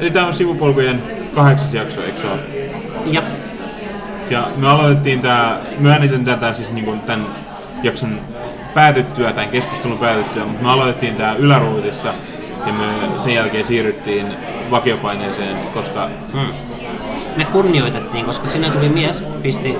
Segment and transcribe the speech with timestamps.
[0.00, 1.02] Eli tämä on sivupolkujen
[1.34, 2.40] kahdeksas jakso, eikö se ole?
[3.06, 3.22] Ja
[4.30, 7.26] Ja me aloitettiin tää, me äänitän tätä siis niinku tämän
[7.82, 8.20] jakson
[8.74, 12.14] päätyttyä, tämän keskustelun päätyttyä, mutta me aloitettiin tää yläruudissa
[12.66, 12.84] ja me
[13.24, 14.26] sen jälkeen siirryttiin
[14.70, 16.54] vakiopaineeseen, koska mm,
[17.36, 19.78] me kunnioitettiin, koska sinne tuli mies, pisti,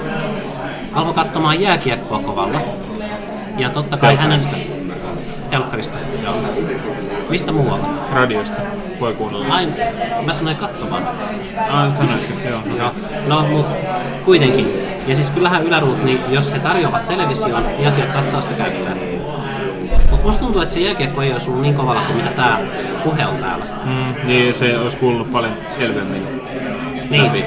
[0.92, 2.60] alkoi katsomaan jääkiekkoa kovalla.
[3.58, 4.40] Ja totta kai hänen...
[5.50, 5.98] Telkkarista.
[6.24, 6.34] Joo.
[7.28, 7.86] Mistä muualta?
[8.12, 8.62] radiosta
[9.00, 9.54] voi kuunnella.
[9.54, 9.72] Aina,
[10.26, 11.02] mä sanoin katsomaan.
[11.70, 12.60] Ah, sanoisitko, joo.
[12.78, 12.90] Joo.
[13.26, 13.66] No, mut
[14.24, 14.68] kuitenkin.
[15.06, 18.94] Ja siis kyllähän yläruut, niin jos he tarjoavat television, niin asiakkaat saa sitä käyttää.
[20.10, 22.58] Mutta musta tuntuu, että se jääkiekko ei olisi ollut niin kovalla kuin mitä tää
[23.04, 23.64] puhe on täällä.
[23.84, 26.26] Mm, niin se olisi kuulunut paljon selvemmin.
[27.10, 27.24] Niin.
[27.24, 27.44] läpi.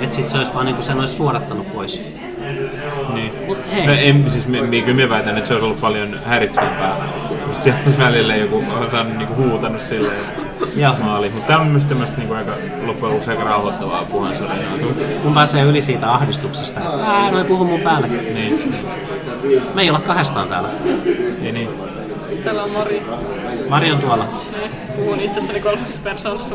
[0.00, 2.02] Että sit se olisi vaan niinku sen olisi suodattanut pois.
[3.14, 3.32] Niin.
[3.46, 3.86] Mut hei.
[3.86, 6.96] Me, en, siis me, me, kyllä me väitän, että se olisi ollut paljon häiritsevämpää.
[7.60, 8.64] Olisi välillä joku
[9.00, 10.22] on niinku huutanut silleen,
[10.76, 10.94] Joo.
[11.04, 11.28] maali.
[11.28, 12.52] Mutta tämä on myös tämmöistä niinku aika
[12.86, 14.78] loppujen lopuksi aika rauhoittavaa puheensorinaa.
[15.22, 16.80] Kun pääsee yli siitä ahdistuksesta.
[17.06, 18.06] Ää, noin puhu mun päälle.
[18.06, 18.74] Niin,
[19.74, 20.68] Me ei olla kahdestaan täällä.
[21.40, 21.68] niin, niin.
[22.44, 23.02] Täällä on Mari.
[23.68, 24.24] Mari on tuolla.
[24.52, 26.54] Ne, Puhun itsessäni kolmessa persoonassa.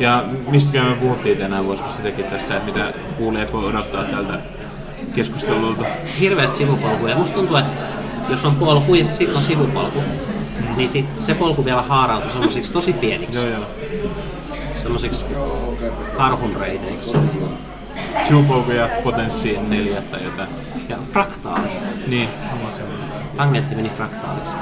[0.00, 4.38] Ja mistä me puhuttiin tänään, voisiko sitäkin tässä, että mitä kuulijat voi odottaa tältä
[5.14, 5.84] keskustelulta.
[6.20, 7.16] Hirveästi sivupolkuja.
[7.16, 7.70] Musta tuntuu, että
[8.30, 10.02] jos on polku ja sitten on sivupolku,
[10.76, 13.38] niin sit se polku vielä haarautuu semmoisiksi tosi pieniksi.
[13.38, 13.64] Joo, joo.
[14.74, 15.24] Semmoisiksi
[16.16, 17.18] karhun reiteiksi.
[18.28, 20.48] Sivupolkuja potenssiin neljä tai jotain.
[20.88, 21.68] Ja fraktaali.
[22.06, 22.28] Niin,
[23.36, 24.52] Tangentti meni fraktaaliksi.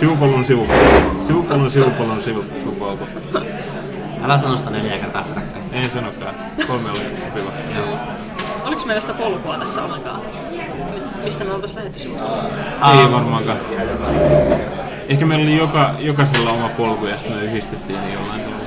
[0.00, 1.24] sivupolun sivupolku.
[1.26, 3.06] Sivupolun sivupolun sivupolku.
[4.24, 5.64] Älä sano sitä neljä kertaa peräkkäin.
[5.72, 6.34] En sanokaan.
[6.66, 7.50] Kolme oli sopiva.
[7.76, 7.98] Joo.
[8.64, 10.20] Oliko meillä sitä polkua tässä ollenkaan?
[11.26, 12.28] Mistä me oltais lähdetty sivusta?
[12.92, 13.58] Ei varmaankaan.
[15.08, 18.66] Ehkä meillä oli joka, jokaisella oma polku ja sitten me yhdistettiin ne jollain tavalla.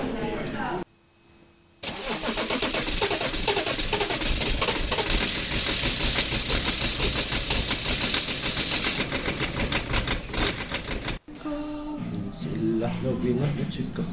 [12.39, 14.05] Sillä lovilla let you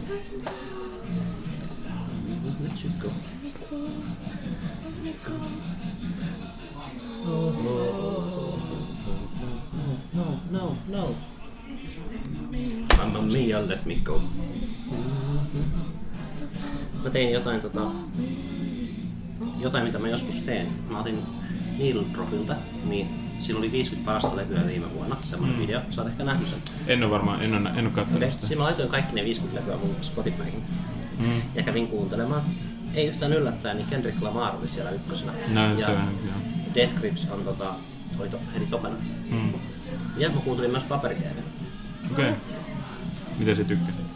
[17.63, 17.91] jotain tota,
[19.59, 20.67] jotain mitä mä joskus teen.
[20.91, 21.23] Mä otin
[21.79, 23.09] Needle Dropilta, niin
[23.39, 25.81] sillä oli 50 parasta levyä viime vuonna, semmoinen video.
[25.91, 26.59] Sä oot ehkä nähnyt sen.
[26.87, 28.47] En ole varmaan, en ole, en ole katsonut Okei, sitä.
[28.47, 30.63] Siinä mä laitoin kaikki ne 50 levyä mun Spotifyhin
[31.19, 31.43] mm.
[31.55, 32.43] ja kävin kuuntelemaan.
[32.95, 35.33] Ei yhtään yllättäen, niin Kendrick Lamar oli siellä ykkösenä.
[35.49, 36.35] No, ja se on, joo.
[36.75, 37.75] Death Grips on tota,
[38.19, 38.95] oli to, heti tokana.
[39.31, 39.53] Mm.
[40.17, 41.35] Ja mä kuuntelin myös paperi Okei.
[42.11, 42.35] Okay.
[43.39, 44.07] Mitä se tykkäsit?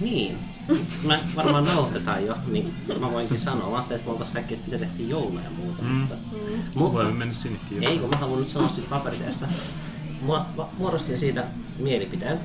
[0.00, 0.38] Niin.
[1.06, 3.70] Mä varmaan nauhoitetaan jo, niin mä voinkin sanoa.
[3.70, 5.82] Mä ajattelin, että me oltais kaikki, mitä tehtiin jouluna ja muuta.
[5.82, 5.88] Mm.
[5.88, 6.14] Mutta,
[6.74, 7.84] Voimme mutta mennä sinnekin.
[7.84, 9.46] ei, kun mä haluan nyt sanoa siitä paperiteestä.
[10.20, 10.46] Mua,
[10.78, 11.44] muodostin siitä
[11.78, 12.40] mielipiteen.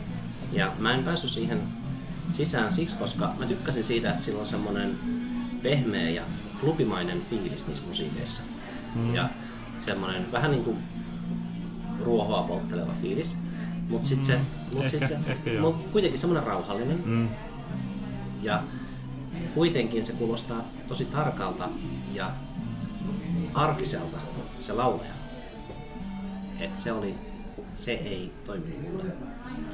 [0.51, 1.61] Ja mä en päässyt siihen
[2.27, 4.99] sisään siksi, koska mä tykkäsin siitä, että sillä on semmonen
[5.61, 6.23] pehmeä ja
[6.59, 8.41] klubimainen fiilis niissä musiikeissa.
[8.95, 9.15] Mm.
[9.15, 9.29] Ja
[9.77, 10.77] semmonen vähän niinku
[12.03, 13.37] ruohoa poltteleva fiilis.
[13.89, 14.39] Mut sit se,
[14.75, 15.61] mut sit se ehkä joo.
[15.61, 16.99] mut kuitenkin semmonen rauhallinen.
[17.05, 17.29] Mm.
[18.41, 18.63] Ja
[19.53, 21.69] kuitenkin se kuulostaa tosi tarkalta
[22.13, 22.31] ja
[23.53, 24.17] arkiselta
[24.59, 25.13] se laulaja.
[26.59, 27.15] Et se oli,
[27.73, 29.03] se ei toiminut mulle.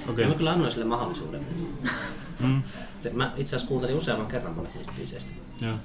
[0.09, 0.23] Okay.
[0.23, 1.47] Ja mä kyllä annoin sille mahdollisuuden.
[2.39, 2.63] Mm.
[2.99, 5.31] Se, mä itse asiassa kuuntelin useamman kerran monet niistä biiseistä.
[5.61, 5.77] Joo.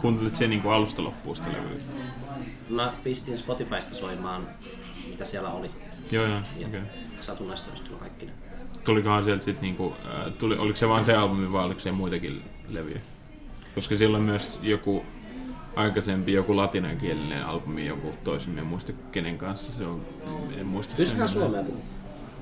[0.00, 1.78] Kuuntelit sen niinku alusta loppuun sitä levyä?
[2.68, 4.48] Mä pistin Spotifysta soimaan,
[5.10, 5.70] mitä siellä oli.
[6.10, 6.38] Joo, joo.
[6.58, 6.66] Ja.
[6.66, 6.80] Okay.
[7.84, 8.32] tullut kaikki ne.
[8.84, 12.42] Tulikohan sieltä sit niinku, äh, tuli, oliko se vain se albumi vai oliko siellä muitakin
[12.68, 13.00] levyjä?
[13.74, 15.04] Koska siellä on myös joku
[15.76, 20.02] aikaisempi joku latinankielinen albumi, joku toisen, en muista kenen kanssa se on.
[20.58, 21.62] En muista Pystytään sen suomea.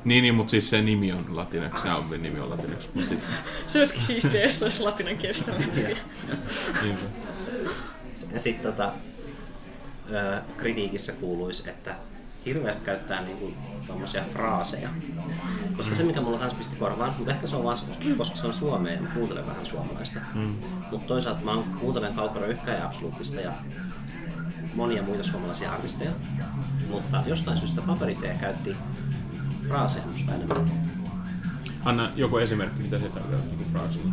[0.05, 2.89] Niin, niin, mutta siis se nimi on latinaksi, se albumin nimi on latinaksi.
[2.94, 3.21] Mutta sit,
[3.69, 5.53] Se olisikin siistiä, jos se olisi latinankielistä
[6.83, 7.03] niinpä.
[8.33, 8.93] Ja sitten tota,
[10.56, 11.94] kritiikissä kuuluisi, että
[12.47, 13.55] hirveästi käyttää niinku
[13.87, 14.89] tommosia fraaseja.
[15.77, 17.77] Koska se, mikä mulla kans pisti korvaan, mutta ehkä se on vaan,
[18.17, 20.21] koska se on suomea ja mä kuuntelen vähän suomalaista.
[20.35, 20.55] Mm.
[20.91, 23.53] Mutta toisaalta mä oon- kuuntelen Kaukaro Yhkä ja Absoluuttista ja
[24.75, 26.11] monia muita suomalaisia artisteja.
[26.91, 28.77] Mutta jostain syystä paperitee käytti
[29.69, 30.83] fraaseja musta enemmän.
[31.85, 34.12] Anna joku esimerkki, mitä se tarkoittaa niinku fraasilla.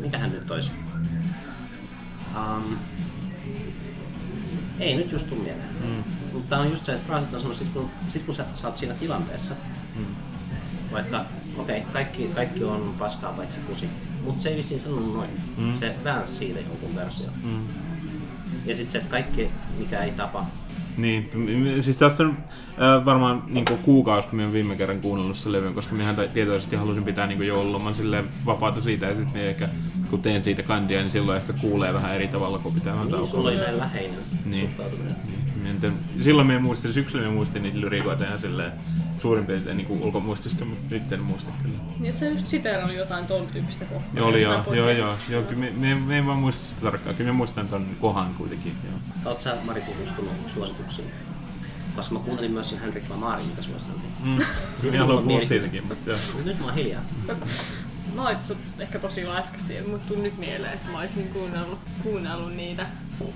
[0.00, 0.72] Mikähän nyt olisi?
[2.36, 2.78] Um,
[4.80, 5.68] ei nyt just tuu mieleen.
[5.84, 6.04] Mm.
[6.32, 8.94] Mutta on just se, että fraasit on sit kun, sit kun sä, sä oot siinä
[8.94, 9.54] tilanteessa,
[9.96, 10.06] mm.
[10.92, 11.24] vaikka
[11.58, 13.88] okei, okay, kaikki, kaikki on paskaa paitsi pusi,
[14.24, 15.30] mutta se ei vissiin sanonut noin.
[15.56, 15.72] Mm.
[15.72, 17.26] Se väänsi siitä jonkun versio.
[17.42, 17.66] Mm.
[18.66, 20.46] Ja sitten se, että kaikki, mikä ei tapa,
[21.00, 25.74] niin, siis tästä on äh, varmaan niin kuukausi, kun minä viime kerran kuunnellut sen levyn,
[25.74, 29.68] koska minä tietoisesti halusin pitää niin joululoman silleen vapaata siitä, ja sitten ehkä
[30.10, 33.48] kun teen siitä kandia, niin silloin ehkä kuulee vähän eri tavalla, kun pitää niin, sulla
[33.48, 34.68] oli näin läheinen niin.
[34.68, 35.16] suhtautuminen.
[35.64, 35.92] Niin.
[36.20, 38.72] Silloin minä muistin, syksyllä minä muistin niitä lyrikoita ihan silleen
[39.22, 41.78] suurin piirtein niin ulkomuistista, mutta nyt en muista kyllä.
[41.98, 44.10] Niin, että sä just siteerannut jotain tuon tyyppistä kohtaa.
[44.14, 47.16] Joo, oli joo, joo, joo, joo, kyllä me, me, me, en vaan muista sitä tarkkaan,
[47.16, 48.72] kyllä me muistan ton kohan kuitenkin.
[48.84, 48.94] Joo.
[49.24, 51.08] Oletko sä Mari tutustunut suosituksiin?
[51.96, 54.12] Koska mä kuuntelin myös sen Henrik Lamarin, mitä suositeltiin.
[54.24, 54.98] Mm.
[54.98, 56.18] Haluan puhua siitäkin, mutta joo.
[56.44, 57.02] Nyt mä oon hiljaa.
[58.14, 58.36] Mä oon
[58.78, 62.86] ehkä tosi laiskasti, ja mut nyt mieleen, että mä olisin kuunnellut, kuunnellut niitä.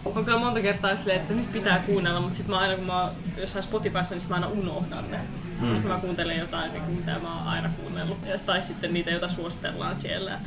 [0.04, 3.02] On kyllä monta kertaa silleen, että nyt pitää kuunnella, mutta sitten mä aina kun mä
[3.02, 5.20] oon jossain Spotifyssa, niin sit mä aina unohdan ne.
[5.60, 5.74] Mm.
[5.74, 8.18] Sitten mä kuuntelen jotain, niin mitä mä oon aina kuunnellut.
[8.26, 10.40] Ja, tai sitten niitä, joita suositellaan siellä.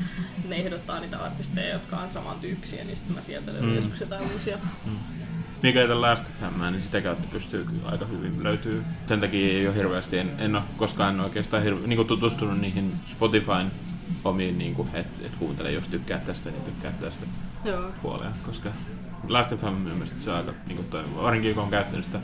[0.47, 3.75] Ne ehdottaa niitä artisteja, jotka on samantyyppisiä, niin sitten mä sieltä löydän mm.
[3.75, 4.57] joskus jotain uusia.
[4.85, 4.97] Mm
[5.63, 8.83] mikä ei Last of niin sitä kautta pystyy kyllä aika hyvin löytyy.
[9.07, 12.93] Sen takia ei ole hirveästi, en, en ole koskaan oikeastaan hirve, niin kuin tutustunut niihin
[13.11, 13.71] Spotifyn
[14.23, 17.25] omiin, niin kuin, että et kuuntele, jos tykkää tästä, niin tykkää tästä
[17.65, 17.91] Joo.
[18.01, 18.69] puoleen, koska
[19.27, 21.23] Last of Us mielestä se on aika niin kuin toimiva.
[21.23, 22.19] Varsinkin kun on käyttänyt sitä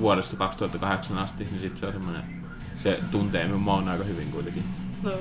[0.00, 2.22] vuodesta 2008 asti, niin sit se on semmoinen,
[2.76, 4.64] se tuntee minun aika hyvin kuitenkin.
[5.02, 5.12] No.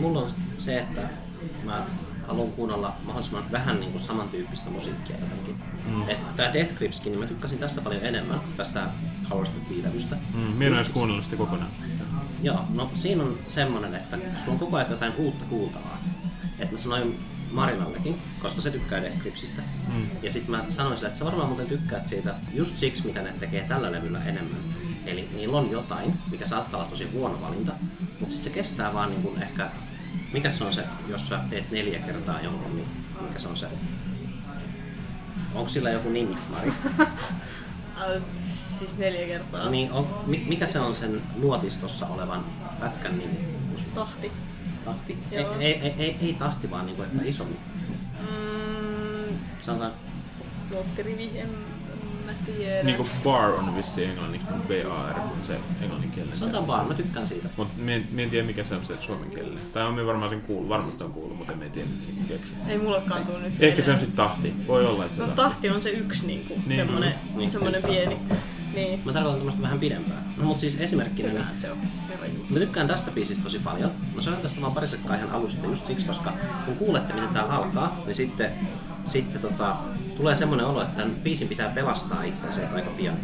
[0.00, 1.00] Mulla on se, että
[1.64, 1.82] mä
[2.28, 5.56] haluan kuunnella mahdollisimman vähän niin kuin samantyyppistä musiikkia jotenkin.
[5.86, 6.08] Mm.
[6.08, 8.86] Että tämä Death Gripskin, niin mä tykkäsin tästä paljon enemmän, tästä
[9.30, 10.16] Howard Beat-levystä.
[10.34, 11.70] Mm, minä en kuunnellut sitä kokonaan.
[12.42, 15.98] Joo, no siinä on semmonen, että sulla on koko ajan jotain uutta kuultavaa.
[16.58, 17.18] Että mä sanoin
[17.50, 19.62] Marinallekin, koska se tykkää Death Gripsistä.
[19.88, 20.06] Mm.
[20.22, 23.32] Ja sitten mä sanoin sille, että sä varmaan muuten tykkäät siitä just siksi, mitä ne
[23.40, 24.60] tekee tällä levyllä enemmän.
[25.06, 27.72] Eli niillä on jotain, mikä saattaa olla tosi huono valinta,
[28.20, 29.70] mutta sitten se kestää vaan niin kuin ehkä
[30.32, 32.88] mikä se on se, jos sä teet neljä kertaa jonkun, niin
[33.20, 33.68] mikä se on se?
[35.54, 36.72] Onko sillä joku nimi, Mari?
[38.78, 39.70] siis neljä kertaa.
[39.70, 42.44] Niin, on, mikä se on sen nuotistossa olevan
[42.80, 43.38] pätkän nimi?
[43.94, 44.32] Tahti.
[44.84, 45.18] Tahti?
[45.32, 47.56] Ei, ei, ei, ei, ei tahti, vaan niinku, että isompi.
[48.20, 49.38] Mm.
[49.60, 49.92] Sanotaan...
[50.70, 51.48] Nuottirivi, en
[52.46, 52.82] tiedä.
[52.82, 56.36] Niinku bar on vissi englanniksi kuin BAR, kun se englanninkielinen.
[56.36, 57.48] Sanotaan bar, mä tykkään siitä.
[57.56, 59.60] Mut mä en, mä en tiedä mikä se on se suomen kielellä.
[59.72, 62.52] Tai on me varmaan sen kuullut, varmasti on kuullut, mutta en tiedä mikä keksi.
[62.68, 65.70] Ei mullekaan tuu nyt Ehkä se on sitten tahti, voi olla että se no, tahti.
[65.70, 66.76] on se yksi niinku, niin.
[66.76, 67.50] semmonen, niin.
[67.50, 68.18] semmonen pieni.
[68.74, 69.00] Niin.
[69.04, 70.22] Mä tarkoitan tämmöstä vähän pidempää.
[70.36, 71.78] No mut siis esimerkkinä, niin se on.
[72.50, 73.90] Mä tykkään tästä biisistä tosi paljon.
[74.14, 76.32] Mä sanon tästä vaan parisakkaa ihan alusta just siksi, koska
[76.64, 78.50] kun kuulette miten tää alkaa, niin sitten,
[79.04, 79.76] sitten tota,
[80.18, 83.16] tulee semmoinen olo, että tämän biisin pitää pelastaa itseänsä aika pian.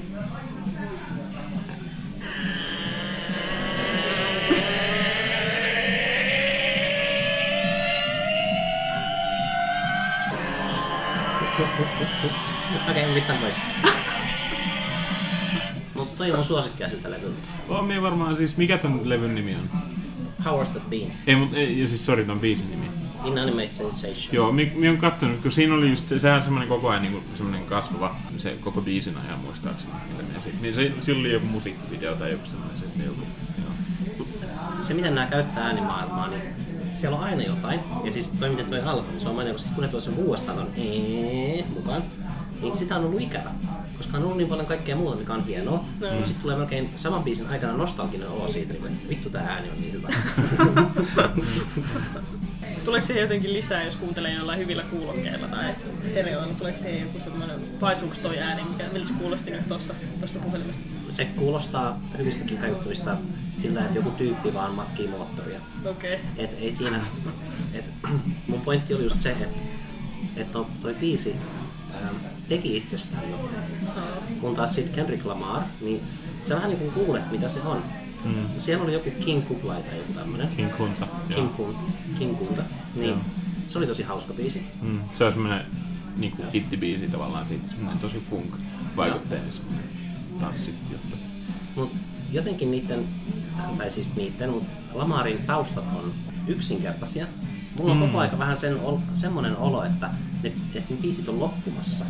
[12.90, 13.54] Okei, okay, pistän pois.
[15.94, 17.38] Mutta toi on suosikkia siltä levyltä.
[17.68, 19.68] On minä varmaan siis, mikä ton levyn nimi on?
[20.44, 21.12] How's That Been?
[21.26, 23.03] Ei, mutta ei, siis sorry, ton biisin nimi.
[23.24, 24.28] Inanimate Sensation.
[24.32, 28.16] Joo, minä on kattonut, kun siinä oli just, sehän semmoinen koko ajan niin semmoinen kasvava,
[28.38, 29.92] se koko biisin ajan muistaakseni.
[30.60, 33.20] Niin se, sillä oli joku musiikkivideo tai joku semmoinen se joku.
[33.58, 34.26] Joo.
[34.80, 36.42] Se miten nämä käyttää äänimaailmaa, niin
[36.94, 37.80] siellä on aina jotain.
[38.04, 40.14] Ja siis toi miten toi alkoi, niin se on mainio, koska kun ne tuo sen
[40.14, 42.02] uudestaan on ee mukaan,
[42.60, 43.50] niin sitä on ollut ikävä.
[43.96, 45.84] Koska on ollut niin paljon kaikkea muuta, mikä on hienoa.
[46.00, 46.10] No.
[46.10, 49.80] Mutta sitten tulee melkein saman biisin aikana nostalginen olo siitä, että vittu tää ääni on
[49.80, 50.08] niin hyvä.
[52.84, 55.74] Tuleeko se jotenkin lisää, jos kuuntelee jollain hyvillä kuulokkeilla tai
[56.04, 56.54] stereoilla?
[56.54, 60.82] Tuleeko se joku semmoinen, paisuuko toi ääni, mikä, miltä se kuulosti nyt tuossa, tuosta puhelimesta?
[61.10, 63.16] Se kuulostaa hyvistäkin kaiuttuvista
[63.54, 65.60] sillä, että joku tyyppi vaan matkii moottoria.
[65.84, 66.14] Okei.
[66.14, 66.44] Okay.
[66.44, 67.00] Et ei siinä,
[67.74, 67.90] et,
[68.48, 69.58] mun pointti oli just se, että
[70.36, 71.36] et toi biisi
[71.94, 72.16] ähm,
[72.48, 73.64] teki itsestään jotain.
[74.40, 76.02] Kun taas sitten Kendrick Lamar, niin
[76.42, 77.82] sä vähän niin kuin kuulet, mitä se on.
[78.24, 78.48] Mm.
[78.58, 80.48] Siellä oli joku King Kublai tai joku tämmönen.
[80.48, 81.06] King Kunta.
[81.34, 81.80] King, Kunta.
[82.18, 82.62] King Kunta.
[82.94, 83.08] Niin.
[83.08, 83.18] Joo.
[83.68, 84.66] Se oli tosi hauska biisi.
[84.82, 85.00] Mm.
[85.14, 85.66] Se on semmoinen
[86.16, 88.56] niinku hittibiisi tavallaan siitä, semmoinen tosi funk
[88.96, 89.84] vaikutteinen semmoinen
[90.40, 91.16] tanssijuttu.
[91.76, 91.92] Mut
[92.32, 93.04] jotenkin niiden,
[93.78, 96.12] tai siis niiden, mutta Lamarin taustat on
[96.46, 97.26] yksinkertaisia.
[97.78, 98.06] Mulla on mm.
[98.06, 98.78] koko aika vähän sen,
[99.14, 100.10] semmoinen olo, että
[100.42, 102.04] ne, että ne biisit on loppumassa.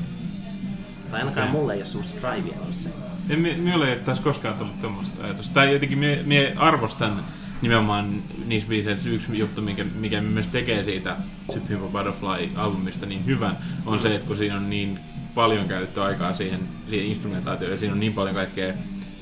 [1.10, 1.60] Tai ainakaan okay.
[1.60, 2.88] mulle ei ole semmoista drivea niissä.
[3.28, 5.54] En me ole tässä koskaan tullut tuommoista ajatusta.
[5.54, 7.24] Tai jotenkin me, me arvostan
[7.62, 11.16] nimenomaan niissä biiseissä yksi juttu, mikä, mikä myös tekee siitä
[11.54, 14.98] Super Butterfly-albumista niin hyvän, on se, että kun siinä on niin
[15.34, 18.74] paljon käytetty aikaa siihen, siihen instrumentaatioon ja siinä on niin paljon kaikkea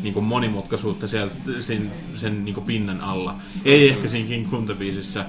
[0.03, 3.37] niin kuin monimutkaisuutta sieltä, sen, sen niin kuin pinnan alla.
[3.65, 5.25] Ei ehkä siinä King Kunta-biisissä,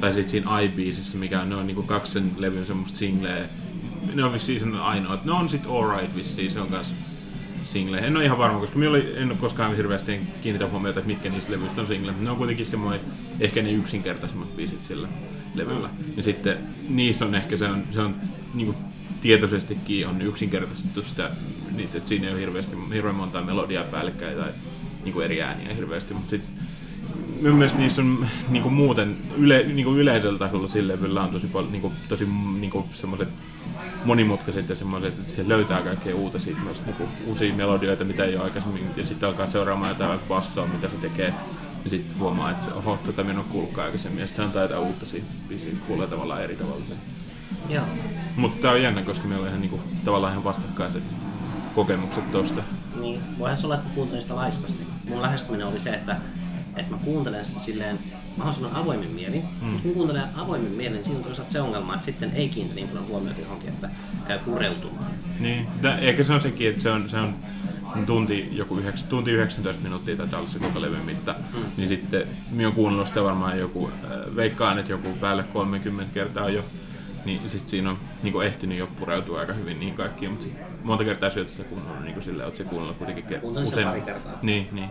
[0.00, 3.44] tai sitten siinä I-biisissä, mikä on, ne on niin kuin kaksi sen levyn semmoista singleä.
[4.14, 5.24] Ne on vissiin sen ainoat.
[5.24, 6.94] Ne on sit alright vissiin, se on kanssa
[7.74, 7.98] single.
[7.98, 11.52] En ole ihan varma, koska minä en ole koskaan hirveästi kiinnitä huomiota, että mitkä niistä
[11.52, 12.12] levyistä on single.
[12.20, 13.00] Ne on kuitenkin semmoinen,
[13.40, 15.08] ehkä ne yksinkertaisemmat biisit sillä
[15.54, 15.90] levyllä.
[16.16, 18.14] Ja sitten niissä on ehkä se on, se on
[18.54, 18.76] niin kuin
[19.20, 21.30] tietoisestikin on yksinkertaistettu sitä,
[21.76, 24.50] niitä, että siinä ei ole hirveästi, hirveän monta melodiaa päällekkäin tai
[25.04, 26.50] niin kuin eri ääniä hirveästi, mutta sitten
[27.40, 31.30] minun mielestä niissä on niin kuin muuten yle, niin kuin yleisellä tasolla sillä levyllä on
[31.30, 32.28] tosi paljon niin kuin, tosi
[32.60, 33.28] niin kuin semmoiset
[34.04, 38.24] monimutkaiset ja semmoiset, että se löytää kaikkea uutta siitä myös niin kuin, uusia melodioita, mitä
[38.24, 41.34] ei ole aikaisemmin, ja sitten alkaa seuraamaan jotain bassoa, mitä se tekee,
[41.84, 44.82] ja sitten huomaa, että oho, tätä minä en kuullutkaan aikaisemmin, ja sitten se antaa jotain
[44.82, 46.96] uutta siitä, siitä kuulee tavallaan eri tavalla sen.
[47.68, 47.84] Joo.
[48.36, 51.02] Mutta tää on jännä, koska meillä on ihan niinku, tavallaan ihan vastakkaiset
[51.74, 52.62] kokemukset tosta.
[53.00, 54.86] Niin, voihan se olla, että kuuntelin sitä laiskasti.
[55.08, 56.16] Mun lähestyminen oli se, että,
[56.76, 57.98] että mä kuuntelen sitä silleen
[58.36, 59.42] mahdollisimman avoimin mielin.
[59.60, 59.66] Mm.
[59.66, 62.74] Mutta kun kuuntelen avoimin mielin, niin siinä on toisaalta se ongelma, että sitten ei kiinnitä
[62.74, 63.90] niin paljon huomiota johonkin, että
[64.26, 65.10] käy pureutumaan.
[65.40, 65.66] Niin,
[66.00, 67.34] ehkä se on sekin, että se on, se on
[68.06, 71.64] tunti, joku 9, tunti 19 minuuttia taitaa olla se koko levyn mitta, mm.
[71.76, 76.50] niin sitten minä olen kuunnellut sitä varmaan joku, äh, veikkaan, että joku päälle 30 kertaa
[76.50, 76.64] jo
[77.24, 80.46] niin sit siinä on niin ehtinyt jo pureutua aika hyvin niihin kaikkiin, mutta
[80.82, 83.88] monta kertaa syötä sitä kuunnella niin silleen, että se kuunnella kuitenkin Kuuntelin usein.
[83.88, 84.38] pari kertaa.
[84.42, 84.90] Niin, niin.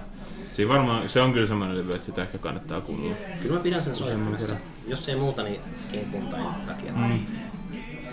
[0.54, 3.16] Siinä varmaan, se on kyllä semmoinen levy, että sitä ehkä kannattaa kuunnella.
[3.42, 4.56] Kyllä mä pidän sen soittamassa.
[4.88, 6.92] Jos ei muuta, niin Kinkuntain takia.
[6.94, 7.20] Mm.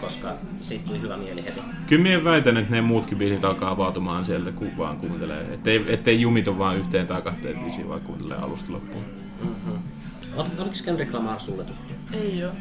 [0.00, 1.60] Koska siitä tuli hyvä mieli heti.
[1.86, 5.54] Kyllä minä väitän, että ne muutkin biisit alkaa avautumaan sieltä, kun vaan kuuntelee.
[5.54, 9.04] Ettei, ettei jumitu vaan yhteen tai kahteen biisiin, vaan kuuntelee alusta loppuun.
[9.42, 9.78] Mm-hmm.
[10.36, 11.94] Oliko Kendrick Lamar sulle tuttu?
[12.12, 12.52] Ei oo.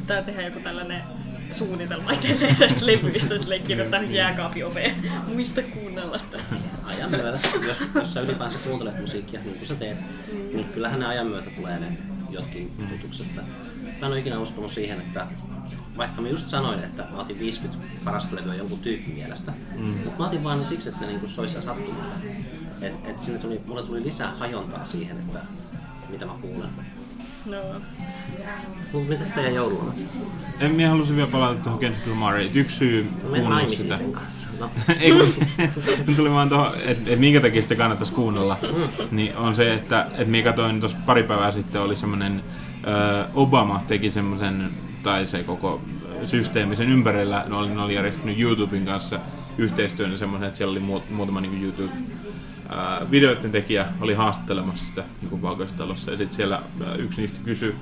[0.00, 1.02] Pitää tehdä joku tällainen
[1.52, 4.94] suunnitelma itselleen tästä levyistä, silleen kirjoittaa jääkaapi oveen.
[5.26, 6.42] Muista kuunnella tätä.
[6.84, 9.98] Ajan myötä, jos, jos sä ylipäänsä kuuntelet musiikkia niin kuin sä teet,
[10.32, 10.38] mm.
[10.38, 11.98] niin kyllähän ne ajan myötä tulee ne
[12.30, 13.26] jotkin tutukset.
[13.34, 13.42] Mä
[14.02, 15.26] en ole ikinä uskonut siihen, että
[15.96, 19.84] vaikka mä just sanoin, että mä otin 50 parasta levyä jonkun tyypin mielestä, mm.
[19.84, 22.14] mutta mä otin vaan ne siksi, että ne niinku soisi sattumalle.
[22.80, 25.38] Et, et sinne tuli, mulle tuli lisää hajontaa siihen, että
[26.08, 26.70] mitä mä kuulen.
[27.50, 29.00] No.
[29.08, 29.92] Mitäs teidän jouluna?
[30.60, 32.50] En minä halusin vielä palata tuohon Kendrick Lamariin.
[32.54, 33.96] Yksi syy no, kuunnella sitä.
[33.96, 34.48] sen kanssa.
[34.60, 34.70] No.
[35.00, 35.34] Ei kun,
[36.16, 38.56] tuli vaan tuohon, että et minkä takia sitä kannattaisi kuunnella.
[38.62, 39.16] Mm.
[39.16, 42.42] Niin on se, että et minä katsoin tuossa pari päivää sitten oli semmoinen
[43.34, 44.70] Obama teki semmoisen,
[45.02, 45.80] tai se koko
[46.26, 49.20] systeemi sen ympärillä, ne oli, ne oli järjestänyt YouTuben kanssa
[49.58, 51.92] yhteistyön semmoisen, että siellä oli muutama niin YouTube
[53.10, 56.62] videoiden tekijä oli haastattelemassa sitä niin valkoistalossa ja sitten siellä
[56.98, 57.74] yksi niistä kysyi,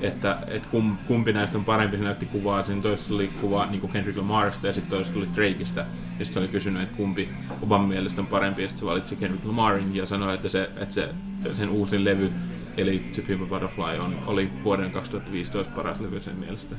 [0.00, 3.88] että, että kum, kumpi näistä on parempi, se näytti kuvaa, sen toisessa oli kuva niin
[3.88, 5.80] Kendrick Lamarista ja sitten toisessa oli Drakeista.
[5.80, 7.28] Ja sitten se oli kysynyt, että kumpi
[7.62, 10.94] Obaman mielestä on parempi, ja sitten se valitsi Kendrick Lamarin ja sanoi, että, se, että
[10.94, 11.08] se,
[11.52, 12.32] sen uusin levy,
[12.76, 16.76] eli To Pimp Butterfly, on, oli vuoden 2015 paras levy sen mielestä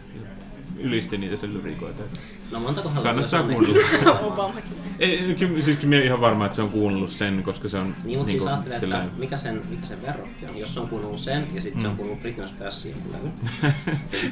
[0.80, 2.04] ylisti niitä sen lyrikoita.
[2.52, 4.54] No montako Kannattaa kuunnella.
[5.00, 7.96] Ei, kyllä, siis kyllä ihan varma, että se on kuunnellut sen, koska se on...
[8.04, 10.58] Niin, mutta niin siis ajattelee, että mikä sen, mikä sen verrokki on.
[10.58, 11.82] Jos se on kuunnellut sen ja sitten mm.
[11.82, 11.98] se on mm.
[11.98, 13.34] kuunnellut Britney Spearsin jonkun levyn.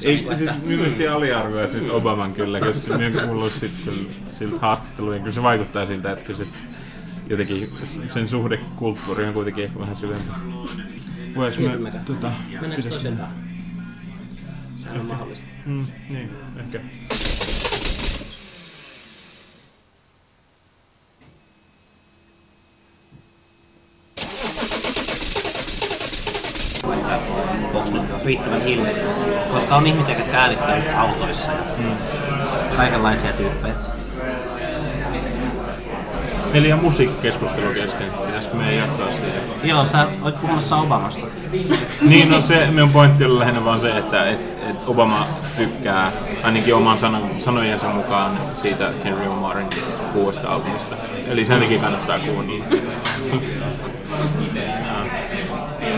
[0.04, 3.72] Ei, niin siis mielestäni aliarvioit nyt Obaman kyllä, koska minä olen kuullut sit,
[4.32, 5.20] siltä haastatteluja.
[5.20, 6.46] Kyllä se vaikuttaa siltä, että kyllä se
[7.30, 7.72] jotenkin
[8.14, 10.32] sen suhde kulttuuri on kuitenkin ehkä vähän syvempi.
[11.36, 12.32] Vois me, tota,
[12.62, 13.20] Meneekö toiseen
[14.84, 15.48] Sehän on mahdollista.
[15.66, 16.80] Mm, niin, ehkä.
[27.74, 29.06] onko nyt riittävän hiljaista.
[29.52, 31.98] Koska on ihmisiä, jotka äänittää autoissa ja mm.
[32.76, 33.93] kaikenlaisia tyyppejä.
[36.54, 38.12] Meillä ihan musiikkikeskustelu kesken.
[38.26, 39.42] Pitäisikö meidän jatkaa siihen?
[39.64, 41.28] Joo, sä olet puhumassa Obamasta.
[42.10, 46.12] niin, no se minun pointti oli lähinnä vaan se, että et, et Obama tykkää
[46.44, 49.68] ainakin oman sano, sanojensa mukaan siitä Henry Lamarin
[50.16, 50.96] uudesta albumista.
[51.28, 52.66] Eli sen takia kannattaa kuunnella.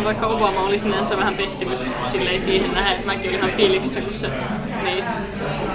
[0.06, 4.14] vaikka Obama oli sinänsä vähän pettymys silleen siihen nähdä, että mäkin olin ihan fiiliksissä, kun
[4.14, 4.30] se
[4.84, 5.04] niin,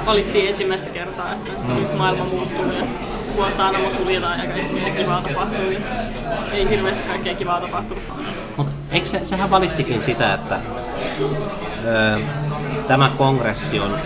[0.06, 1.74] valittiin ensimmäistä kertaa, että mm.
[1.74, 5.64] nyt maailma muuttuu ja Guantanamo suljetaan ja kaikkea kivaa tapahtuu.
[6.52, 8.04] Ei hirveästi kaikkea kivaa tapahtunut.
[8.56, 10.58] Mut eikö se, sehän valittikin sitä, että
[11.84, 12.18] öö,
[12.88, 13.98] tämä kongressi on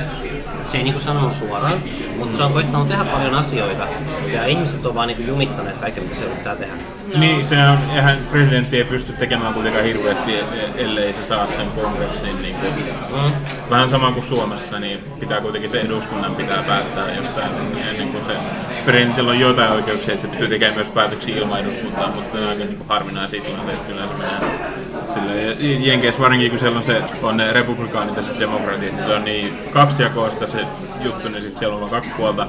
[0.64, 1.80] se ei niinku sanonut suoraan,
[2.18, 3.86] mutta se on koittanut tehdä paljon asioita
[4.32, 6.74] ja ihmiset on vaan niinku jumittaneet kaiken, mitä se yrittää tehdä.
[7.14, 7.20] No.
[7.20, 10.34] Niin, sehän eihän presidentti ei pysty tekemään kuitenkaan hirveästi,
[10.76, 12.42] ellei se saa sen kongressin.
[12.42, 13.32] Niin kuin, mm.
[13.70, 17.50] Vähän sama kuin Suomessa, niin pitää kuitenkin se eduskunnan pitää päättää jostain
[17.88, 18.32] ennen kuin se
[18.86, 22.48] periaatteella on jotain oikeuksia, että se pystyy tekemään myös päätöksiä ilman eduskuntaa, mutta se on
[22.48, 25.86] aika niin harvinaisia tilanteita, kyllä se menee silleen.
[25.86, 29.24] Jenkeissä varsinkin, kun siellä on, se, on ne republikaanit ja sitten demokratit, niin se on
[29.24, 30.58] niin kaksijakoista se
[31.00, 32.46] juttu, niin sitten siellä on vain kaksi puolta,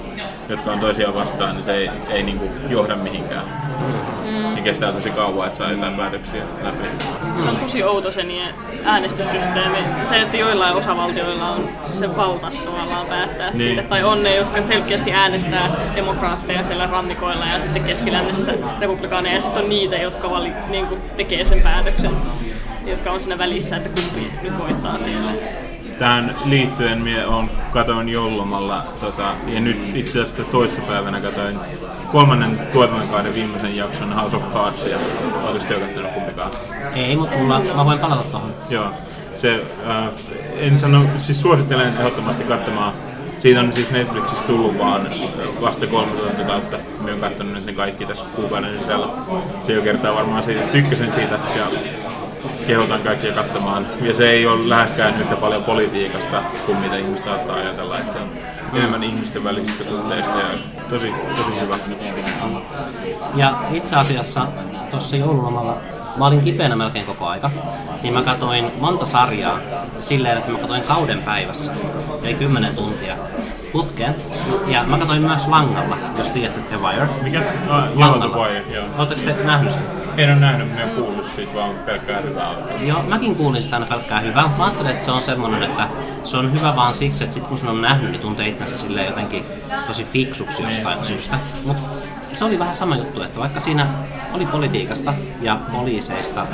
[0.50, 3.65] jotka on toisiaan vastaan, niin se ei, ei niin kuin johda mihinkään.
[3.80, 4.54] Mm.
[4.54, 6.88] Niin kestää tosi kauan, että saa jotain päätöksiä läpi.
[7.40, 9.78] Se on tosi outo se niiden äänestyssysteemi.
[10.04, 13.58] Se, että joillain osavaltioilla on se valta tavallaan päättää niin.
[13.58, 13.84] siitä.
[13.84, 19.36] Tai on ne, jotka selkeästi äänestää demokraatteja siellä rannikoilla ja sitten keskilännessä republikaaneja.
[19.36, 22.12] Ja sitten on niitä, jotka vali, niin kuin tekee sen päätöksen,
[22.86, 25.32] jotka on siinä välissä, että kumpi nyt voittaa siellä.
[26.00, 31.60] Tähän liittyen minä on katoin joulomalla, tota, ja nyt itse asiassa toissapäivänä katoin
[32.16, 34.98] kolmannen tuotantokauden viimeisen jakson House of Cardsia.
[35.44, 36.52] Oletko jo kattonut kumpikaan?
[36.94, 38.52] Ei, mutta mulla, mä voin palata tuohon.
[38.70, 38.90] Joo.
[39.36, 40.08] Se, äh,
[40.56, 42.94] en sano, siis suosittelen ehdottomasti katsomaan.
[43.40, 45.02] Siitä on siis Netflixissä tullut vaan
[45.62, 46.12] vasta kolme
[46.48, 46.78] kautta.
[46.78, 49.08] Mä oon katsonut nyt ne kaikki tässä kuukauden sisällä.
[49.62, 51.66] Se jo kertaa varmaan siitä, tykkäsin siitä ja
[52.68, 53.88] kehotan kaikkia katsomaan.
[54.02, 57.98] Ja se ei ole läheskään yhtä paljon politiikasta kuin mitä ihmistä saattaa ajatella.
[57.98, 58.30] Että se on
[58.76, 60.48] enemmän ihmisten välisistä suhteista ja
[60.90, 61.76] tosi, tosi hyvä.
[63.36, 64.48] Ja itse asiassa
[64.92, 65.78] tuossa joululomalla
[66.18, 67.52] mä olin kipeänä melkein koko aika,
[68.02, 69.60] niin mä katoin monta sarjaa
[70.00, 71.72] silleen, että mä katoin kauden päivässä,
[72.24, 73.16] eli 10 tuntia
[73.72, 74.16] putkeen.
[74.68, 77.10] Ja mä katsoin myös langalla, jos tiedätte The Wire.
[77.22, 77.44] Mikä?
[77.70, 78.86] Ah, joo, The Wire, joo.
[78.98, 79.84] Oletteko te nähnyt sen?
[80.18, 82.52] En ole nähnyt, minä olen kuullut siitä vaan pelkkää hyvää.
[82.80, 84.48] Joo, mäkin kuulin sitä aina pelkkää hyvää.
[84.58, 85.88] Mä ajattelin, että se on semmonen, että
[86.24, 89.06] se on hyvä vaan siksi, että sit kun sen on nähnyt, niin tuntee itsensä silleen
[89.08, 89.46] jotenkin
[89.88, 91.40] tosi fiksuksi jostain syystä.
[91.66, 91.78] Mut
[92.36, 93.88] se oli vähän sama juttu, että vaikka siinä
[94.34, 96.48] oli politiikasta ja poliiseista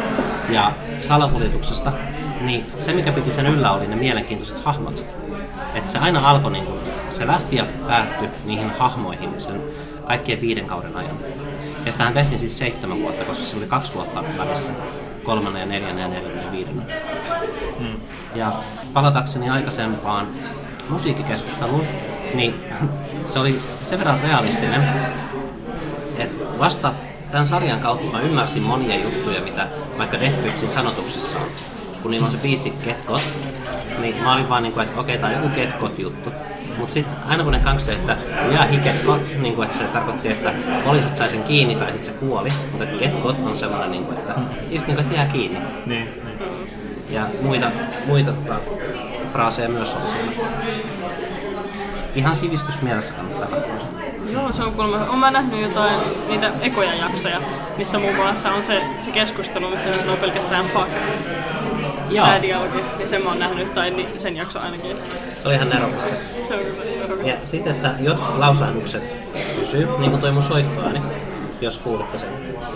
[0.49, 1.91] ja salakuljetuksesta,
[2.41, 5.05] niin se mikä piti sen yllä oli ne mielenkiintoiset hahmot.
[5.75, 6.67] Että se aina alkoi, niin
[7.09, 9.61] se lähti ja päättyi niihin hahmoihin sen
[10.07, 11.17] kaikkien viiden kauden ajan.
[11.85, 14.71] Ja sitähän tehtiin siis seitsemän vuotta, koska se oli kaksi vuotta välissä.
[15.23, 16.87] Kolmannen ja neljännen ja neljännen ja viidennen.
[17.79, 17.99] Hmm.
[18.35, 18.53] Ja
[18.93, 20.27] palatakseni aikaisempaan
[20.89, 21.85] musiikkikeskusteluun,
[22.33, 22.55] niin
[23.25, 24.81] se oli sen verran realistinen,
[26.23, 26.93] että vasta
[27.31, 31.45] tämän sarjan kautta mä ymmärsin monia juttuja, mitä vaikka Death Gripsin sanotuksessa on.
[32.01, 33.21] Kun niillä on se biisi Get Got,
[33.99, 36.31] niin mä olin vaan niinku, että okei, okay, tää on joku Get Got juttu.
[36.77, 38.17] Mutta sitten aina kun ne kanksee sitä
[38.51, 38.67] ja
[39.05, 40.53] got, niin kuin, että se tarkoitti, että
[40.85, 42.49] poliisit sai sen kiinni tai sitten se kuoli.
[42.71, 44.33] Mutta että got on sellainen, niin kuin, että
[44.69, 45.59] just niin kuin, että jää kiinni.
[45.85, 46.39] Niin, niin.
[47.09, 47.71] Ja muita,
[48.05, 48.55] muita tota,
[49.31, 50.31] fraaseja myös oli siellä.
[52.15, 53.90] Ihan sivistysmielessä kannattaa katsoa.
[54.31, 55.05] Joo, se on kuulemma.
[55.05, 55.95] Olen mä nähnyt jotain
[56.27, 57.37] niitä ekoja jaksoja,
[57.77, 60.89] missä muun muassa on se, se keskustelu, missä ne sanoo pelkästään fuck.
[62.09, 62.25] Joo.
[62.25, 64.97] Tämä dialogi, niin sen mä oon nähnyt, tai ni- sen jakso ainakin.
[65.37, 66.15] Se oli ihan nerokasta.
[66.47, 66.61] Se on
[66.99, 67.29] nerokasta.
[67.29, 69.13] Ja sitten, että jotkut lausahdukset
[69.59, 71.01] pysyy, niin kuin toi mun soittoääni,
[71.61, 72.29] jos kuulitte sen.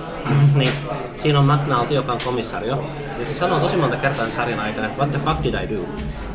[0.56, 0.72] niin
[1.18, 2.84] siinä on McNulty, joka on komissario,
[3.20, 5.82] ja se sanoo tosi monta kertaa sarjan aikana, että what the fuck did I do?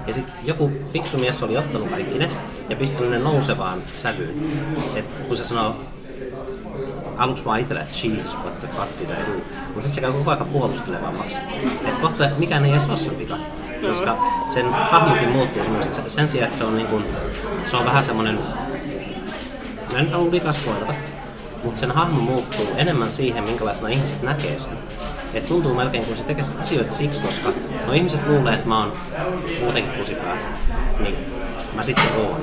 [0.07, 2.31] Ja sitten joku fiksu mies oli ottanut kaikki ne
[2.71, 4.53] ja pistänyt ne nousevaan sävyyn.
[4.95, 5.77] Et kun se sanoo
[7.17, 9.33] aluksi vaan itselle, että Jesus, what the fuck did I do?
[9.67, 11.39] Mutta sitten se käy koko ajan puolustelevammaksi.
[11.85, 13.37] Että kohta mikään ei edes ole sen vika.
[13.89, 17.05] Koska sen hahmokin muuttuu semmoista, sen sijaan, että se on, niin kuin,
[17.65, 18.39] se on vähän semmoinen,
[19.93, 20.95] mä en halua liikaa spoilata,
[21.65, 24.79] mutta sen hahmo muuttuu enemmän siihen, minkälaisena ihmiset näkee sen.
[25.35, 27.53] Et tuntuu melkein kuin se tekee asioita siksi, koska
[27.87, 28.93] no ihmiset luulee, että mä oon
[29.61, 30.37] muutenkin kusipää,
[30.99, 31.17] niin
[31.81, 32.41] mä sitten oon.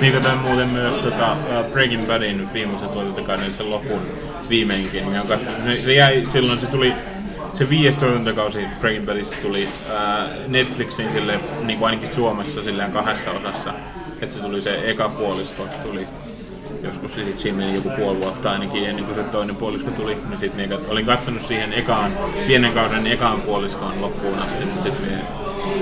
[0.00, 1.36] Niin katsoin muuten myös tota,
[1.72, 4.00] Breaking Badin viimeisen tuotantokauden sen lopun
[4.48, 5.04] viimeinkin.
[5.04, 5.78] Niin on katsonut.
[5.84, 6.92] Se, jäi silloin, se tuli
[7.54, 13.30] se viides tuotantokausi Breaking Badissa tuli uh, Netflixin sille, niin kuin ainakin Suomessa silleen kahdessa
[13.30, 13.74] osassa.
[14.20, 16.06] Että se tuli se eka puolisko tuli
[16.86, 20.18] joskus sit siinä meni joku puoli vuotta ainakin ennen kuin se toinen puolisko tuli.
[20.28, 22.12] Niin sit niin, olin katsonut siihen ekaan,
[22.46, 25.20] pienen kauden ekaan puoliskoon loppuun asti, mutta sitten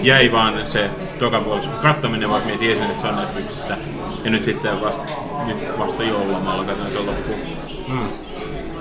[0.03, 3.77] jäi vaan se toka puoliskon kattominen, vaikka minä tiesin, että se on Netflixissä.
[4.25, 5.13] Ja nyt sitten vasta,
[5.47, 7.39] nyt vasta joululomalla katsoin sen loppuun.
[7.89, 8.09] Hmm.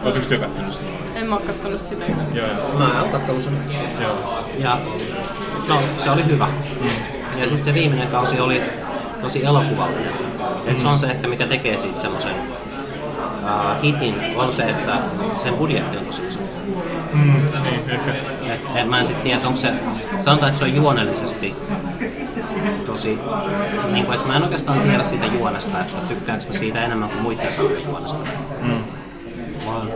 [0.03, 0.85] Oletteko te kattonut sitä?
[1.15, 2.05] En mä oo kattonut sitä.
[2.33, 2.77] Joo, joo.
[2.77, 3.53] Mä oon kattonut sen.
[4.01, 4.45] joo.
[4.57, 4.81] Ja
[5.67, 6.47] no, se oli hyvä.
[6.81, 6.89] Mm.
[7.41, 8.61] Ja sitten se viimeinen kausi oli
[9.21, 10.22] tosi elokuvallinen.
[10.67, 12.35] Et se on se ehkä, mikä tekee siitä semmoisen
[13.43, 14.97] uh, hitin, on se, että
[15.35, 16.39] sen budjetti on tosi iso.
[17.13, 18.11] Mm, niin, ehkä.
[18.13, 19.73] Et, et mä en sitten tiedä, onko se,
[20.19, 21.55] sanotaan, että se on juonellisesti
[22.85, 23.19] tosi,
[23.91, 27.21] niin kuin, että mä en oikeastaan tiedä siitä juonesta, että tykkäänkö mä siitä enemmän kuin
[27.21, 28.27] muiden sarjojen juonesta.
[28.61, 28.83] Mm.
[29.65, 29.87] Vaan,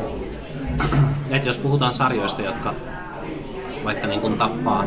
[1.29, 2.73] että jos puhutaan sarjoista, jotka
[3.83, 4.83] vaikka niin kuin tappaa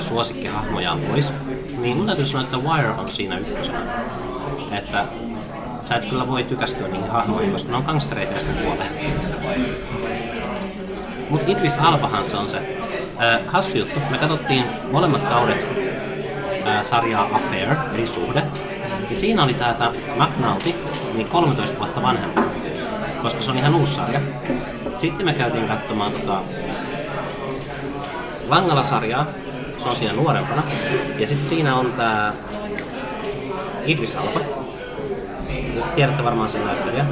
[0.00, 1.32] suosikkihahmojaan pois,
[1.78, 3.78] niin mun täytyy sanoa, että Wire on siinä ykkösenä.
[4.72, 5.04] Että
[5.80, 8.88] sä et kyllä voi tykästyä niihin hahmoihin, koska ne on gangstereita ja kuolee.
[11.30, 12.58] Mut Idris Albahan se on se.
[13.22, 14.00] Äh, hassu juttu.
[14.10, 15.66] Me katsottiin molemmat kaudet
[16.66, 18.42] äh, sarjaa Affair, eli suhde.
[19.10, 20.74] Ja siinä oli tää McNulty,
[21.14, 22.40] niin 13 vuotta vanhempi,
[23.22, 24.20] koska se on ihan uusi sarja.
[24.94, 26.42] Sitten me käytiin katsomaan tota
[28.48, 29.26] Langala-sarjaa,
[29.78, 30.62] se on siinä nuorempana.
[31.18, 32.32] Ja sitten siinä on tää
[33.86, 34.40] Idris Alba.
[35.94, 37.06] Tiedätte varmaan sen näyttelijä.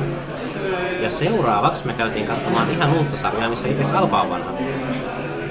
[1.01, 4.51] Ja seuraavaksi me käytiin katsomaan ihan uutta sarjaa, missä Idris Alba on vanha.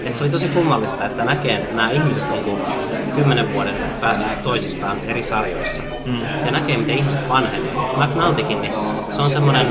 [0.04, 2.60] Et se oli tosi kummallista, että näkee nämä ihmiset niin
[3.16, 5.84] kymmenen vuoden päässä toisistaan eri sarjoissa.
[6.06, 6.22] Mm.
[6.46, 7.72] Ja näkee, miten ihmiset vanhenee.
[7.98, 8.74] McNultykin, niin
[9.10, 9.68] se on semmoinen,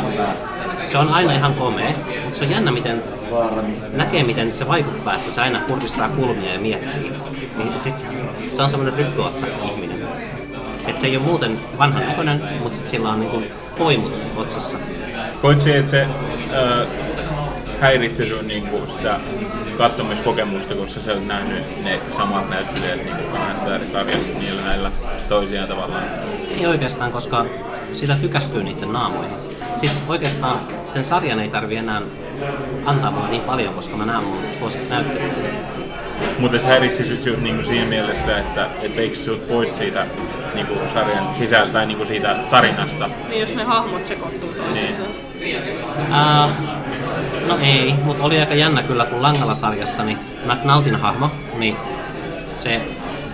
[0.85, 1.91] se on aina ihan komea,
[2.25, 3.03] mutta se on jännä, miten
[3.93, 7.13] näkee, miten se vaikuttaa, että se aina kurkistaa kulmia ja miettii.
[7.57, 8.07] Niin sit se,
[8.53, 9.92] se on semmoinen ryppyotsa ihminen.
[10.87, 13.43] Et se ei ole muuten vanhan näköinen, mutta sit sillä on niinku
[13.79, 14.79] poimut otsassa.
[15.43, 16.87] Koitko että se äh,
[17.81, 19.21] häiritsi sun niinku sitä
[19.79, 24.93] katsomiskokemusta, koska sä olet nähnyt ne samat näyttelijät niin kahdessa eri sarjassa niillä näillä
[25.29, 26.05] toisiaan tavallaan?
[26.59, 27.47] Ei oikeastaan, koska
[27.93, 29.37] sillä tykästyy niiden naamoihin.
[29.77, 32.03] Sitten oikeastaan sen sarjan ei tarvi enää
[32.85, 35.33] antaa mulle niin paljon, koska mä näen mun suosikki näyttelijät.
[36.39, 40.07] Mutta häiritsi sinut niinku siinä mielessä, että et veikö sinut pois siitä
[40.55, 43.09] niinku sarjan sisältä tai niinku siitä tarinasta?
[43.29, 45.03] Niin jos ne hahmot sekoittuu toisiinsa.
[45.41, 45.57] Niin.
[45.97, 46.51] Uh,
[47.47, 51.77] no ei, mutta oli aika jännä kyllä, kun Langala-sarjassa niin McNultin hahmo, niin
[52.55, 52.81] se,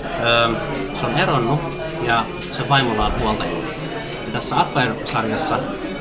[0.02, 0.56] uh,
[0.94, 1.60] se on eronnut
[2.02, 3.76] ja se vaimolla on huoltajuus.
[4.26, 5.58] Ja tässä Affair-sarjassa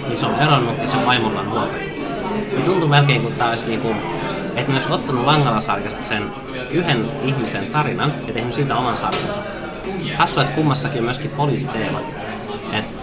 [0.08, 2.06] niin se on eronnut ja se vaimolla on huoltajuus.
[2.52, 3.96] Niin tuntuu melkein, kun tämä olisi niinku,
[4.56, 6.24] että olisi ottanut Langala-sarjasta sen
[6.72, 9.42] yhden ihmisen tarinan ja tehnyt siitä oman sarjansa.
[10.18, 12.00] Hassua, että kummassakin on myöskin poliisiteema.
[12.74, 12.96] Et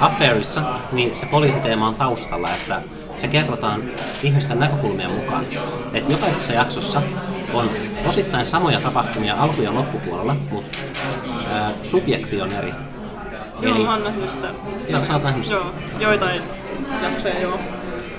[0.00, 2.82] Affairissa niin se poliisiteema on taustalla, että
[3.14, 3.82] se kerrotaan
[4.22, 5.44] ihmisten näkökulmien mukaan.
[5.92, 7.02] Et jokaisessa jaksossa
[7.54, 7.70] on
[8.06, 10.78] osittain samoja tapahtumia alku- ja loppupuolella, mutta
[11.82, 12.72] subjekti on eri.
[13.60, 13.84] Joo, Eli...
[13.84, 14.48] mä oon nähnyt sitä.
[14.90, 15.56] Sä, sä oot nähnyt sitä?
[15.56, 16.42] Joo, joitain
[17.02, 17.58] jaksoja joo.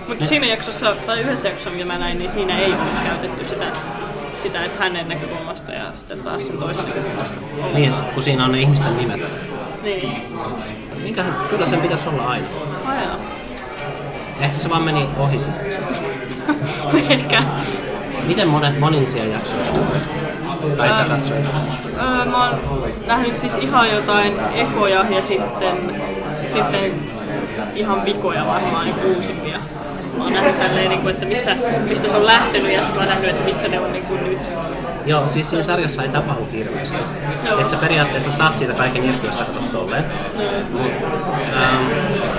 [0.08, 3.66] Mutta siinä jaksossa, tai yhdessä jaksossa, minkä mä näin, niin siinä ei ole käytetty sitä,
[4.36, 7.40] sitä että hänen näkökulmasta ja sitten taas sen toisen näkökulmasta.
[7.74, 9.32] Niin, kun siinä on ne ihmisten nimet.
[9.84, 10.12] Niin.
[11.04, 12.48] Mikä, kyllä sen pitäisi olla aina.
[12.86, 13.16] Aina.
[14.40, 15.72] Ehkä se vaan meni ohi sitten.
[17.10, 17.44] Ehkä.
[18.28, 19.66] Miten monet monisia jaksoja
[20.78, 21.46] tai sä katsoit?
[22.02, 22.60] Öö, mä oon
[23.08, 25.78] nähnyt siis ihan jotain ekoja ja sitten,
[26.48, 27.10] sitten
[27.76, 29.60] ihan vikoja varmaan niin uusimpia.
[30.18, 31.56] Mä oon nähnyt tälleen, niin kuin, että mistä,
[31.88, 34.24] mistä se on lähtenyt ja sitten mä oon nähnyt, että missä ne on niin kuin
[34.24, 34.40] nyt.
[35.06, 36.98] Joo, siis siinä sarjassa ei tapahdu hirveästi.
[37.60, 40.06] Että sä periaatteessa saat siitä kaiken irti, jos sä katsot tolleen.
[40.72, 40.82] Mut,
[41.56, 41.86] ähm,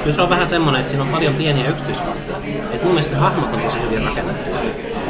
[0.03, 2.37] kyllä se on vähän semmonen, että siinä on paljon pieniä yksityiskohtia.
[2.73, 4.51] Et mun mielestä ne hahmot on tosi hyvin rakennettu.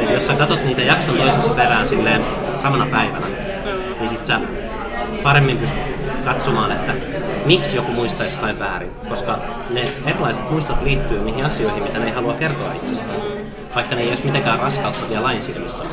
[0.01, 2.25] Et jos sä katsot niitä jakson toisessa perään silleen
[2.57, 3.27] samana päivänä,
[4.01, 4.41] niin sit sä
[5.23, 5.83] paremmin pystyt
[6.25, 6.93] katsomaan, että
[7.45, 8.91] miksi joku muistaisi jotain väärin.
[9.09, 9.39] Koska
[9.71, 13.21] ne erilaiset muistot liittyy niihin asioihin, mitä ne ei halua kertoa itsestään.
[13.75, 15.85] Vaikka ne ei olisi mitenkään raskauttavia lain silmissä.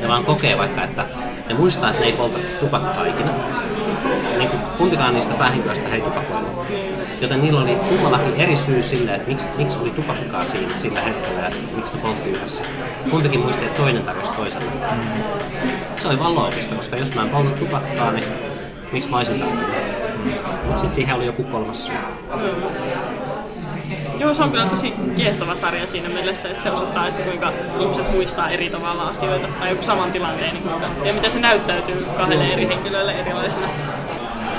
[0.00, 1.04] Ne vaan kokee vaikka, että
[1.48, 3.30] ne muistaa, että ne ei polta tupakkaa ikinä.
[4.38, 6.66] Niin kuin kumpikaan niistä päähenkilöistä ei tupakoinut.
[7.20, 11.40] Joten niillä oli kummallakin eri syy sille, että miksi, miksi oli tupakkaa siinä sillä hetkellä
[11.40, 12.64] ja miksi ne poltti yhdessä.
[13.10, 14.70] Kumpikin muisti, että toinen tarjosi toiselle.
[15.96, 18.24] Se oli vaan koska jos mä en polta tupakkaa, niin
[18.92, 19.99] miksi mä olisin tarvinnut?
[20.64, 21.94] Mutta sitten siihen oli joku kolmas syy.
[24.18, 28.12] Joo, se on kyllä tosi kiehtova sarja siinä mielessä, että se osoittaa, että kuinka ihmiset
[28.12, 32.44] muistaa eri tavalla asioita tai joku saman tilanteen niin kuinka, ja miten se näyttäytyy kahdelle
[32.44, 33.66] eri henkilölle erilaisena.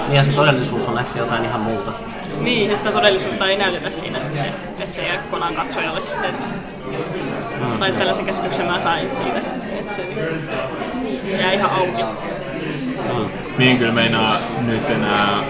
[0.08, 1.92] Niin ja se todellisuus on ehkä jotain ihan muuta.
[2.40, 4.46] Niin, ja sitä todellisuutta ei näytetä siinä sitten,
[4.80, 6.36] että se jää kokonaan katsojalle sitten.
[7.60, 7.80] Mm.
[7.80, 9.42] Tai tällaisen käsityksen mä sain siitä,
[9.80, 10.08] että se
[11.40, 12.04] jää ihan auki.
[12.04, 13.41] Mm.
[13.58, 15.44] Niin kyllä meinaa nyt enää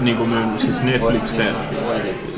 [0.00, 1.52] niin kuin myyn, siis Netflix se,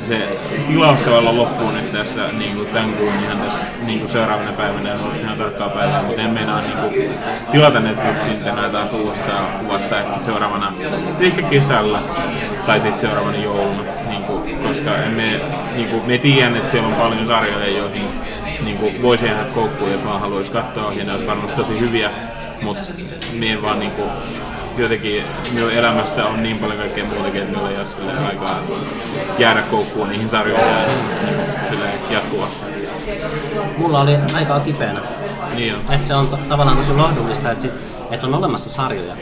[0.03, 4.51] se tilaus tavallaan loppuun nyt tässä niin kuin tämän kuun ihan tässä niin kuin seuraavana
[4.51, 7.13] päivänä, en muista ihan tarkkaa päivää, mutta en meinaa niin kuin,
[7.51, 10.73] tilata Netflixin tänään taas uudestaan vasta ehkä seuraavana,
[11.19, 11.99] ehkä kesällä
[12.65, 15.41] tai sitten seuraavana jouluna, niin kuin, koska emme,
[15.75, 18.07] niin kuin, me tiedän, että siellä on paljon sarjoja, joihin
[18.63, 22.09] niin kuin, voisi jäädä koukkuun, jos vaan haluaisi katsoa, ja ne olisi varmasti tosi hyviä,
[22.61, 22.91] mutta
[23.41, 24.09] en vaan niin kuin,
[24.77, 28.59] jotenkin minun elämässä on niin paljon kaikkea muutakin, että minulla ei ole sille aikaa
[29.37, 30.85] jäädä koukkuun niihin sarjoihin ja
[31.69, 32.65] sille jatkuvasti.
[33.77, 34.99] Mulla oli aikaa kipeänä.
[35.55, 35.95] Niin on.
[35.95, 37.73] Et se on tavallaan tosi lohdullista, että, sit,
[38.11, 39.13] että on olemassa sarjoja.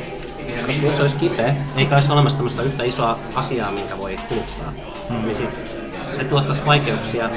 [0.65, 4.73] Koska jos se olisi kipeä, eikä olisi olemassa tämmöistä yhtä isoa asiaa, minkä voi kuluttaa,
[5.09, 5.25] hmm.
[5.25, 7.29] niin sit se tuottaisi vaikeuksia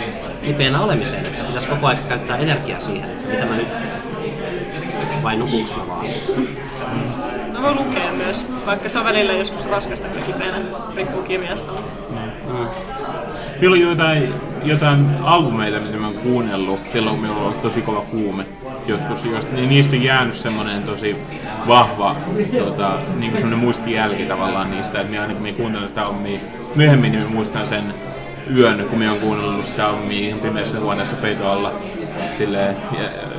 [0.42, 3.68] kipeänä olemiseen, että pitäisi koko ajan käyttää energiaa siihen, että mitä mä nyt.
[5.22, 6.06] Vai nukuuks mä vaan?
[7.52, 10.58] No voi lukea myös, vaikka se on välillä joskus raskasta kipeänä,
[10.96, 11.72] riippuu kirjasta.
[11.72, 12.66] Mm.
[13.60, 18.00] Meillä on jotain, jotain albumeita, mitä mä oon kuunnellut silloin, kun minulla on tosi kova
[18.00, 18.46] kuume
[18.86, 21.16] joskus, jos, niin niistä on jäänyt semmoinen tosi
[21.68, 22.16] vahva
[22.58, 26.40] tota, niin semmoinen muistijälki tavallaan niistä, että minä aina kun minä kuuntelen sitä albumia
[26.74, 27.94] myöhemmin, niin muistan sen
[28.56, 31.72] yön, kun minä olen kuunnellut sitä albumia ihan pimeässä huoneessa peito alla
[32.30, 32.76] silleen,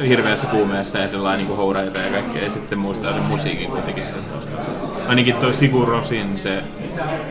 [0.08, 4.06] hirveässä kuumeessa ja sellainen niin houreita ja kaikkea, ja sitten se muistaa sen musiikin kuitenkin
[4.06, 4.66] sen taustalla.
[5.08, 6.64] Ainakin toi Sigur Rosin, se,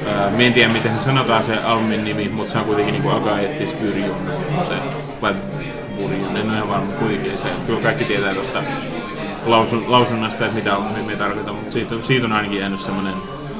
[0.08, 3.72] ää, en tiedä miten se sanotaan se albumin nimi, mutta se on kuitenkin niin Agaetis
[3.72, 4.16] Byrjun,
[4.68, 4.74] se,
[5.22, 5.34] vai
[5.96, 8.62] Burjun, en ole ihan varma, kuitenkin se, kyllä kaikki tietää tuosta
[9.46, 13.14] lausun, lausunnasta, että mitä albumia me tarkoitan, mutta siitä, siitä on ainakin jäänyt semmoinen,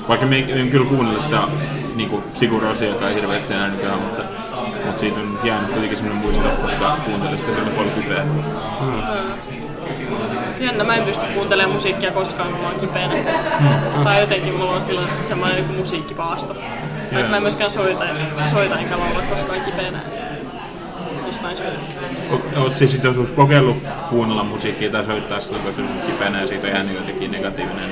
[0.09, 1.41] vaikka me en kyllä kuunnella sitä
[1.97, 2.11] niin
[2.89, 4.23] joka ei hirveästi enää nykyään, mutta
[4.87, 8.23] mutta siitä on jäänyt kuitenkin semmoinen muisto, koska kuuntelin sitä silloin paljon kipeä.
[8.81, 9.03] Hmm.
[10.61, 13.15] Jännä, mä en pysty kuuntelemaan musiikkia koskaan, kun mä oon kipeänä.
[13.59, 14.05] Hmm.
[14.05, 16.57] Tai jotenkin mulla on silloin semmoinen niin musiikkipaasto.
[17.13, 17.31] Yeah.
[17.31, 18.05] Mä en myöskään soita,
[18.47, 20.01] soita enkä laula koskaan kipeänä.
[21.27, 21.79] Jostain syystä.
[22.57, 23.77] Oot siis sit joskus kokeillut
[24.11, 27.91] kuunnella musiikkia tai soittaa silloin, kun kipeänä ja siitä on jäänyt jotenkin negatiivinen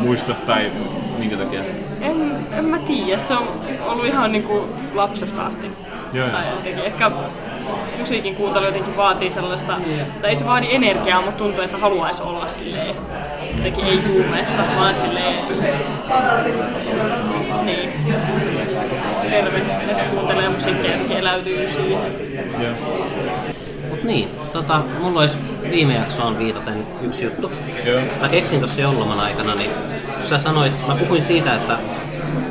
[0.00, 0.72] muisto tai
[1.18, 1.60] minkä takia?
[2.00, 3.48] En, en mä tiedä, se on
[3.86, 5.70] ollut ihan niinku lapsesta asti.
[6.12, 7.10] Joo, tai jotenkin, ehkä
[7.98, 9.72] musiikin kuuntelu jotenkin vaatii sellaista,
[10.20, 12.96] tai ei se vaadi energiaa, mutta tuntuu, että haluaisi olla silleen,
[13.56, 15.44] jotenkin ei kuumeessa, vaan silleen,
[17.62, 17.92] niin,
[19.30, 19.58] terve,
[19.90, 22.00] että kuuntelee musiikkia ja eläytyy siihen.
[22.60, 22.74] Joo.
[24.06, 25.38] Niin, tota, mulla olisi
[25.70, 27.52] viime jaksoon viitaten yksi juttu.
[27.84, 28.00] Joo.
[28.20, 29.70] Mä keksin tuossa joululoman aikana, niin
[30.24, 31.78] sä sanoit, mä puhuin siitä, että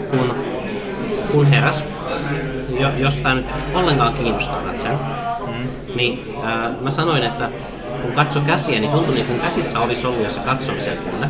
[0.09, 0.35] kun,
[1.31, 1.85] kun heräs,
[2.79, 4.99] jo, jos tää nyt ollenkaan kiinnostaa sen,
[5.47, 5.67] mm.
[5.95, 7.49] niin ää, mä sanoin, että
[8.01, 11.29] kun katso käsiä, niin tuntui niin kuin käsissä olisi ollut jo se katsomisen tunne.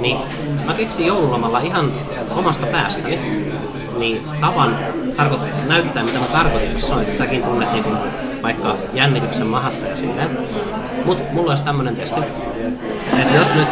[0.00, 0.18] Niin
[0.66, 1.92] mä keksin joululomalla ihan
[2.30, 3.18] omasta päästäni
[3.98, 4.76] niin tavan
[5.16, 7.96] tarko- näyttää, mitä mä tarkoitin, kun sanoit, että säkin tunnet niin kuin
[8.42, 10.38] vaikka jännityksen mahassa ja silleen.
[11.04, 12.20] Mut mulla olisi tämmönen testi,
[13.18, 13.68] että jos nyt,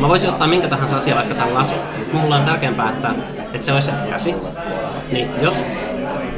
[0.00, 1.78] mä voisin ottaa minkä tahansa asia vaikka tämän lasin,
[2.12, 3.10] mulla on tärkeämpää, että,
[3.52, 4.34] että se olisi käsi.
[5.12, 5.66] Niin jos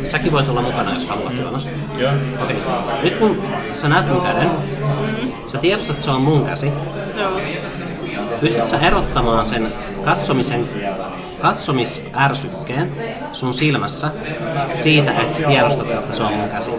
[0.04, 1.70] säkin voit olla mukana, jos haluat Joonas.
[1.98, 2.12] Joo.
[2.42, 2.56] Okei.
[2.56, 3.02] Okay.
[3.02, 4.50] Nyt kun sä näet mun käden,
[5.46, 6.72] sä tiedostat, että se on mun käsi.
[7.16, 7.30] Joo.
[8.40, 9.72] Pystyt sä erottamaan sen
[10.05, 10.68] katsomisen
[11.40, 12.92] katsomisärsykkeen
[13.33, 14.11] sun silmässä
[14.74, 16.72] siitä, että sä tiedostat, että se on mun käsi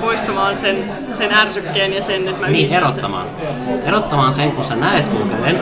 [0.00, 3.26] poistamaan sen, sen ärsykkeen ja sen, että mä Niin, erottamaan.
[3.66, 3.82] Sen.
[3.86, 5.60] Erottamaan sen, kun sä näet mun käden,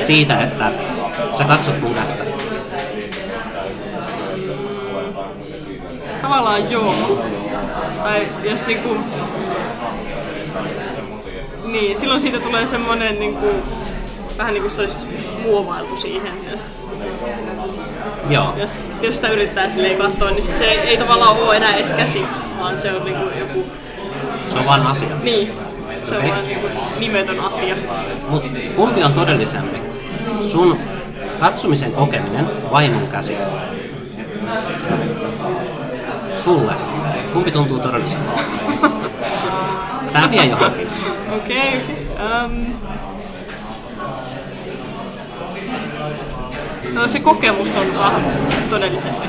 [0.00, 0.72] siitä, että
[1.30, 2.24] sä katsot mun kättä.
[6.22, 6.94] Tavallaan joo.
[8.02, 8.96] Tai jos niinku...
[11.70, 13.46] Niin, silloin siitä tulee semmonen niinku...
[14.38, 15.08] Vähän niinku se olisi
[15.44, 16.80] muovailtu siihen, jos
[18.28, 18.54] Joo.
[18.56, 21.90] Jos, jos sitä yrittää silleen katsoa, niin sit se ei, ei tavallaan ole enää edes
[21.90, 22.24] käsi,
[22.58, 23.64] vaan se on niinku joku...
[24.48, 25.08] Se on vain asia.
[25.22, 25.52] Niin,
[26.04, 26.28] se okay.
[26.28, 27.76] on vain niinku nimetön asia.
[28.28, 28.42] Mut
[28.76, 29.78] kumpi on todellisempi?
[30.42, 30.78] Sun
[31.40, 33.36] katsomisen kokeminen vai mun käsi?
[36.36, 36.72] Sulle.
[37.32, 38.42] Kumpi tuntuu todellisemmalta?
[40.12, 40.88] Tää vie johonkin.
[41.36, 41.76] Okei.
[41.76, 42.66] Okay, um,
[46.92, 48.12] No se kokemus on ah,
[48.70, 49.26] todellisempi.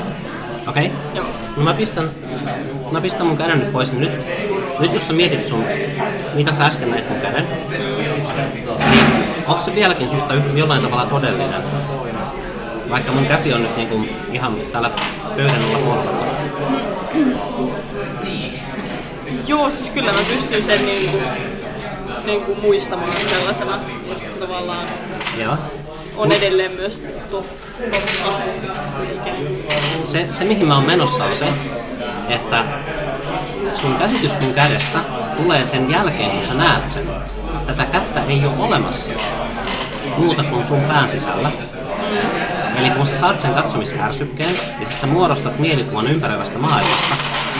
[0.68, 0.86] Okei.
[0.86, 0.98] Okay.
[1.14, 1.26] Joo.
[1.56, 2.10] No mä pistän,
[2.90, 3.92] mä pistän mun käden nyt pois.
[3.92, 4.12] Nyt,
[4.78, 5.64] nyt jos sä mietit sun,
[6.34, 8.68] mitä sä äsken näit mun käden, niin
[9.46, 11.62] onko se vieläkin susta jollain tavalla todellinen?
[12.90, 14.90] Vaikka mun käsi on nyt niinku ihan tällä
[15.36, 16.22] pöydän alla.
[19.46, 21.18] Joo, siis kyllä mä pystyn sen niinku,
[22.24, 23.78] niinku muistamaan sellaisena.
[24.08, 24.86] Ja sit se tavallaan...
[25.38, 25.56] Joo
[26.16, 27.62] on edelleen myös totta.
[30.04, 31.48] Se, se, mihin mä oon menossa, on se,
[32.28, 32.64] että
[33.74, 34.98] sun käsitys mun kädestä
[35.36, 37.06] tulee sen jälkeen, kun sä näet sen.
[37.66, 39.12] Tätä kättä ei ole olemassa
[40.16, 41.52] muuta kuin sun pään sisällä.
[42.76, 47.14] Eli kun sä saat sen katsomisärsykkeen ja sit sä muodostat mielikuvan ympäröivästä maailmasta,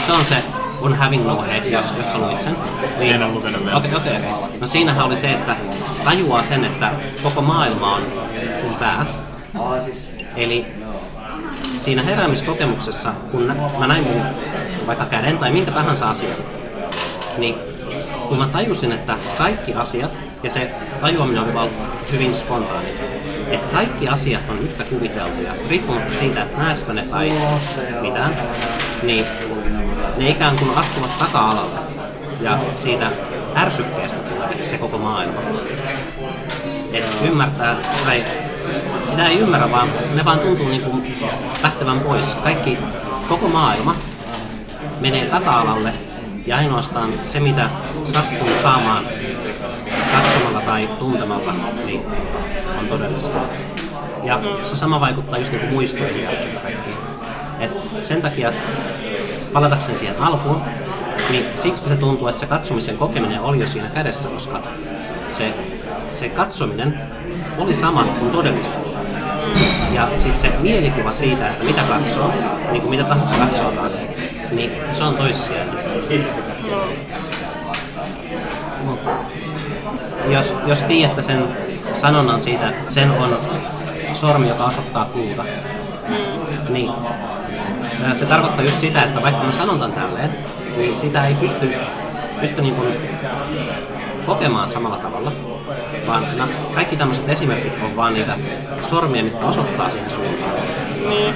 [0.05, 0.35] se on se
[0.83, 2.57] on having no head, jos, jos sä luit sen.
[2.99, 3.77] Niin, en ole lukenut vielä.
[3.77, 4.59] Okei, okay, okei, okay, okay.
[4.59, 5.55] No siinähän oli se, että
[6.03, 6.91] tajuaa sen, että
[7.23, 8.03] koko maailma on
[8.55, 9.05] sun pää.
[10.35, 10.65] Eli
[11.77, 14.21] siinä heräämiskokemuksessa, kun mä näin mun
[14.87, 16.37] vaikka käden tai minkä tahansa asian,
[17.37, 17.55] niin
[18.27, 21.69] kun mä tajusin, että kaikki asiat ja se tajuaminen oli vaan
[22.11, 22.89] hyvin spontaani.
[23.47, 27.33] Että kaikki asiat on yhtä kuviteltuja, riippumatta siitä, että näekö ne tai
[28.01, 28.35] mitään,
[29.03, 29.25] niin
[30.17, 31.79] ne ikään kuin astuvat taka-alalle.
[32.41, 33.07] Ja siitä
[33.55, 35.39] ärsykkeestä tulee se koko maailma.
[36.93, 38.23] Et ymmärtää, tai
[39.05, 41.17] sitä ei ymmärrä, vaan ne vaan tuntuu niin kuin
[41.63, 42.35] lähtevän pois.
[42.35, 42.77] Kaikki,
[43.29, 43.95] koko maailma
[45.01, 45.93] menee taka-alalle
[46.45, 47.69] ja ainoastaan se, mitä
[48.03, 49.05] sattuu saamaan
[50.11, 51.53] katsomalla tai tuntemalla,
[51.85, 52.01] niin
[52.79, 53.37] on todellista.
[54.23, 56.29] Ja se sama vaikuttaa just niin muistoihin ja
[56.63, 56.95] kaikkiin.
[57.59, 57.71] Et
[58.01, 58.53] sen takia,
[59.53, 60.61] palatakseni siihen alkuun,
[61.29, 64.61] niin siksi se tuntuu, että se katsomisen kokeminen oli jo siinä kädessä, koska
[65.27, 65.53] se,
[66.11, 67.01] se katsominen
[67.57, 68.97] oli sama kuin todellisuus.
[69.91, 72.33] Ja sitten se mielikuva siitä, että mitä katsoo,
[72.71, 73.91] niin kuin mitä tahansa katsotaan,
[74.51, 75.75] niin se on toissijainen.
[80.29, 81.47] Jos, jos tiedätte sen
[81.93, 83.37] sanonnan siitä, että sen on
[84.13, 85.43] sormi, joka osoittaa kuuta,
[86.69, 86.91] niin
[88.13, 90.29] se tarkoittaa just sitä, että vaikka mä sanon tämän tälleen,
[90.77, 91.73] niin sitä ei pysty,
[92.41, 92.93] pysty niin kuin
[94.25, 95.31] kokemaan samalla tavalla,
[96.07, 98.37] vaan na, kaikki tämmöiset esimerkit on vaan niitä
[98.81, 100.51] sormia, mitkä osoittaa siihen suuntaan.
[101.09, 101.35] Niin.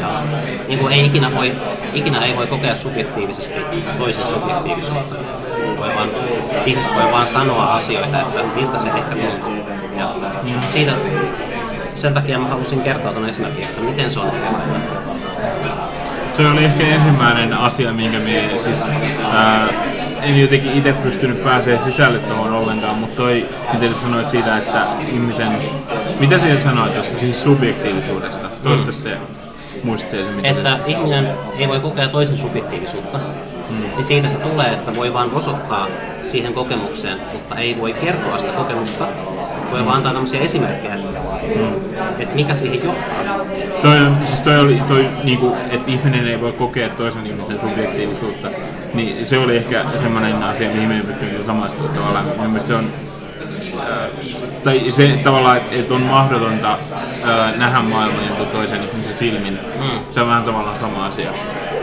[0.00, 0.22] Ja
[0.68, 1.52] niin kuin ei ikinä, voi,
[1.94, 3.60] ikinä ei voi kokea subjektiivisesti
[3.98, 5.14] toisen subjektiivisuutta.
[5.78, 6.08] Voi vaan,
[6.66, 9.56] ihmiset voi vaan sanoa asioita, että miltä se ehkä tuntuu.
[9.96, 10.14] Ja
[10.60, 10.92] siitä,
[11.96, 14.82] sen takia mä halusin kertoa tuon esimerkin, että miten se on erilainen.
[16.36, 18.82] Se oli ehkä ensimmäinen asia, minkä me siis,
[19.32, 19.68] ää,
[20.22, 24.86] en jotenkin itse pystynyt pääsemään sisälle tuohon ollenkaan, mutta toi, miten sä sanoit siitä, että
[25.12, 25.62] ihmisen,
[26.20, 29.18] mitä sä sanoit tuosta siis subjektiivisuudesta, toista se,
[29.82, 33.18] muistat se, mitä Että ihminen ei voi kokea toisen subjektiivisuutta,
[33.70, 35.86] niin siitä se tulee, että voi vain osoittaa
[36.24, 39.06] siihen kokemukseen, mutta ei voi kertoa sitä kokemusta.
[39.70, 40.94] Voi vaan antaa tämmöisiä esimerkkejä,
[42.18, 43.36] että mikä siihen johtaa.
[43.82, 48.48] Toi, on- siis toi oli, toi, niinku, että ihminen ei voi kokea toisen ihmisen subjektiivisuutta,
[48.94, 52.24] niin se oli ehkä semmoinen asia, mihin me ei pysty niinku samaistumaan tavallaan.
[52.36, 52.86] Mun mielestä se on,
[53.90, 54.06] ää,
[54.64, 56.78] tai se tavallaan, että et on mahdotonta
[57.24, 59.58] ää, nähdä maailmaa jonkun toisen ihmisen silmin.
[59.80, 59.98] Mm.
[60.10, 61.30] Se on vähän tavallaan sama asia.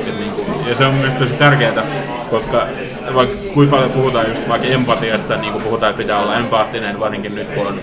[0.07, 1.83] Et niinku, ja se on mielestäni tosi tärkeää,
[2.29, 2.67] koska
[3.15, 7.35] vaikka kuinka paljon puhutaan just vaikka empatiasta, niin kuin puhutaan, että pitää olla empaattinen, varsinkin
[7.35, 7.79] nyt kun on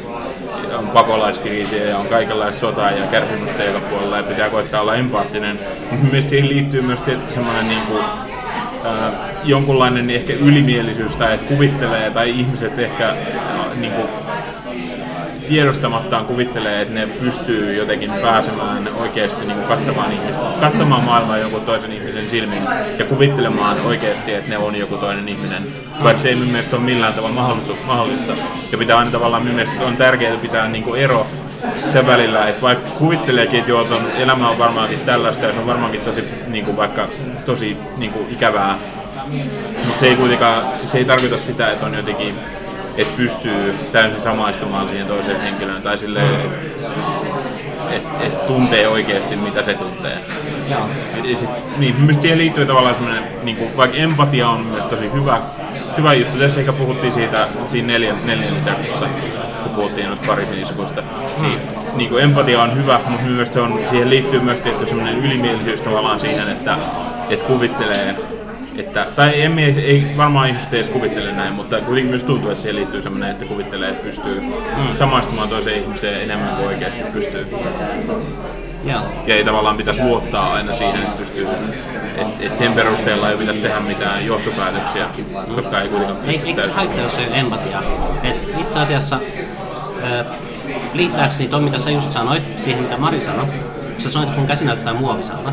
[0.78, 5.59] on pakolaiskriisiä ja on kaikenlaista sotaa ja kärsimystä joka puolella ja pitää koittaa olla empaattinen.
[5.80, 8.02] Mutta mielestäni siihen liittyy myös tietty semmoinen niin kuin,
[8.87, 9.12] äh,
[9.44, 13.16] jonkunlainen ehkä ylimielisyys tai että kuvittelee tai ihmiset ehkä äh,
[13.76, 14.09] niin kuin,
[15.50, 21.92] tiedostamattaan kuvittelee, että ne pystyy jotenkin pääsemään oikeasti niin kattamaan, ihmistä, kattamaan maailmaa jonkun toisen
[21.92, 22.62] ihmisen silmin
[22.98, 25.62] ja kuvittelemaan oikeasti, että ne on joku toinen ihminen,
[26.02, 28.32] vaikka se ei minun mielestä ole millään tavalla mahdollisuus, mahdollista.
[28.72, 31.26] Ja pitää aina tavallaan minun mielestä on tärkeää pitää niin kuin ero
[31.86, 35.66] sen välillä, että vaikka kuvitteleekin, että joo, ton elämä on varmaankin tällaista ja se on
[35.66, 37.08] varmaankin tosi niin kuin vaikka
[37.44, 38.78] tosi niin kuin ikävää,
[39.84, 42.34] mutta se ei kuitenkaan, se ei tarkoita sitä, että on jotenkin
[42.96, 46.20] että pystyy täysin samaistumaan siihen toiseen henkilöön tai sille,
[47.90, 50.24] että et tuntee oikeasti mitä se tuntee.
[50.70, 50.88] Joo.
[51.14, 55.12] Et, sit, niin, mielestäni siihen liittyy tavallaan semmoinen, niin kuin, vaikka empatia on mielestäni tosi
[55.12, 55.42] hyvä,
[55.96, 56.38] hyvä juttu.
[56.38, 59.07] Tässä ehkä puhuttiin siitä siinä neljän, neljän lisäkuussa,
[59.62, 61.03] kun puhuttiin nyt Pariisin iskuista.
[61.40, 61.59] Niin,
[61.94, 65.81] niin kuin empatia on hyvä, mutta mielestäni se on, siihen liittyy myös tietty semmoinen ylimielisyys
[65.81, 66.76] tavallaan siihen, että,
[67.31, 68.14] että kuvittelee
[68.78, 72.62] että, tai en, mie- ei varmaan ihmiset edes kuvittele näin, mutta kuitenkin myös tuntuu, että
[72.62, 74.42] siihen liittyy semmoinen, että kuvittelee, että pystyy
[74.94, 77.46] samaistumaan toiseen ihmiseen enemmän kuin oikeasti pystyy.
[78.85, 79.00] Joo.
[79.26, 81.46] Ja ei tavallaan pitäisi luottaa aina siihen, että pystyy,
[82.16, 85.06] että, että sen perusteella ei pitäisi tehdä mitään johtopäätöksiä,
[85.54, 87.83] koska ei kuitenkaan Ei, pysty eikä se haittaa, jos ei ole empatiaa.
[88.22, 89.18] Et itse asiassa
[90.11, 90.24] ö,
[90.94, 93.46] liittääkseni tuon, mitä sä just sanoit, siihen mitä Mari sanoi,
[94.02, 95.52] kun sä että kun käsi näyttää muoviselta,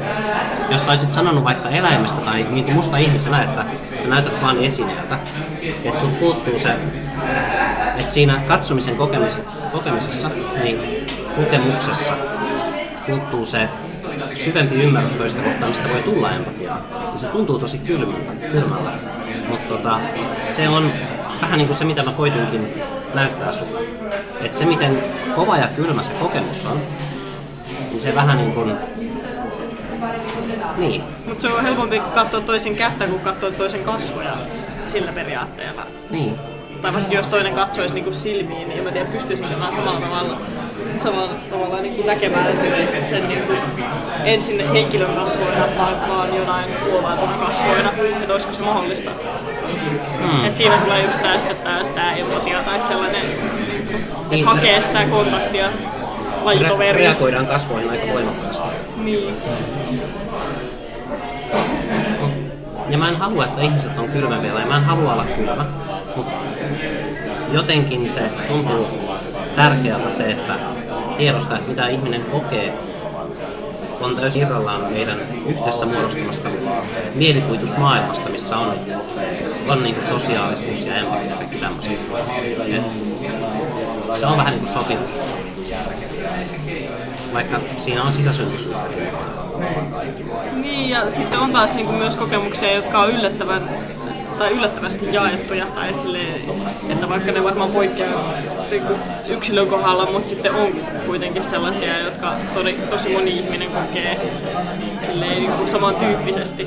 [0.70, 4.58] jos sä olisit sanonut vaikka eläimestä tai niin kuin musta ihmisenä, että sä näytät vaan
[4.64, 5.20] esineeltä,
[5.84, 6.76] että sun puuttuu se,
[7.98, 9.42] että siinä katsomisen kokemis-
[9.72, 10.30] kokemisessa,
[10.64, 12.14] niin kokemuksessa
[13.08, 13.70] puuttuu se
[14.34, 16.82] syvempi ymmärrys toista kohtaan, mistä voi tulla empatiaa.
[17.14, 18.90] Ja se tuntuu tosi kylmältä, kylmältä.
[19.50, 20.00] mutta tota,
[20.50, 20.92] se on
[21.42, 22.68] vähän niin kuin se, mitä mä koitinkin
[23.14, 23.80] näyttää sulle.
[24.42, 25.04] Että se, miten
[25.36, 26.82] kova ja kylmä se kokemus on,
[27.90, 28.76] niin se vähän niin kuin...
[30.78, 34.38] Niin, Mutta se on helpompi katsoa toisen kättä kuin katsoa toisen kasvoja
[34.86, 35.82] sillä periaatteella.
[36.10, 36.36] niin.
[36.82, 40.38] Tai varsinkin jos toinen katsoisi niinku silmiin, niin en mä tiedä pystyisinkö mä samalla tavalla.
[40.98, 42.46] samalla tavalla niin kuin näkemään
[43.10, 43.58] sen niin kuin
[44.24, 49.12] ensin henkilön kasvoina, vaan, vaan jonain luovaatuna kasvoina, että olisiko se mahdollista.
[50.20, 50.46] Mm.
[50.46, 54.46] Et siinä tulee just sitten tää, sitä empatia tai sellainen, että Niin.
[54.46, 55.70] hakee sitä kontaktia
[56.44, 57.20] Lajitoveriinsa.
[57.20, 58.68] reagoidaan kasvoihin aika voimakkaasti.
[58.96, 59.34] Niin.
[62.90, 65.66] Ja mä en halua, että ihmiset on kylmäviä, ja mä en halua olla kylmä.
[66.16, 66.32] Mutta
[67.52, 68.88] jotenkin se tuntuu
[69.56, 70.54] tärkeältä se, että
[71.18, 72.74] tiedostaa, että mitä ihminen kokee,
[74.02, 75.18] on täysin irrallaan meidän
[75.48, 76.50] yhdessä muodostumasta
[77.16, 78.74] mielikuvitusmaailmasta, missä on,
[79.68, 82.00] on niin sosiaalisuus ja empatia ja kaikki tämmöiset.
[84.16, 85.22] Se on vähän niin kuin sopimus.
[87.34, 89.08] Vaikka siinä on sisäsyntyisyyttäkin.
[90.54, 93.70] Niin, ja sitten on taas niinku myös kokemuksia, jotka on yllättävän
[94.38, 96.42] tai yllättävästi jaettuja, tai silleen,
[96.90, 98.34] että vaikka ne varmaan poikkeaa
[98.72, 98.94] niinku
[99.28, 100.74] yksilön kohdalla, mutta sitten on
[101.06, 104.32] kuitenkin sellaisia, jotka todi, tosi moni ihminen kokee
[104.98, 106.64] silleen, niinku samantyyppisesti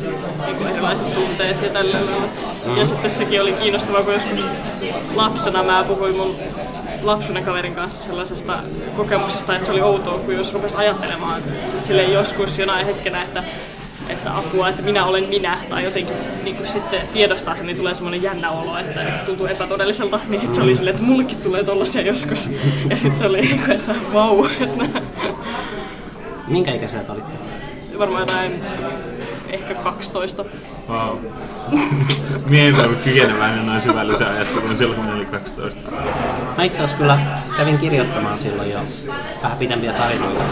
[0.46, 2.28] niinku erilaiset tunteet ja tällä lailla.
[2.76, 4.44] Ja sitten sekin oli kiinnostavaa, kun joskus
[5.14, 6.36] lapsena mä puhuin mun
[7.02, 8.58] lapsuuden kaverin kanssa sellaisesta
[8.96, 11.42] kokemuksesta, että se oli outoa, kun jos rupesi ajattelemaan
[11.76, 13.44] sille joskus jonain hetkenä, että,
[14.08, 17.94] että apua, että minä olen minä, tai jotenkin niin kuin sitten tiedostaa sen, niin tulee
[17.94, 22.02] semmoinen jännä olo, että tuntuu epätodelliselta, niin sitten se oli silleen, että mullekin tulee tollasia
[22.02, 22.50] joskus.
[22.90, 25.00] Ja sitten se oli, niin kuin, että vau, että
[26.48, 27.50] Minkä ikäisenä te olitte?
[28.00, 28.62] varmaan jotain
[29.52, 30.44] ehkä 12.
[30.88, 31.18] Wow.
[32.46, 35.80] Mie en ollut kykeneväinen noin syvällisen ajatteluun silloin, kun olin 12.
[36.56, 37.18] Mä itse asiassa kyllä
[37.56, 38.78] kävin kirjoittamaan silloin jo
[39.42, 40.44] vähän pidempiä tarinoita,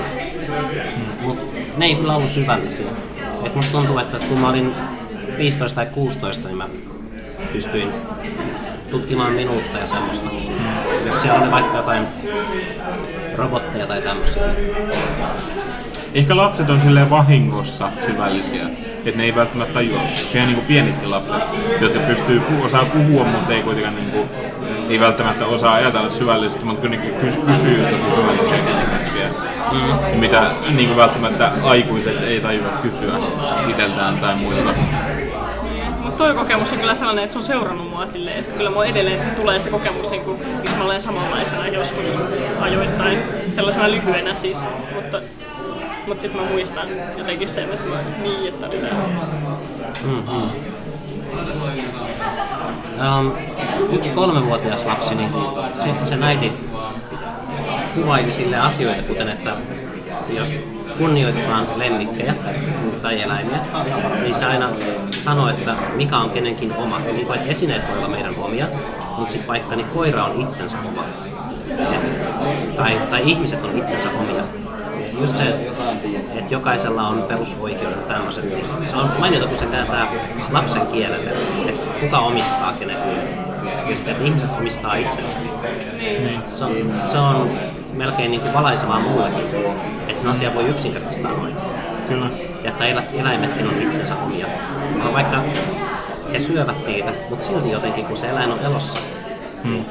[1.23, 1.45] mutta
[1.77, 2.87] ne ei kyllä ollut syvällisiä.
[3.45, 4.75] Et musta tuntuu, että kun mä olin
[5.39, 6.69] 15 tai 16, niin mä
[7.53, 7.93] pystyin
[8.91, 10.31] tutkimaan minuutta ja semmoista.
[11.07, 12.07] Jos siellä oli vaikka jotain
[13.37, 14.77] robotteja tai tämmöisiä, niin
[16.15, 18.67] Ehkä lapset on silleen vahingossa syvällisiä,
[19.09, 20.01] että ne ei välttämättä tajua.
[20.33, 21.43] Sehän niinku pienetkin lapset,
[21.81, 24.27] jotka pystyy, osaa puhua, mutta ei kuitenkaan niinku,
[24.89, 29.29] ei välttämättä osaa ajatella syvällisesti, mutta kyllä niinku kys- kysyy tosi syvällisiä kysymyksiä.
[29.73, 30.19] Mm.
[30.21, 33.15] Mitä niinku välttämättä aikuiset ei tajua kysyä
[33.69, 34.75] itseltään tai muilta.
[36.03, 38.85] Mutta toi kokemus on kyllä sellainen, että se on seurannut mua silleen, että kyllä mua
[38.85, 42.19] edelleen tulee se kokemus, niin kuin, missä mä olen samanlaisena joskus
[42.61, 45.21] ajoittain, sellaisena lyhyenä siis, mutta,
[46.09, 46.89] mutta sitten mä muistan
[47.19, 49.05] jotenkin sen, että mä, niin, että oli tää.
[53.19, 53.33] Um,
[53.93, 55.31] yksi kolmevuotias lapsi, niin
[55.75, 56.53] se, se äiti
[57.95, 59.57] kuvaili sille asioita, kuten että
[60.29, 60.55] jos
[60.99, 62.35] kunnioitetaan lemmikkejä
[63.03, 63.59] tai eläimiä,
[64.23, 64.69] niin se aina
[65.11, 66.99] sanoo, että mikä on kenenkin oma.
[66.99, 68.67] Niin vaikka esineet voi olla meidän omia,
[69.17, 71.05] mutta sitten vaikka niin koira on itsensä oma.
[71.93, 74.68] Et, tai, tai ihmiset on itsensä omia.
[75.21, 75.43] Just se,
[76.35, 80.09] että jokaisella on perusoikeudet tämmöiset, niin se on mainiota, kun se kääntää
[80.51, 81.31] lapsen kielelle,
[81.67, 83.19] että kuka omistaa kenetkin.
[83.89, 85.39] Ja sitten, että ihmiset omistaa itsensä.
[85.99, 86.41] Niin.
[86.49, 86.73] Se on,
[87.05, 87.51] se on
[87.93, 89.45] melkein niin kuin valaisevaa muullekin,
[90.09, 91.55] että sen asian voi yksinkertaistaa noin.
[92.09, 92.27] Kyllä.
[92.65, 94.47] Ja että elä- eläimetkin on itsensä omia.
[95.05, 95.37] No vaikka
[96.33, 98.99] he syövät niitä, mutta silti jotenkin kun se eläin on elossa,
[99.63, 99.85] Hmm.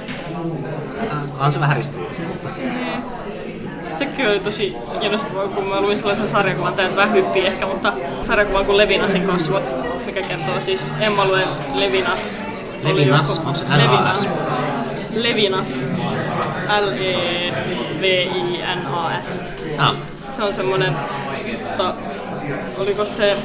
[1.39, 2.23] on se vähän ristiriitaista.
[3.97, 7.93] Mutta Sekin oli tosi kiinnostavaa, kun mä luin sellaisen sarjakuvan, tämä vähän hyppii ehkä, mutta
[8.21, 9.69] sarjakuvan kuin Levinasin kasvot,
[10.05, 10.91] mikä kertoo siis
[11.73, 12.41] Levinas.
[12.85, 13.65] oli Levinas, joku- onko se?
[15.11, 15.87] Levinas.
[18.09, 19.39] L-E-V-I-N-A-S.
[19.77, 19.95] ah,
[20.29, 20.95] Se on semmoinen,
[21.67, 21.93] mutta
[22.77, 23.37] oliko se,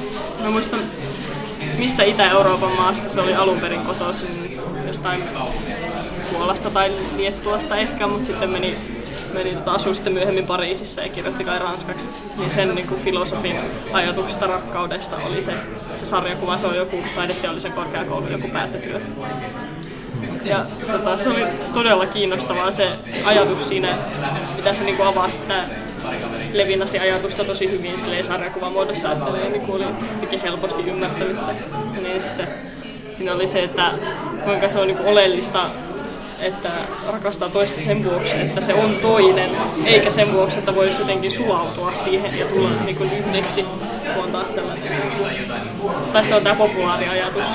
[0.42, 0.80] mä muistan
[1.78, 5.22] mistä Itä-Euroopan maasta se oli alun perin kotoisin, jostain
[6.32, 8.78] Puolasta tai Liettuasta ehkä, mutta sitten meni,
[9.32, 12.08] meni tota, asui sitten myöhemmin Pariisissa ja kirjoitti kai ranskaksi.
[12.36, 13.60] Niin sen niin kuin filosofin
[13.92, 15.52] ajatuksesta rakkaudesta oli se,
[15.94, 19.00] se sarjakuva, se on joku taideteollisen korkeakoulun joku päättötyö.
[20.44, 22.88] Ja tota, se oli todella kiinnostavaa se
[23.24, 23.98] ajatus siinä,
[24.56, 25.54] mitä se niinku avasi sitä
[26.52, 31.54] Levinasin ajatusta tosi hyvin silleen sarjakuvan muodossa, että ne niinku oli jotenkin helposti ymmärtävissä.
[31.94, 32.48] Ja niin sitten
[33.10, 33.92] siinä oli se, että
[34.44, 35.70] kuinka se on niinku oleellista,
[36.42, 36.68] että
[37.12, 39.50] rakastaa toista sen vuoksi, että se on toinen,
[39.84, 43.62] eikä sen vuoksi, että voisi jotenkin sulautua siihen ja tulla niinku yhdeksi,
[44.14, 44.92] kun on taas sellainen.
[46.12, 47.46] Tai se on tämä populaari ajatus,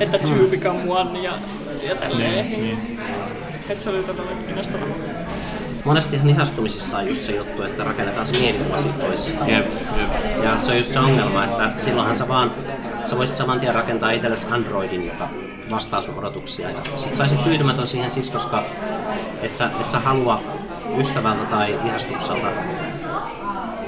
[0.00, 1.32] että two become one ja,
[1.88, 2.50] ja tälleen.
[2.50, 2.98] Niin, niin.
[3.68, 4.88] Että se oli todella kiinnostavaa.
[5.84, 9.44] monestihan ihastumisissa on just se juttu, että rakennetaan se mielikuva siitä toisesta.
[9.44, 9.66] Jep,
[9.98, 10.44] jep.
[10.44, 12.54] Ja se on just se ongelma, että silloinhan sä vaan,
[13.04, 15.28] sä voisit saman tien rakentaa itsellesi Androidin, joka
[15.70, 16.70] vastaa sun odotuksia.
[16.70, 18.62] Ja sit sä tyytymätön siihen siis, koska
[19.42, 20.40] et sä, et sä halua
[20.98, 22.46] ystävältä tai ihastukselta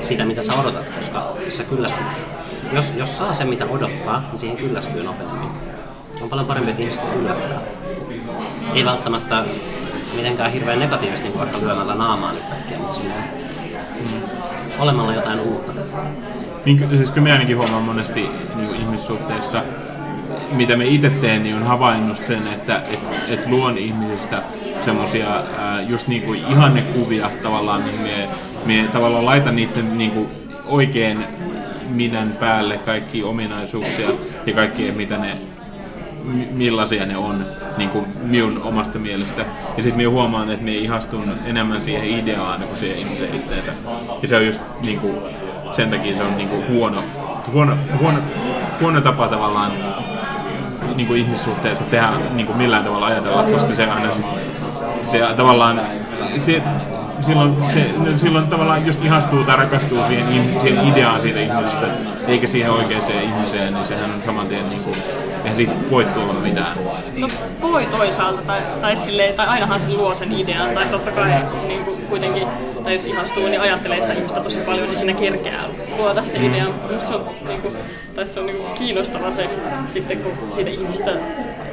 [0.00, 2.06] sitä, mitä sä odotat, koska sä kyllästyt.
[2.72, 5.50] Jos, jos saa sen, mitä odottaa, niin siihen kyllästyy nopeammin.
[6.20, 7.60] On paljon parempi, että ihmiset yllättää.
[8.74, 9.44] Ei välttämättä
[10.16, 13.24] mitenkään hirveän negatiivisesti, niin vaikka lyömällä naamaan yhtäkkiä, mutta silleen
[14.00, 14.22] mm,
[14.78, 15.72] olemalla jotain uutta.
[16.64, 19.62] Niin, siis kyllä me ainakin huomaan monesti niin ihmissuhteissa,
[20.50, 24.42] mitä me itse teen, niin on havainnut sen, että et, et luon ihmisistä
[24.84, 25.44] semmoisia
[25.88, 28.28] just niin kuin ihannekuvia tavallaan, niin me,
[28.64, 30.28] me tavallaan laitan niiden niin kuin
[30.64, 31.24] oikein
[31.90, 34.08] minän päälle kaikki ominaisuuksia
[34.46, 35.38] ja kaikki mitä ne
[36.50, 37.44] millaisia ne on
[37.76, 39.44] niin kuin minun omasta mielestä.
[39.76, 43.72] Ja sitten minä huomaan, että minä ihastun enemmän siihen ideaan kuin siihen ihmisen itteensä.
[44.22, 45.14] Ja se on just niin kuin,
[45.72, 47.04] sen takia se on niin kuin huono,
[47.52, 48.18] huono, huono,
[48.80, 49.72] huono tapa tavallaan
[50.96, 54.24] niin kuin ihmissuhteessa tehdä niin kuin millään tavalla ajatella, koska se aina sit,
[55.04, 55.80] se tavallaan
[56.36, 56.62] se,
[57.20, 61.86] silloin, se, silloin tavallaan just ihastuu tai rakastuu siihen, siihen ideaan siitä ihmisestä,
[62.26, 64.96] eikä siihen oikeaan ihmiseen, niin sehän on saman tien niin kuin,
[65.46, 66.78] eihän siitä voi tulla mitään.
[67.16, 67.28] No
[67.60, 71.30] voi toisaalta, tai, tai, silleen, tai ainahan se luo sen idean, tai totta kai
[71.66, 72.48] niin kuin kuitenkin,
[72.84, 75.64] tai jos ihastuu, niin ajattelee sitä ihmistä tosi paljon, niin siinä kerkeää
[75.96, 76.44] luoda se mm.
[76.44, 76.64] idea.
[76.92, 77.74] Musta se on, niin kuin,
[78.14, 79.50] tai se on niin kuin kiinnostava se,
[79.88, 81.10] sitten kun siitä ihmistä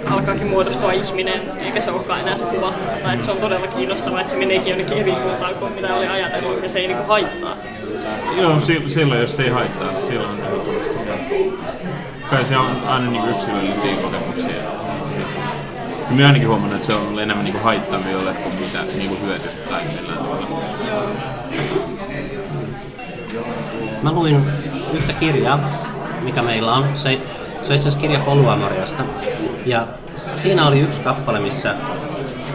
[0.10, 2.74] alkaakin muodostua ihminen, eikä se olekaan enää se kuva.
[3.04, 6.08] Tai että se on todella kiinnostavaa, että se meneekin jonnekin eri suuntaan kuin mitä oli
[6.08, 7.58] ajatellut, ja se ei niinku haittaa.
[8.38, 10.38] Joo, silloin jos se ei haittaa, niin silloin on
[12.34, 14.64] Kai se on aina niin yksilöllisiä kokemuksia.
[16.10, 19.70] Minä ainakin huomannut, että se on ollut enemmän niin haittaviolle kuin mitä niin kuin hyötystä
[19.70, 20.48] tai millään tavalla.
[24.04, 24.46] Mä luin
[24.94, 25.60] yhtä kirjaa,
[26.22, 26.86] mikä meillä on.
[26.96, 27.18] Se, se on
[27.60, 29.04] itse asiassa kirja Poluamoriasta.
[29.66, 29.88] Ja
[30.36, 31.76] siinä oli yksi kappale, missä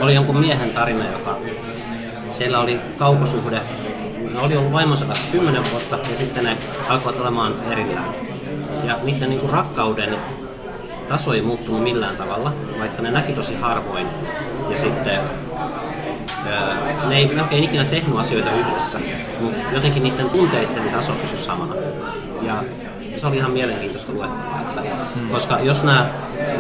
[0.00, 1.38] oli jonkun miehen tarina, joka
[2.28, 3.60] siellä oli kaukosuhde.
[4.34, 6.56] Ne oli ollut vaimonsa kanssa 10 vuotta ja sitten ne
[6.88, 8.27] alkoivat olemaan erillään.
[8.89, 10.16] Ja niiden niin kuin rakkauden
[11.09, 14.07] taso ei muuttunut millään tavalla, vaikka ne näki tosi harvoin.
[14.70, 15.20] Ja sitten
[17.09, 18.99] ne ei melkein ikinä tehnyt asioita yhdessä,
[19.41, 21.74] mutta jotenkin niiden tunteiden taso pysyi samana.
[22.43, 22.55] Ja
[23.16, 24.80] se oli ihan mielenkiintoista luettavaa, että,
[25.14, 25.28] hmm.
[25.28, 26.11] koska jos, nämä,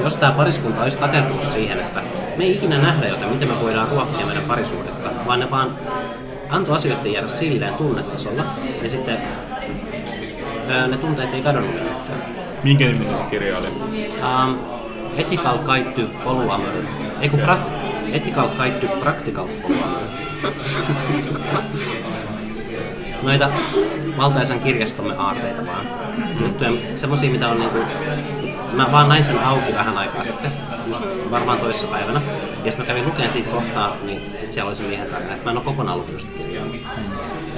[0.02, 2.00] jos tämä pariskunta olisi takertunut siihen, että
[2.36, 5.70] me ei ikinä nähdä jotain, miten me voidaan ruokkia meidän parisuhdetta, vaan ne vaan
[6.50, 8.42] antoi asioiden jäädä silleen tunnetasolla,
[8.82, 9.18] ja sitten
[10.88, 11.97] ne tunteet ei kadonnut.
[12.64, 13.66] Minkä niminen se kirja oli?
[13.66, 14.58] Um,
[15.16, 16.88] ethical Guide to Polyamory.
[17.20, 17.70] Ei kun prakt-
[18.12, 20.08] Ethical Guide to Practical Polyamory.
[23.22, 23.50] Noita
[24.16, 25.86] valtaisan kirjastomme aarteita vaan.
[26.40, 27.78] Juttuja, semmosia mitä on niinku...
[28.72, 30.52] Mä vaan näin sen auki vähän aikaa sitten,
[30.86, 32.20] just varmaan toissa päivänä.
[32.64, 35.44] Ja sitten mä kävin lukemaan siitä kohtaa, niin sit siellä oli se miehen tarina, että
[35.44, 36.66] mä en ole kokonaan lukenut sitä kirjaa.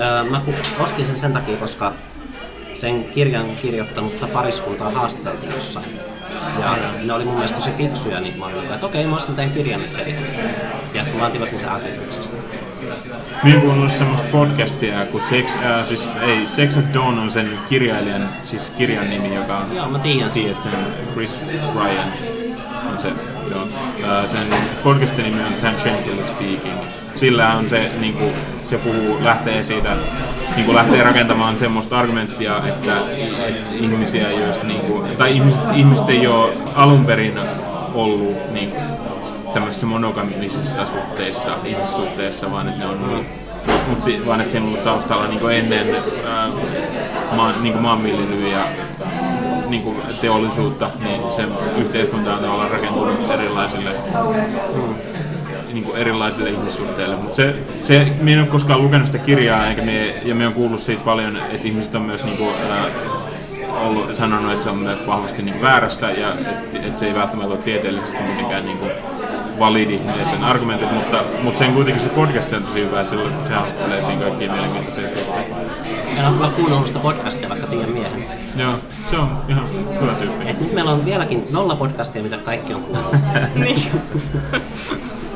[0.00, 0.42] Öö, mä
[0.78, 1.92] ostin sen sen takia, koska
[2.74, 5.86] sen kirjan kirjoittanutta pariskuntaa haastateltiin jossain.
[6.60, 9.52] Ja ne oli mun mielestä tosi fiksuja, niin mä olin että okei, mä ostan tämän
[9.52, 10.14] kirjan nyt heti.
[10.94, 12.36] Ja sitten mä vaan tilasin sen Audiobooksista.
[13.42, 17.58] Niin kuin on semmoista podcastia, kun Sex, äh, siis ei, Sex at Dawn on sen
[17.68, 19.76] kirjailijan, siis kirjan nimi, joka on...
[19.76, 20.56] Joo, mä tiedän sen.
[20.62, 21.40] sen Chris
[21.74, 22.12] Ryan
[22.92, 23.12] on se,
[23.50, 23.68] joo.
[24.04, 26.78] Äh, sen podcastin nimi on Tangential Speaking.
[27.16, 28.32] Sillä on se, niin kuin,
[28.70, 29.96] se puhuu, lähtee siitä
[30.56, 32.96] niin kuin lähtee rakentamaan semmoista argumenttia, että,
[33.48, 37.40] että ihmisiä, joista, niin kuin, tai ihmiset, ihmiset ei ole alun perin
[37.94, 38.82] ollut niin kuin,
[39.54, 43.26] tämmöisissä monogamisissa suhteissa, ihmissuhteissa, vaan että ne on ollut
[44.00, 45.96] si, vaan että siinä on ollut taustalla niin kuin ennen
[46.26, 46.48] ää,
[47.36, 48.64] maan, niin kuin maanviljelyä ja
[49.68, 51.42] niin kuin teollisuutta, niin se
[51.76, 53.90] yhteiskunta on tavallaan rakentunut erilaisille
[54.74, 55.19] mm
[55.72, 57.16] niin kuin erilaisille ihmissuhteille.
[57.16, 60.52] Mutta se, se, minä en ole koskaan lukenut sitä kirjaa, eikä me, ja me on
[60.52, 62.86] kuullut siitä paljon, että ihmiset on myös niin kuin, ää,
[63.80, 67.14] ollut, sanonut, että se on myös vahvasti niin kuin väärässä ja että, että se ei
[67.14, 68.90] välttämättä ole tieteellisesti mitenkään niin kuin
[69.58, 70.00] validi
[70.30, 74.22] sen argumentit, mutta, mutta sen kuitenkin se podcast on tosi hyvä, silloin se haastattelee siinä
[74.22, 75.44] kaikkia mielenkiintoisia juttuja.
[76.18, 78.24] En ole kyllä kuunnellut sitä podcastia, vaikka tiedän miehen.
[78.56, 78.72] Joo,
[79.10, 79.64] se on ihan
[80.00, 80.48] hyvä tyyppi.
[80.48, 83.16] Et nyt meillä on vieläkin nolla podcastia, mitä kaikki on kuunnellut.
[83.64, 83.82] niin.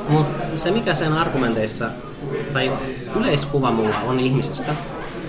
[0.09, 1.91] Mutta se mikä sen argumenteissa,
[2.53, 2.73] tai
[3.17, 4.75] yleiskuva mulla on ihmisestä,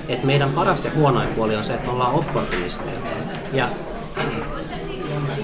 [0.07, 2.99] että meidän paras ja huonoin puoli on se, että me ollaan opportunisteja.
[3.53, 3.69] Ja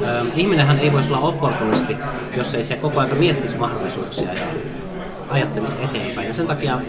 [0.02, 1.98] ö, ihminenhän ei voisi olla opportunisti,
[2.38, 4.46] jos ei se koko ajan miettisi mahdollisuuksia ja
[5.30, 6.28] ajattelisi eteenpäin.
[6.28, 6.80] Ja sen takia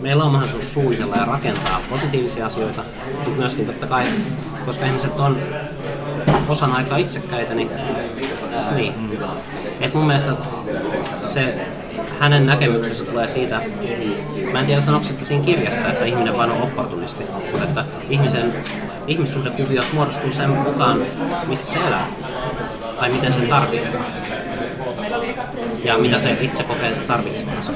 [0.00, 2.82] meillä on mahdollisuus suunnitella ja rakentaa positiivisia asioita,
[3.14, 4.04] mutta myöskin totta kai,
[4.66, 5.38] koska ihmiset on
[6.48, 7.70] osan aikaa itsekkäitä, niin,
[8.52, 8.94] ää, niin.
[9.80, 10.32] Et mun mielestä
[11.24, 11.66] se
[12.20, 13.60] hänen näkemyksensä tulee siitä,
[14.52, 18.54] mä en tiedä sanoksi siinä kirjassa, että ihminen vain on opportunisti, mutta että ihmisen,
[19.06, 21.02] ihmissuhdekuviot muodostuu sen mukaan,
[21.46, 22.06] missä se elää,
[23.00, 23.92] tai miten sen tarvitsee
[25.84, 27.72] ja mitä se itse kokee tarvitsevansa.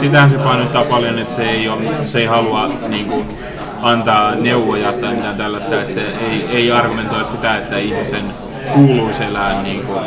[0.00, 3.26] Sitähän se painottaa paljon, että se ei, ole, se ei halua niin kuin,
[3.82, 8.34] antaa neuvoja tai mitään tällaista, että se ei, ei argumentoi sitä, että ihmisen
[8.74, 10.00] kuuluisi elää niin kuin,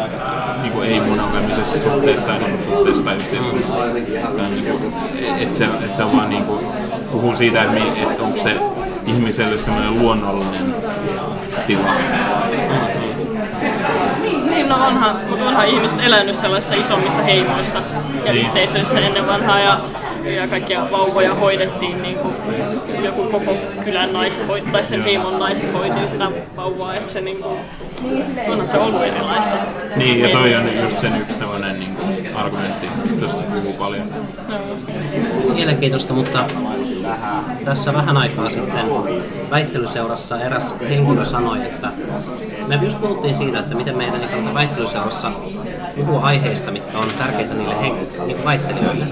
[0.62, 3.74] niin kuin ei-monogamisessa suhteessa tai suhteessa tai yhteiskunnassa.
[4.38, 4.93] Tai niin kuin,
[5.39, 6.66] että, se, että se on vaan niin kuin,
[7.12, 7.78] puhuu siitä, että,
[8.10, 8.57] että onko se
[9.05, 10.76] ihmiselle semmoinen luonnollinen
[11.68, 11.89] tila.
[14.49, 17.82] Niin, no onhan, mutta onhan ihmiset elänyt sellaisissa isommissa heimoissa
[18.26, 18.45] ja niin.
[18.45, 19.80] yhteisöissä ennen vanhaa ja,
[20.26, 22.36] ja kaikkia vauvoja hoidettiin niin kuin
[23.03, 27.59] joku koko kylän naiset hoitaa sen heimon naiset hoiti sitä vauvaa, että se niin kuin,
[28.47, 29.55] onhan se ollut erilaista.
[29.95, 34.07] Niin, ja toi on just sen yksi sellainen niin kuin, argumentti, mistä se puhuu paljon.
[34.47, 35.53] No.
[35.53, 36.45] Mielenkiintoista, mutta
[37.65, 38.86] tässä vähän aikaa sitten
[39.49, 41.88] väittelyseurassa eräs henkilö sanoi, että
[42.67, 45.32] me just puhuttiin siitä, että miten meidän väittelyseurassa
[46.06, 49.06] puhua aiheista, mitkä on tärkeitä niille hen- niin väittelijöille,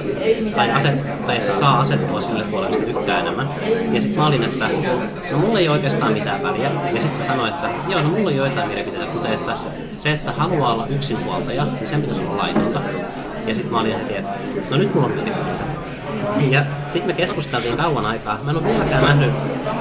[0.56, 3.50] tai, aset, tai että saa asettua sille puolelle, mistä tykkää enemmän.
[3.92, 4.70] Ja sitten mä olin, että
[5.32, 6.72] no mulla ei oikeastaan mitään väliä.
[6.94, 9.54] Ja sitten se sanoi, että joo, no mulla on joitain mielipiteitä, kuten että
[9.96, 12.82] se, että haluaa olla yksinhuoltaja, niin sen pitäisi olla laitonta.
[13.48, 14.30] Ja sitten mä olin heti, että
[14.72, 15.64] no nyt mulla on mielipiteitä.
[16.50, 18.40] Ja sitten me keskusteltiin kauan aikaa.
[18.44, 19.32] Mä en ole vieläkään nähnyt,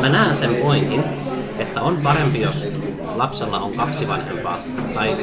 [0.00, 1.04] mä näen sen pointin,
[1.58, 2.72] että on parempi, jos
[3.14, 4.58] lapsella on kaksi vanhempaa,
[4.94, 5.16] tai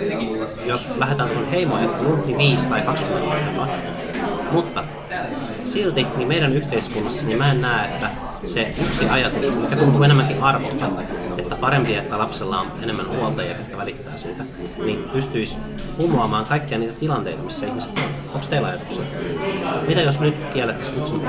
[0.66, 3.68] jos lähdetään tuohon heimoajatteluun, niin viisi tai 20 vanhempaa.
[4.52, 4.84] Mutta
[5.64, 8.10] silti niin meidän yhteiskunnassa niin mä en näe, että
[8.46, 10.86] se yksi ajatus, mikä tuntuu enemmänkin arvolta,
[11.38, 14.44] että parempi, että lapsella on enemmän huoltajia, jotka välittää siitä,
[14.86, 15.60] niin pystyisi
[15.98, 18.04] humoamaan kaikkia niitä tilanteita, missä ihmiset on.
[18.34, 19.04] Onko teillä ajatuksia?
[19.88, 21.22] Mitä jos nyt kiellettäisiin yksin?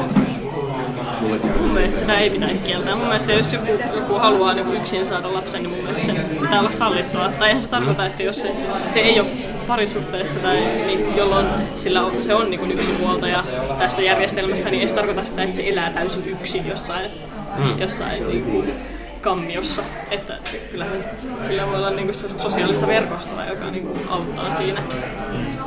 [1.58, 2.96] Mun mielestä sitä ei pitäisi kieltää.
[2.96, 6.60] Mun mielestä jos joku, joku haluaa niin yksin saada lapsen, niin mun mielestä sen pitää
[6.60, 7.28] olla sallittua.
[7.38, 8.52] Tai eihän se tarkoita, että jos se,
[8.88, 9.28] se ei ole
[9.66, 10.56] parisuhteessa tai
[10.86, 11.46] niin, jolloin
[11.76, 13.44] sillä on, se on niin yksinhuoltaja
[13.78, 17.10] tässä järjestelmässä, niin ei se tarkoita sitä, että se elää täysin yksin jossain,
[17.58, 17.80] mm.
[17.80, 18.74] jossain niin kuin,
[19.20, 19.82] kammiossa.
[20.10, 20.38] Että
[20.70, 21.04] kyllähän
[21.46, 24.80] sillä voi olla niin kuin sosiaalista verkostoa, joka niin kuin, auttaa siinä.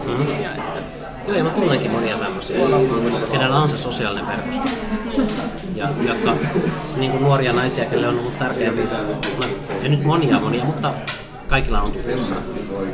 [0.06, 0.44] Mm.
[0.44, 0.80] Ja että,
[1.28, 2.58] Joo, ja mä tunnenkin monia tämmöisiä,
[3.32, 4.70] kenellä on se sosiaalinen verkosto.
[5.76, 6.34] Ja, jotka
[6.98, 8.74] niin kuin nuoria naisia, kelle on ollut tärkeää,
[9.82, 10.94] ei nyt monia monia, mutta
[11.48, 12.36] kaikilla on tutussa,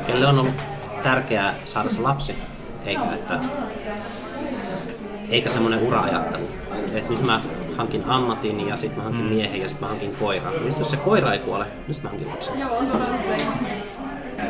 [0.08, 0.54] kelle on ollut
[1.04, 2.36] tärkeää saada se lapsi,
[2.86, 3.40] eikä, että,
[5.30, 6.48] eikä semmoinen ura-ajattelu.
[6.94, 7.42] Että nyt mä
[7.78, 9.30] hankin ammatin ja sitten mä hankin mm.
[9.30, 10.54] miehen ja sitten mä hankin koiran.
[10.54, 12.54] Niin jos se koira ei kuole, niin sitten mä hankin lapsen.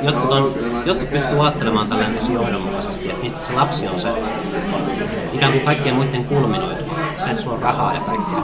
[0.02, 0.54] Jotkut, on,
[0.86, 4.10] jotkut pystyy ajattelemaan tälleen tosi johdonmukaisesti, että mistä se lapsi on se
[5.34, 6.94] ikään kuin kaikkien muiden kulminoituma.
[7.18, 8.44] Se, että sulla on rahaa ja kaikkea.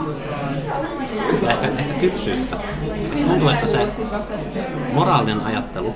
[1.42, 2.56] Ja ehkä, ehkä kypsyyttä.
[3.26, 3.88] Tuntuu, että se
[4.92, 5.94] moraalinen ajattelu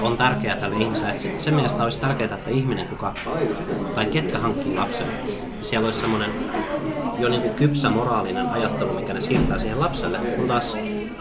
[0.00, 1.12] on tärkeää tälle ihmiselle.
[1.12, 3.14] Että se mielestä olisi tärkeää, että ihminen, kuka,
[3.94, 6.30] tai ketkä hankkii lapsen, niin siellä olisi semmoinen
[7.18, 10.18] jo niin kuin kypsä moraalinen ajattelu, mikä ne siirtää siihen lapselle.
[10.18, 10.76] Kun taas,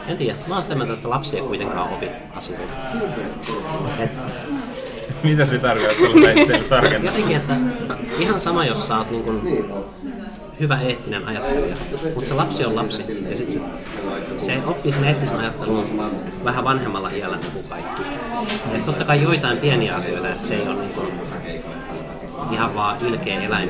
[0.09, 2.73] en tiedä, mä oon sitä mieltä, että lapsi ei kuitenkaan opi asioita.
[3.99, 4.11] Et,
[5.23, 7.13] Mitä se tarkoittaa tarkennaa?
[7.13, 7.55] Jotenkin, että
[8.19, 9.65] ihan sama, jos sä oot niin kuin
[10.59, 11.75] hyvä eettinen ajattelija,
[12.13, 13.61] mutta se lapsi on lapsi ja sit se,
[14.37, 16.01] se oppii sen eettisen ajattelun
[16.43, 18.01] vähän vanhemmalla iällä niin kuin kaikki.
[18.73, 21.07] Et totta kai joitain pieniä asioita, että se ei ole niin kuin
[22.51, 23.69] ihan vaan ilkeä eläin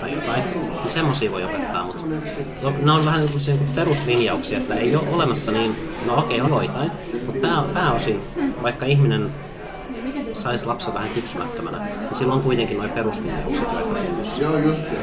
[0.00, 2.06] tai jotain, niin semmosia voi opettaa, mutta
[2.82, 5.76] ne on vähän niin kuin peruslinjauksia, että ei ole olemassa niin,
[6.06, 6.90] no okei on joitain,
[7.26, 8.20] mutta pää, pääosin
[8.62, 9.30] vaikka ihminen
[10.32, 14.96] saisi lapsen vähän kypsymättömänä, niin silloin kuitenkin noin peruslinjaukset jo Joo, just se.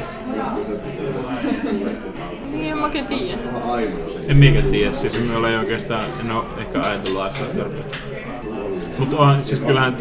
[2.52, 3.38] Niin, en tiedä.
[4.28, 7.64] En minkä tiedä, siis me ei oikeastaan, en ole ehkä ajatellut asioita
[8.98, 9.96] Mutta on, siis kyllähän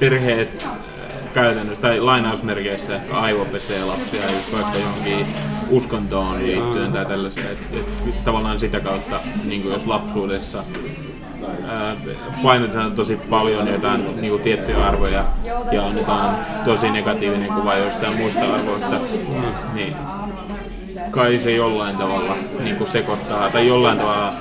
[0.00, 0.68] perheet
[1.36, 5.26] käytännössä, tai lainausmerkeissä aivopesee lapsia just vaikka johonkin
[5.70, 7.76] uskontoon liittyen tai tällaiseen, että
[8.08, 10.64] et, tavallaan sitä kautta, niin kuin jos lapsuudessa
[12.42, 15.24] painotetaan tosi paljon jotain niin kuin tiettyjä arvoja
[15.72, 19.00] ja annetaan tosi negatiivinen kuva jostain muista arvoista,
[19.74, 19.96] niin
[21.10, 24.32] kai se jollain tavalla niin kuin sekoittaa tai jollain tavalla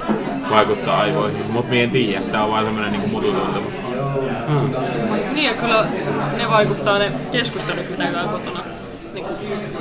[0.49, 3.84] vaikuttaa aivoihin, mutta en tiedä, tämä on vaan semmoinen niin mututuntuma.
[5.33, 5.85] Niin ja kyllä
[6.37, 8.59] ne vaikuttaa ne keskustelut, mitä käy kotona
[9.13, 9.25] niin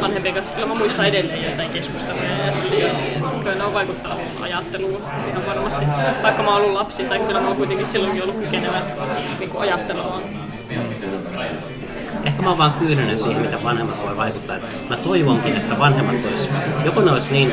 [0.03, 0.55] vanhempien kanssa.
[0.55, 5.85] Kyllä mä muistan edelleen joitain keskusteluja ja silleen, kyllä ne on vaikuttanut ajatteluun ihan varmasti.
[6.23, 8.81] Vaikka mä oon ollut lapsi, tai kyllä mä oon kuitenkin silloinkin ollut kykenevä
[9.39, 10.23] niin ajattelemaan.
[12.25, 14.57] Ehkä mä oon vaan kyyninen siihen, mitä vanhemmat voi vaikuttaa.
[14.89, 16.49] Mä toivonkin, että vanhemmat olisi,
[16.85, 17.53] joko ne olisi niin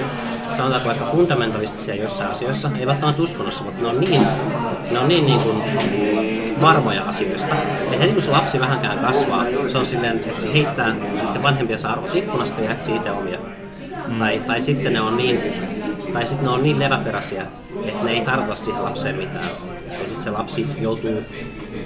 [0.53, 4.21] sanotaanko vaikka fundamentalistisia jossain asioissa, ei välttämättä uskonnossa, mutta ne on niin,
[4.91, 5.63] ne on niin, niin kuin
[6.61, 10.93] varmoja asioista, että heti kun se lapsi vähänkään kasvaa, se on silleen, että se heittää
[10.93, 13.37] niiden vanhempiensa arvot ikkunasta ja etsii itse omia.
[14.07, 14.19] Mm.
[14.19, 15.39] Tai, tai sitten ne on niin
[16.13, 17.45] tai sitten ne on niin leväperäisiä,
[17.85, 19.49] että ne ei tarkoita siihen lapseen mitään.
[19.99, 21.23] Ja sitten se lapsi joutuu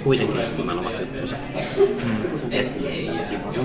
[0.04, 1.36] kuitenkin etsimään omat juttunsa.
[2.04, 2.52] Mm.
[2.52, 2.72] Et,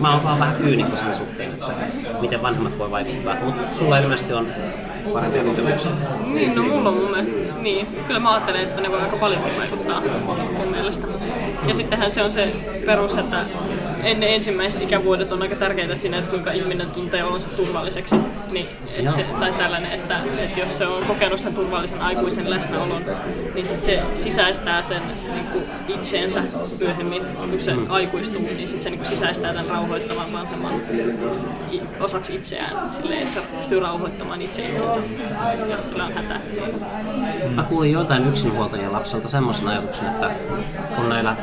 [0.02, 1.74] mä oon vaan vähän kyynikko sen suhteen, että
[2.22, 3.36] miten vanhemmat voi vaikuttaa.
[3.44, 4.48] Mutta sulla ilmeisesti on
[5.14, 5.92] parempia kokemuksia.
[6.26, 9.42] Niin, no mulla on mun mielestä, niin, kyllä mä ajattelen, että ne voi aika paljon
[9.58, 10.02] vaikuttaa
[10.58, 11.08] mun mielestä.
[11.68, 12.54] Ja sittenhän se on se
[12.86, 13.38] perus, että
[14.04, 18.16] ennen ensimmäiset ikävuodet on aika tärkeitä siinä, että kuinka ihminen tuntee olonsa turvalliseksi.
[18.52, 23.06] Niin, et se, tai tällainen, että, että jos se on kokenut sen turvallisen aikuisen läsnäolon,
[23.56, 25.02] niin sit se sisäistää sen
[25.34, 26.44] niin kuin itseensä
[26.80, 27.86] myöhemmin, kun se mm.
[27.90, 30.74] aikuistuu, niin sit se niin kuin sisäistää tämän rauhoittavan vanhemman
[32.00, 35.00] osaksi itseään, silleen, että se pystyy rauhoittamaan itse itsensä,
[35.70, 36.40] jos sillä on hätä.
[37.56, 40.32] Mä kuulin jotain yksinhuoltajien lapselta semmoisen ajatuksen, että
[40.96, 41.36] kun näillä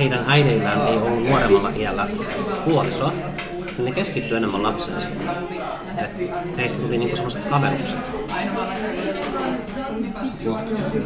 [0.00, 2.06] heidän äideillään ei ollut nuoremmalla iällä
[2.64, 3.12] puolisoa,
[3.76, 5.08] niin ne keskittyy enemmän lapseensa.
[5.98, 6.10] Et
[6.56, 7.98] heistä tuli niinku semmoiset kaverukset.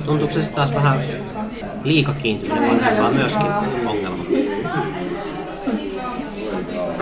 [0.07, 0.99] Tuntuuko se taas vähän
[1.85, 3.47] liikakiintyminen vanhempaa myöskin
[3.87, 4.25] ongelma?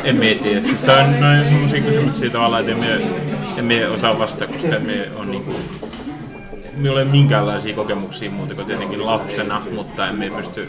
[0.04, 0.62] En mieti.
[0.62, 3.06] Siis tämä on noin semmoisia kysymyksiä tavallaan, että emme,
[3.56, 5.54] emme osaa vastata, koska me on niinku
[6.82, 10.68] minulla ei ole minkäänlaisia kokemuksia muuta kuin tietenkin lapsena, mutta emme pysty,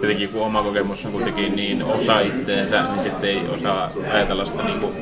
[0.00, 4.62] tietenkin kun oma kokemus on kuitenkin niin osa itteensä, niin sitten ei osaa ajatella sitä
[4.62, 4.92] niin kuin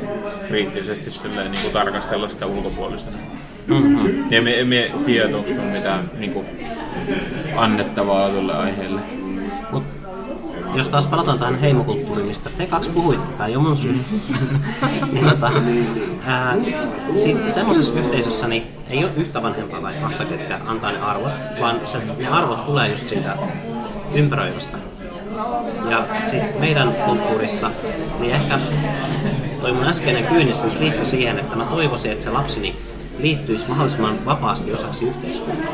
[0.48, 3.16] kriittisesti silleen, niin kuin tarkastella sitä ulkopuolisena.
[3.66, 4.32] Mm-hmm.
[4.32, 6.46] Ja me emme tiedä, onko mitään niin kuin,
[7.56, 9.00] annettavaa tuolle aiheelle.
[9.72, 9.84] Mut
[10.76, 13.92] jos taas palataan tähän heimokulttuuriin, mistä te kaksi puhuitte, tämä ei ole mun syy.
[15.12, 15.50] niin, tota,
[17.48, 21.98] semmoisessa yhteisössä niin ei ole yhtä vanhempaa tai kahta, ketkä antaa ne arvot, vaan se,
[22.18, 23.36] ne arvot tulee just siitä
[24.14, 24.78] ympäröivästä.
[25.90, 27.70] Ja sit meidän kulttuurissa,
[28.20, 28.58] niin ehkä
[29.60, 32.76] toi mun äskeinen kyynisyys liittyy siihen, että mä toivoisin, että se lapsini
[33.18, 35.72] liittyisi mahdollisimman vapaasti osaksi yhteiskuntaa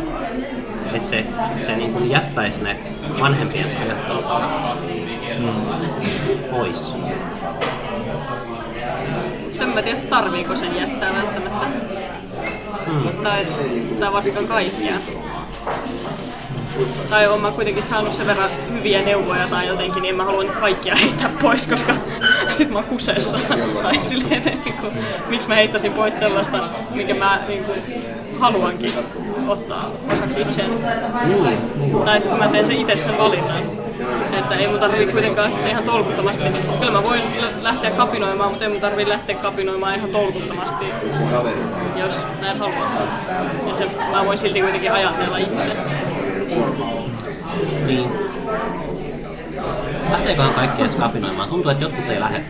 [0.95, 1.25] että se,
[1.57, 2.77] se niin kuin jättäisi ne
[3.21, 4.79] vanhempiensa ajattelutavat
[5.39, 5.55] mm.
[6.51, 6.95] pois.
[9.61, 11.67] En mä tiedä, tarviiko sen jättää välttämättä.
[12.87, 13.23] Mm.
[13.23, 13.47] Tai,
[14.01, 14.95] tai varsinkaan kaikkia.
[17.11, 20.45] Tai olen mä kuitenkin saanut sen verran hyviä neuvoja tai jotenkin, niin en mä halua
[20.45, 21.95] kaikkia heittää pois, koska
[22.57, 23.39] sit mä oon kusessa.
[23.83, 24.93] tai silleen, että niin kuin,
[25.29, 27.79] miksi mä heittäisin pois sellaista, mikä mä niin kuin,
[28.43, 28.93] haluankin
[29.49, 30.75] ottaa osaksi itseäni.
[30.75, 32.05] Mm.
[32.05, 33.63] Tai että kun mä teen sen itse sen valinnan.
[34.39, 36.45] Että ei mun tarvitse kuitenkaan sitten ihan tolkuttomasti.
[36.79, 37.23] Kyllä mä voin
[37.63, 40.85] lähteä kapinoimaan, mutta ei mun tarvitse lähteä kapinoimaan ihan tolkuttomasti,
[41.97, 42.89] jos näin haluan.
[43.67, 45.71] Ja se, mä voin silti kuitenkin ajatella itse.
[47.87, 48.11] Niin.
[50.11, 51.49] Lähteeköhän kaikki edes kapinoimaan?
[51.49, 52.45] Tuntuu, että jotkut ei lähde.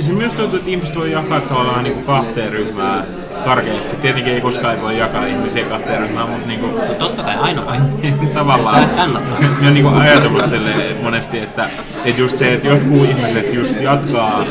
[0.00, 3.04] Se myös tuntuu, että ihmiset voi jakaa tavallaan niin kuin kahteen ryhmään
[3.44, 3.96] karkeasti.
[3.96, 6.66] Tietenkin ei koskaan voi jakaa ihmisiä kahteen ryhmään, mutta niinku...
[6.66, 7.78] No totta kai aina vai?
[8.34, 8.74] tavallaan.
[8.74, 9.40] Sä et kannattaa.
[9.40, 11.68] Mä oon niinku ajatellut silleen monesti, että,
[12.04, 14.44] että just se, että jotkut ihmiset just jatkaa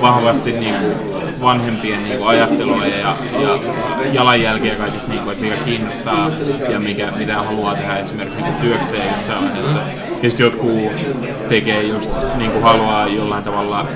[0.00, 3.58] vahvasti niinku vanhempien niinku ajattelua ja, ja
[4.12, 6.30] jalanjälkeä kaikista, niinku, että mikä kiinnostaa
[6.68, 9.78] ja mikä, mitä haluaa tehdä esimerkiksi niinku työkseen jossain vaiheessa.
[10.22, 10.72] Ja sitten jotkut
[11.48, 13.86] tekee just niinku haluaa jollain tavalla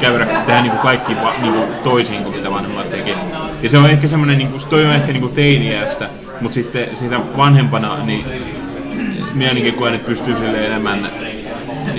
[0.00, 3.16] käydä, tehdä niinku kaikki niinku toisin kuin mitä vanhemmat tekee.
[3.62, 6.08] Ja se on ehkä semmoinen, niin kuin, toi on ehkä niin teiniästä,
[6.40, 8.24] mutta sitten siitä vanhempana, niin
[9.34, 11.06] minä ainakin koen, että pystyy sille enemmän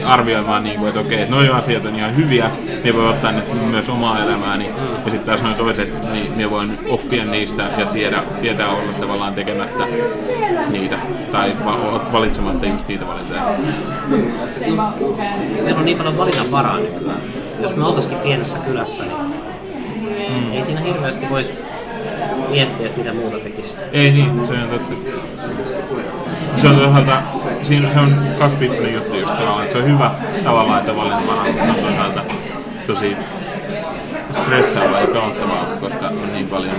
[0.05, 2.51] arvioimaan, niin kuin, että okei, että nuo asiat on ihan hyviä,
[2.83, 4.69] ne voi ottaa ne myös omaa elämääni,
[5.05, 9.33] ja sitten taas noin toiset, niin minä voin oppia niistä ja tiedä, tietää olla tavallaan
[9.33, 9.83] tekemättä
[10.69, 10.97] niitä,
[11.31, 11.53] tai
[12.11, 13.41] valitsematta just niitä valintoja.
[15.63, 17.21] Meillä on niin paljon valinnan varaa nykyään.
[17.61, 19.43] Jos me oltaisikin pienessä kylässä, niin
[20.29, 20.51] Mm.
[20.51, 21.53] Ei siinä hirveästi voisi
[22.49, 23.75] miettiä, että mitä muuta tekisi.
[23.91, 24.93] Ei niin, se on totta.
[26.61, 27.21] Se on toisaalta,
[27.63, 30.11] siinä se on kaksipiippunen juttu just tavallaan, että se on hyvä
[30.43, 32.21] tavallaan, että valinnanvara, mutta se on toisaalta
[32.87, 33.17] tosi
[34.31, 36.75] stressaavaa ja pelottavaa, koska on niin paljon,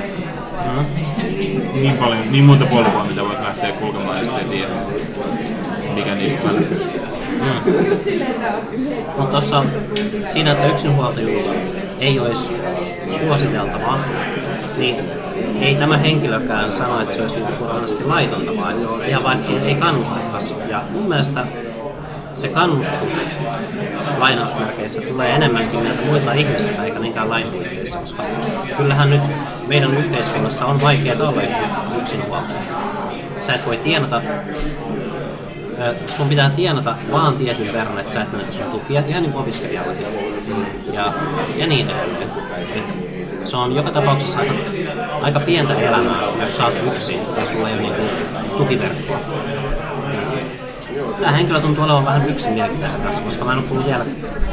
[0.65, 0.85] mm.
[1.75, 4.75] niin paljon, niin monta polkua, mitä voit lähteä kulkemaan ja sitten tiedä,
[5.95, 6.87] mikä niistä kannattaisi.
[7.41, 7.73] Mm.
[9.07, 9.65] Mutta tuossa
[10.29, 11.53] siinä, että yksinhuoltajuus
[12.01, 12.57] ei olisi
[13.09, 13.99] suositeltavaa,
[14.77, 14.97] niin
[15.61, 18.77] ei tämä henkilökään sano, että se olisi niin suoranaisesti laitonta, vaan
[19.09, 20.55] ihan vain, että siihen ei kannustettaisi.
[20.69, 21.45] Ja mun mielestä
[22.35, 23.27] se kannustus
[24.19, 28.23] lainausmerkeissä tulee enemmänkin meiltä muilta ihmisiltä eikä niinkään lain puitteissa, koska
[28.77, 29.23] kyllähän nyt
[29.67, 31.43] meidän yhteiskunnassa on vaikeaa olla
[31.99, 32.61] yksinhuoltaja.
[33.39, 34.23] Sä et voi tienata
[36.07, 39.43] sun pitää tienata vaan tietyn verran, että sä et menetä sun tukia, ihan niin kuin
[39.43, 40.07] opiskelijallakin.
[40.93, 41.13] Ja,
[41.57, 42.23] ja niin edelleen.
[42.77, 43.04] Et
[43.45, 44.55] se on joka tapauksessa aika,
[45.23, 47.95] aika pientä elämää, jos sä oot yksin ja sulla ei ole niin
[48.57, 49.19] tukiverkkoa.
[51.21, 54.05] Tämä henkilö tuntuu olevan vähän yksin tässä, koska mä en ole kuullut vielä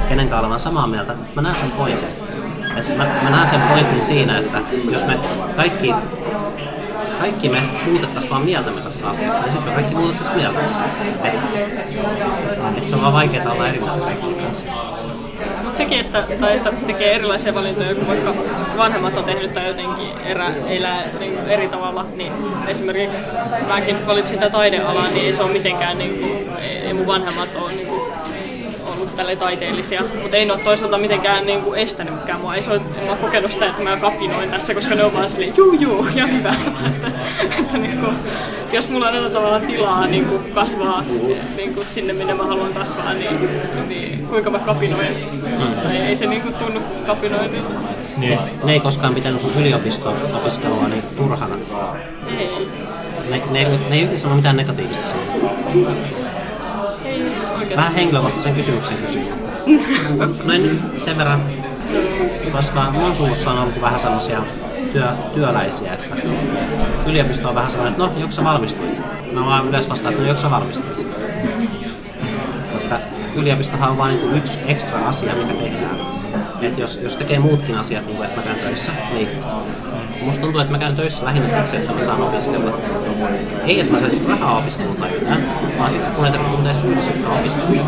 [0.09, 1.15] kenenkään olevan samaa mieltä.
[1.35, 2.09] Mä näen sen pointin.
[2.77, 4.61] Et mä, mä näen sen pointin siinä, että
[4.91, 5.19] jos me
[5.55, 5.93] kaikki
[7.21, 10.59] kaikki me muutettaisiin vaan mieltämme tässä asiassa, niin sitten me kaikki muutettaisiin mieltä.
[11.23, 11.47] Että
[12.77, 14.67] et se on vaan vaikeaa olla eri mieltä kaikkien kanssa.
[15.63, 18.33] Mutta sekin, että, tai että tekee erilaisia valintoja, kun vaikka
[18.77, 22.33] vanhemmat on tehnyt tai jotenkin erä, elää niin eri tavalla, niin
[22.67, 23.21] esimerkiksi
[23.67, 27.71] mäkin valitsin tätä taidealaa, niin ei se ole mitenkään, niin kuin, ei, mun vanhemmat ole
[27.71, 27.87] niin
[29.11, 32.55] tälle taiteellisia, mutta ei ne ole toisaalta mitenkään niin kuin estänytkään mua.
[32.55, 35.29] Ei se ole, en mä kokenut sitä, että mä kapinoin tässä, koska ne on vaan
[35.29, 36.55] silleen, juu juu, ja hyvä.
[36.89, 37.11] että,
[37.59, 38.15] että niin kuin,
[38.71, 41.03] jos mulla on tavallaan tilaa niin kuin kasvaa
[41.57, 43.49] niin kuin sinne, minne mä haluan kasvaa, niin,
[43.87, 45.41] niin kuinka mä kapinoin.
[45.83, 47.51] Tai ei se niin kuin tunnu kapinoin.
[48.17, 48.39] Niin.
[48.63, 51.55] Ne ei koskaan pitänyt sun yliopisto-opiskelua niin turhana.
[52.39, 52.67] Ei.
[53.29, 56.30] Ne, ne, ne ei sano mitään negatiivista siitä.
[57.71, 57.77] Oikeastaan.
[57.77, 59.23] Vähän henkilökohtaisen kysymyksen kysyn.
[60.45, 60.63] No en
[60.97, 61.43] sen verran,
[62.51, 64.43] koska mun suussa on ollut vähän sellaisia
[64.93, 66.15] työ, työläisiä, että
[67.05, 69.01] yliopisto on vähän sellainen, että no, joko sä valmistuit?
[69.31, 71.07] Mä vaan yleensä vastaan, että no, joko sä valmistuit?
[72.73, 72.99] Koska
[73.35, 75.97] yliopistohan on vain niin yksi ekstra asia, mikä tehdään.
[76.61, 79.29] Et jos, jos tekee muutkin asiat, niin kuin että mä käyn töissä, niin
[80.21, 82.77] musta tuntuu, että mä käyn töissä lähinnä siksi, että mä saan opiskella.
[83.65, 85.43] Ei, että mä saisin rahaa opiskelun tai jotain,
[85.77, 87.85] vaan siksi, että mun ei tarvitse tuntea syyllisyyttä opiskelusta.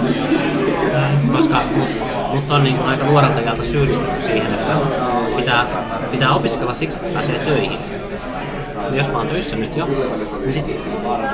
[1.32, 1.90] Koska mut,
[2.34, 4.76] mut on niin aika nuorelta iältä syyllistetty siihen, että
[5.36, 5.66] pitää,
[6.12, 7.80] pitää opiskella siksi, että pääsee töihin.
[8.92, 9.88] Jos mä oon töissä nyt jo,
[10.40, 10.66] niin sit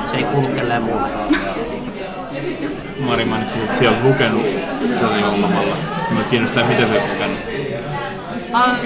[0.06, 1.08] se ei kuulu kelleen muulle.
[3.00, 4.46] Mari mainitsi, että siellä on lukenut
[5.00, 5.76] tätä joulumalla.
[6.12, 7.49] Mä kiinnostaa, mitä sä oot lukenut.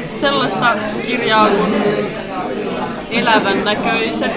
[0.01, 1.76] Sellaista kirjaa kuin
[3.11, 4.32] Elävän näköiset.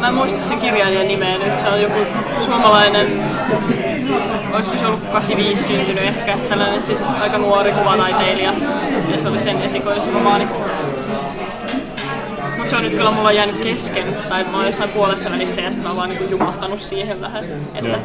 [0.00, 1.58] Mä en muista sen kirjailijan nimeä nyt.
[1.58, 1.98] Se on joku
[2.40, 3.06] suomalainen,
[4.52, 8.52] olisiko se ollut 85 syntynyt ehkä, tällainen siis aika nuori kuvataiteilija.
[9.08, 10.48] Ja se oli sen esikoisromaani.
[12.56, 15.72] Mutta se on nyt kyllä mulla jäänyt kesken, tai mä oon jossain puolessa välissä ja
[15.72, 17.44] sitten mä oon vaan niinku jumahtanut siihen vähän.
[17.44, 17.98] Että, Joo.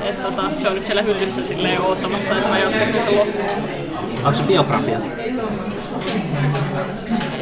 [0.00, 3.85] et, tota, se on nyt siellä hyllyssä silleen oottamassa, että mä jatkaisin sen loppuun.
[4.26, 4.98] Onko se biografia?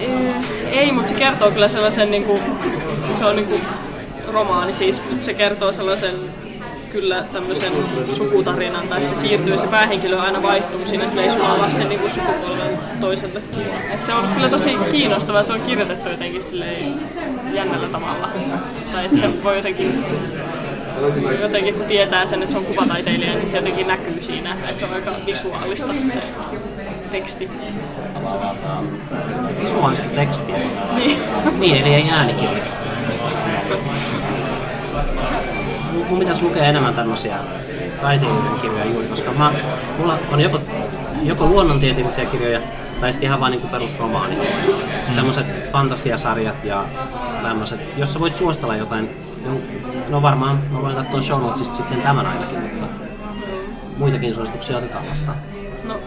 [0.00, 0.34] Eh,
[0.72, 2.42] Ei, mutta se kertoo kyllä sellaisen, niin kuin,
[3.12, 3.60] se on niin kuin
[4.28, 6.14] romaani siis, mutta se kertoo sellaisen
[6.92, 7.72] kyllä tämmöisen
[8.08, 13.42] sukutarinan, tai se siirtyy, se päähenkilö aina vaihtuu siinä silleen sulavasti niin kuin sukupolven toiselle.
[13.94, 16.94] Et se on kyllä tosi kiinnostavaa, se on kirjoitettu jotenkin silleen
[17.52, 18.28] jännällä tavalla.
[18.92, 20.04] Tai että se voi jotenkin,
[21.42, 24.84] jotenkin kun tietää sen, että se on kuvataiteilija, niin se jotenkin näkyy siinä, että se
[24.84, 26.20] on aika visuaalista se
[27.14, 27.50] teksti.
[29.62, 30.56] Visuaalista tekstiä.
[30.96, 31.18] Niin.
[31.58, 32.64] Niin, eli ei äänikirja.
[36.08, 37.36] Mun pitäisi lukea enemmän tämmöisiä
[38.00, 39.52] taiteilijoiden kirjoja juuri, koska mä,
[39.98, 40.60] mulla on joko,
[41.22, 42.60] joko luonnontieteellisiä kirjoja
[43.00, 44.38] tai sitten ihan vaan niinku perusromaanit.
[44.38, 45.14] Mm.
[45.14, 46.84] Semmoiset fantasiasarjat ja
[47.42, 47.80] tämmöiset.
[47.96, 49.10] Jos sä voit suositella jotain,
[49.44, 49.50] no,
[50.08, 52.86] no varmaan mä voin katsoa show notesista sitten tämän ainakin, mutta
[53.98, 55.36] muitakin suosituksia otetaan vastaan.
[55.84, 56.00] No,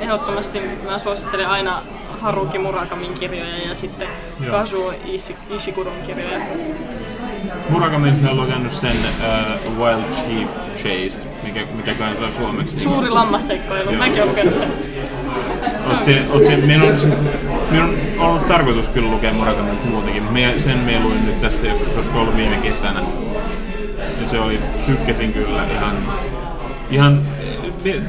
[0.00, 1.82] ehdottomasti mä suosittelen aina
[2.20, 4.08] Haruki Murakamin kirjoja ja sitten
[4.40, 4.50] Joo.
[4.50, 6.38] Kazuo Ishi- Ishigurun kirjoja.
[7.70, 12.78] Murakami mä oon lukenut sen uh, Wild Sheep Chase, mikä, mikäköhän se on suomeksi.
[12.78, 13.98] Suuri lammasseikkailu, Joo.
[13.98, 14.72] mäkin olen lukenut sen.
[15.80, 16.92] Se Oot on, se, oot se, minun,
[17.70, 20.22] minun on ollut tarkoitus kyllä lukea Murakamilta muutenkin.
[20.22, 23.00] Mie, sen me luin nyt tässä, jos olisiko ollut viime kesänä.
[24.20, 26.12] Ja se oli, tykkäsin kyllä ihan,
[26.90, 27.22] ihan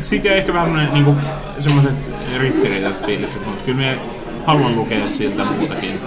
[0.02, 1.16] siitä ehkä vähän niinku,
[1.60, 1.94] semmoiset
[2.38, 4.00] ristiriitaiset fiilikset, mutta kyllä me
[4.46, 6.00] haluan lukea siltä muutakin.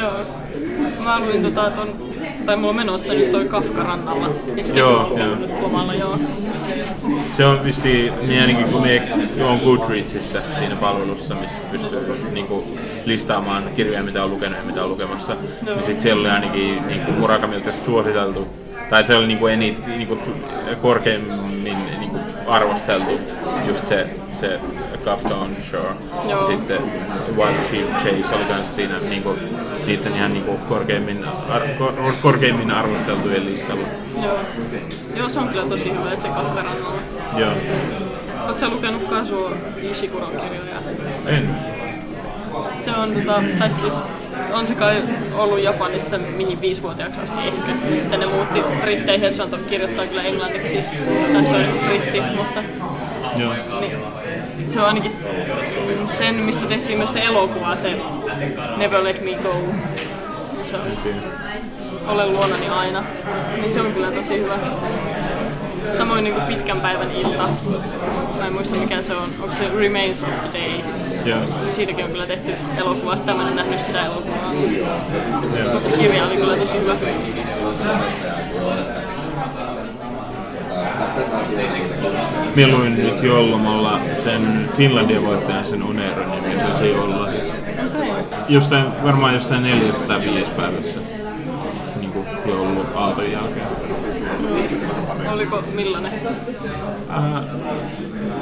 [0.00, 0.12] joo.
[1.04, 1.88] Mä luin tota ton,
[2.46, 5.32] tai mulla on menossa nyt toi Kafka rannalla, niin sitä Joo, joo.
[5.32, 6.18] on nyt lomalla, joo.
[7.30, 9.02] Se on vissiin, minä ainakin kun minä
[9.46, 12.64] olen Goodreadsissa siinä palvelussa, missä pystyy niinku
[13.04, 15.36] listaamaan kirjoja, mitä on lukenut ja mitä on lukemassa,
[15.66, 15.76] Joo.
[15.76, 18.48] niin sit siellä oli ainakin niinku Murakamilta suositeltu,
[18.90, 20.18] tai se oli niinku eni, niinku
[20.82, 22.03] korkeimmin
[22.46, 23.20] arvosteltu,
[23.68, 24.60] just se, se
[25.04, 25.94] Kafka on Shore.
[26.28, 26.46] Joo.
[26.46, 26.82] Sitten
[27.36, 29.38] Wild Sheep Chase oli kans siinä niinku
[29.86, 31.92] niiden ihan niinku korkeimmin, ar, kor,
[32.22, 33.86] korkeimmin arvosteltujen listalla.
[34.22, 34.38] Joo.
[35.16, 37.00] Joo, se on kyllä tosi hyvä se Kafkarannalla.
[37.36, 37.52] Joo.
[38.44, 40.76] Oletko sä lukenut Kazuo Ishikuron kirjoja?
[41.26, 41.56] En.
[42.80, 44.02] Se on tota, tai siis
[44.52, 47.96] on se kai ollut Japanissa mihin viisivuotiaaksi asti ehkä.
[47.96, 50.92] Sitten ne muutti Britteihin, että se on kirjoittaa kyllä englanniksi siis,
[51.32, 52.62] tai se on britti, mutta
[53.36, 53.54] Joo.
[53.80, 53.96] niin,
[54.68, 55.12] se on ainakin
[56.08, 57.96] sen, mistä tehtiin myös se elokuva, se
[58.76, 59.54] Never Let Me Go.
[60.62, 60.82] Se on
[62.06, 63.04] Ole luonani aina.
[63.60, 64.54] Niin se on kyllä tosi hyvä.
[65.92, 67.48] Samoin niin kuin pitkän päivän ilta.
[68.38, 69.28] Mä en muista mikä se on.
[69.40, 70.94] Onko se Remains of the Day?
[71.24, 71.40] Joo.
[71.40, 73.16] Niin siitäkin on kyllä tehty elokuva.
[73.16, 74.52] Sitä mä en nähnyt sitä elokuvaa.
[75.72, 76.94] Mutta se kirja oli kyllä tosi hyvä.
[82.56, 87.28] Mä luin nyt joulumalla sen Finlandia voittajan sen Uneron nimisen se joulua.
[88.48, 91.03] Jostain, varmaan jossain neljäs tai viides päivässä.
[92.24, 93.66] Niin kuin joulu aaton jälkeen.
[95.32, 96.12] Oliko millainen?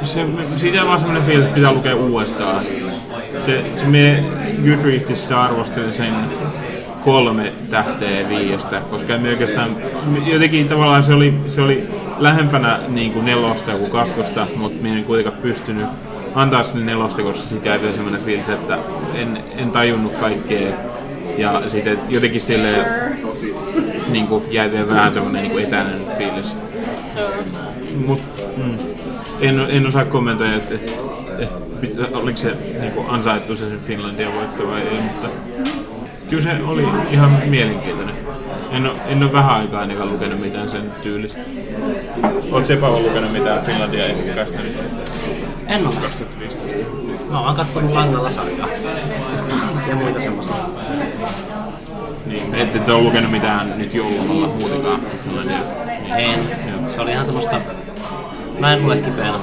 [0.03, 0.27] Se,
[0.57, 2.65] siitä on vaan semmoinen fiilis, että pitää lukea uudestaan.
[3.47, 4.25] Se, se me
[4.67, 6.15] Goodreadsissa arvostelin sen
[7.05, 9.71] kolme tähteä viiestä, koska me oikeastaan,
[10.27, 15.05] jotenkin tavallaan se oli, se oli lähempänä niin kuin nelosta kuin kakkosta, mutta minä en
[15.05, 15.89] kuitenkaan pystynyt
[16.35, 18.79] antaa sinne nelosta, koska siitä jäi vielä semmoinen fiilis, että
[19.15, 20.75] en, en tajunnut kaikkea.
[21.39, 22.69] Ja sitten jotenkin sille
[24.09, 26.57] niin kuin jäi vielä vähän semmoinen niin kuin etäinen fiilis.
[28.07, 28.21] Mut,
[28.57, 28.79] mm,
[29.41, 30.93] en, en osaa kommentoida, että et,
[31.39, 35.29] et, oliko se niinku ansaittu se Finlandia voitto vai ei, mutta
[36.31, 38.15] kyllä se oli ihan mielenkiintoinen.
[38.71, 41.41] En ole, en ole vähän aikaa ainakaan lukenut mitään sen tyylistä.
[42.23, 44.27] Oletko Sepä lukenut mitään Finlandia nyt
[45.67, 45.95] En ole.
[45.95, 46.75] 2015?
[47.31, 48.69] Mä oon kattonut langalla sarjaa.
[49.89, 50.57] Ja muita semmosia.
[52.33, 55.59] Niin, ette et ole lukenut mitään nyt joulumalla muutenkaan Finlandia.
[56.17, 56.39] En.
[56.89, 57.61] Se oli ihan semmoista...
[58.59, 59.39] Mä en lue kipeänä.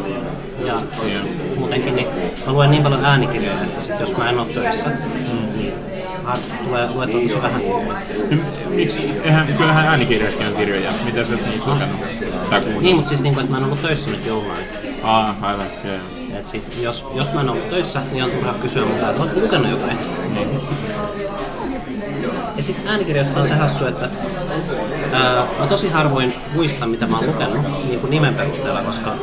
[0.59, 0.65] Ja
[1.13, 1.21] Joo.
[1.57, 2.07] muutenkin niin
[2.45, 5.73] mä luen niin paljon äänikirjoja, että sit jos mä en oo töissä, niin
[6.23, 7.93] har- tulee luettua tosi vähän kirjoja.
[8.65, 9.03] No, miksi?
[9.23, 10.91] Eihän, kyllähän äänikirjatkin on kirjoja.
[11.05, 11.99] Mitä sä oot niitä lukenut?
[12.49, 12.81] Tai kuunnellut?
[12.83, 14.53] Niin, mutta siis niin kuin, että mä en ollut töissä nyt jouluna.
[15.03, 15.65] Aa, aivan.
[15.83, 16.39] Joo, joo.
[16.39, 19.39] Et sit, jos, jos mä en ollut töissä, niin on turha kysyä multa, että ootko
[19.39, 19.97] lukenut jotain?
[22.59, 24.09] Ja sitten äänikirjassa on se hassu, että
[25.13, 29.15] ää, mä tosi harvoin muistan, mitä mä oon lukenut niin kuin nimen perusteella, koska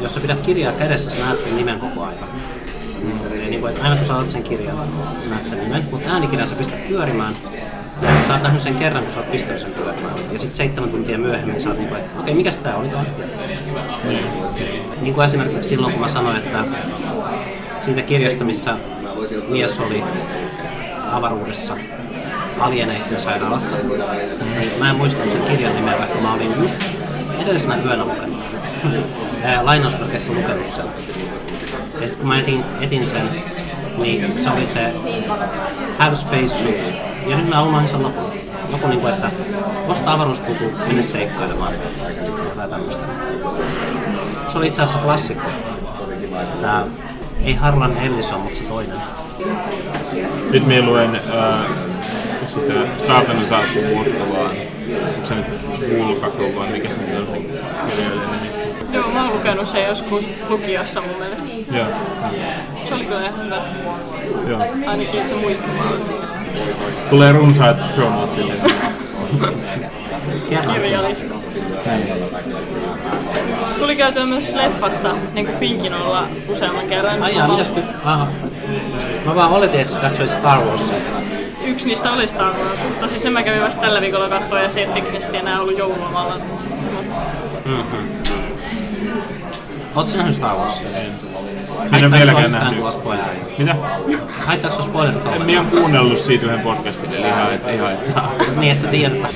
[0.00, 2.28] jos sä pidät kirjaa kädessä, sä näet sen nimen koko ajan.
[3.32, 4.88] Eli niin kuin, että aina kun sä sen kirjan,
[5.18, 7.34] sä näet sen nimen, mutta äänikirjan sä pistät pyörimään,
[8.02, 10.14] ja sä oot nähnyt sen kerran, kun sä oot pistänyt sen pyörimään.
[10.32, 13.06] Ja sitten seitsemän tuntia myöhemmin sä oot niin kuin, että okei, okay, mikä sitä olikaan?
[15.00, 16.64] Niin kuin esimerkiksi silloin, kun mä sanoin, että
[17.78, 18.76] siitä kirjasta, missä
[19.48, 20.04] mies oli
[21.12, 21.76] avaruudessa
[22.60, 26.82] alieneiden sairaalassa, niin mä en muistanut sen kirjan nimeä, vaikka mä olin just
[27.38, 28.38] edellisenä yönä lukenut.
[29.62, 30.86] Lainausmerkeissä lukenut sen.
[32.00, 33.28] Ja sitten kun mä etin, etin sen,
[33.98, 34.94] niin se oli se
[35.98, 36.76] Have Space Suit.
[37.26, 38.32] Ja nyt mä unohdin sen lopun.
[38.70, 39.30] Joku niinku, että
[39.88, 41.72] osta avaruuspuku, mene seikkailemaan.
[42.56, 43.02] Tai tämmöstä.
[44.52, 45.50] Se oli itse asiassa klassikko.
[46.60, 46.84] Tää
[47.44, 48.98] ei Harlan Ellison, mutta se toinen.
[50.50, 51.89] Nyt minä luen äh,
[52.46, 52.72] sitä
[53.06, 54.50] Saatana saapuu Moskovaan.
[55.14, 55.46] Onko se nyt
[55.98, 57.48] Bulgakov vai mikä se on nimi?
[58.92, 61.48] Joo, mä oon lukenut sen joskus lukiossa mun mielestä.
[61.72, 61.86] Joo,
[62.84, 63.56] Se oli kyllä ihan hyvä.
[64.48, 64.60] joo.
[64.86, 66.26] Ainakin se muistikuva on siinä
[67.10, 68.54] Tulee runsaat show notesille.
[70.50, 70.74] Kerran.
[70.74, 71.34] kirjallista.
[73.78, 77.22] Tuli käytyä myös leffassa, niin kuin Finkinolla useamman kerran.
[77.22, 77.80] Ai jaa, mitäs ty...
[78.04, 78.26] Aha.
[79.24, 80.96] Mä vaan oletin, että sä katsoit Star Warsia.
[81.64, 82.88] Yksi niistä oli Star Wars.
[83.00, 86.34] Tosi sen mä kävin vasta tällä viikolla katsoa ja se ei teknisesti enää ollut joululomalla.
[86.34, 87.66] Mut
[89.96, 90.88] Ootko sä nähnyt Star Warsia?
[91.92, 92.84] En ole vieläkään nähnyt.
[93.58, 93.76] Mitä?
[94.46, 98.32] Haittaako sua spoilerit En minä ole kuunnellut siitä yhden podcastin, eli ihan, ei haittaa.
[98.56, 99.34] Niin, että sä tiedät.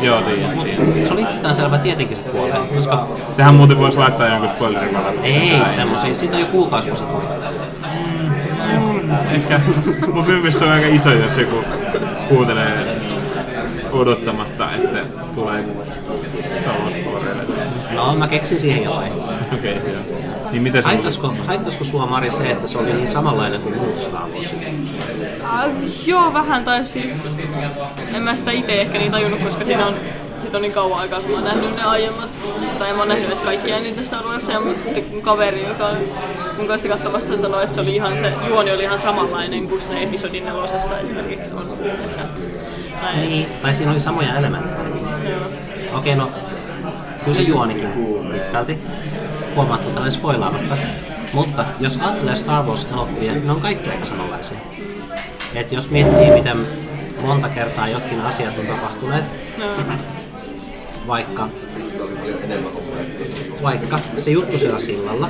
[0.00, 1.06] Joo, tiedän, tiedän.
[1.06, 5.60] Se oli itsestään selvä tietenkin se puoleen, koska Tähän muuten voisi laittaa jonkun spoilerin ei
[5.74, 7.06] semmosia, siitä on jo kuukausi kun se.
[9.30, 9.60] Ehkä
[10.12, 11.64] mun mielestä on aika iso, jos joku
[12.28, 13.00] kuuntelee
[13.92, 14.98] odottamatta, että
[15.34, 15.64] tulee
[16.64, 17.42] talousporeille.
[17.90, 19.12] No, mä keksin siihen jotain.
[19.52, 20.50] Okei, okay, joo.
[20.50, 24.00] Niin mitä se Haittaisiko, haittaisiko sua Mari se, että se oli niin samanlainen kuin muut
[24.00, 24.58] Star Warsit?
[25.44, 25.64] Ah,
[26.06, 27.24] joo, vähän tai siis...
[28.14, 29.94] En mä sitä itse ehkä niin tajunnut, koska siinä on
[30.40, 32.30] sit on niin kauan aikaa, kun mä oon nähnyt ne aiemmat.
[32.78, 35.86] Tai en mä oon nähnyt edes kaikkia niitä Star Warsia, mutta sitten mun kaveri, joka
[35.86, 36.12] oli
[36.56, 40.02] mun kanssa katsomassa, sanoi, että se oli ihan se juoni oli ihan samanlainen kuin se
[40.02, 41.78] episodin nelosessa esimerkiksi on.
[41.86, 42.22] Että,
[43.00, 44.88] tai, Niin, tai siinä oli samoja elementtejä.
[45.30, 45.98] joo.
[45.98, 46.30] Okei, no
[47.24, 47.88] kyllä se juonikin
[48.32, 48.78] pitkälti.
[49.54, 50.76] Huomattu tällainen spoilaamatta.
[51.32, 54.58] Mutta jos ajattelee Star Wars-elokuvia, niin ne on kaikki aika samanlaisia.
[55.54, 56.66] Et jos miettii, miten
[57.22, 59.24] monta kertaa jotkin asiat on tapahtuneet,
[59.58, 59.64] No,
[61.06, 61.48] vaikka,
[63.62, 65.28] vaikka se juttu siellä sillalla,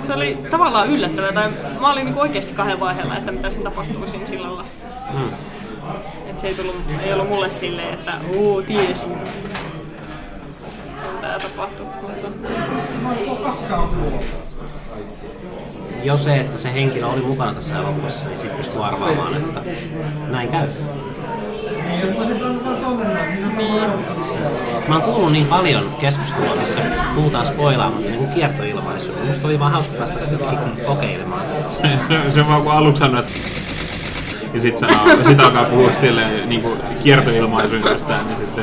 [0.00, 4.06] se oli tavallaan yllättävää, tai mä olin niinku oikeasti kahden vaiheella, että mitä siinä tapahtuu
[4.06, 4.64] siinä sillalla.
[5.18, 5.30] mm,
[6.30, 9.12] Et se ei, tullut, ei ollut mulle silleen, että oo, tiesin.
[11.20, 11.86] Tää tapahtui.
[13.26, 13.54] Mutta
[16.02, 19.60] jo se, että se henkilö oli mukana tässä elokuvassa, niin sitten pystyy arvaamaan, että
[20.30, 20.68] näin käy.
[24.88, 26.80] Mä oon kuullut niin paljon keskustelua, missä
[27.14, 29.24] puhutaan spoilaamatta niin kuin kiertoilmaisuja.
[29.24, 31.42] Musta oli vaan hauska päästä jotenkin kokeilemaan.
[32.34, 33.32] se vaan kun aluksi sanoo, että
[34.54, 38.62] ja sit, sanoo, sit alkaa puhua silleen niin kuin kiertoilmaisuin jostain, niin sit se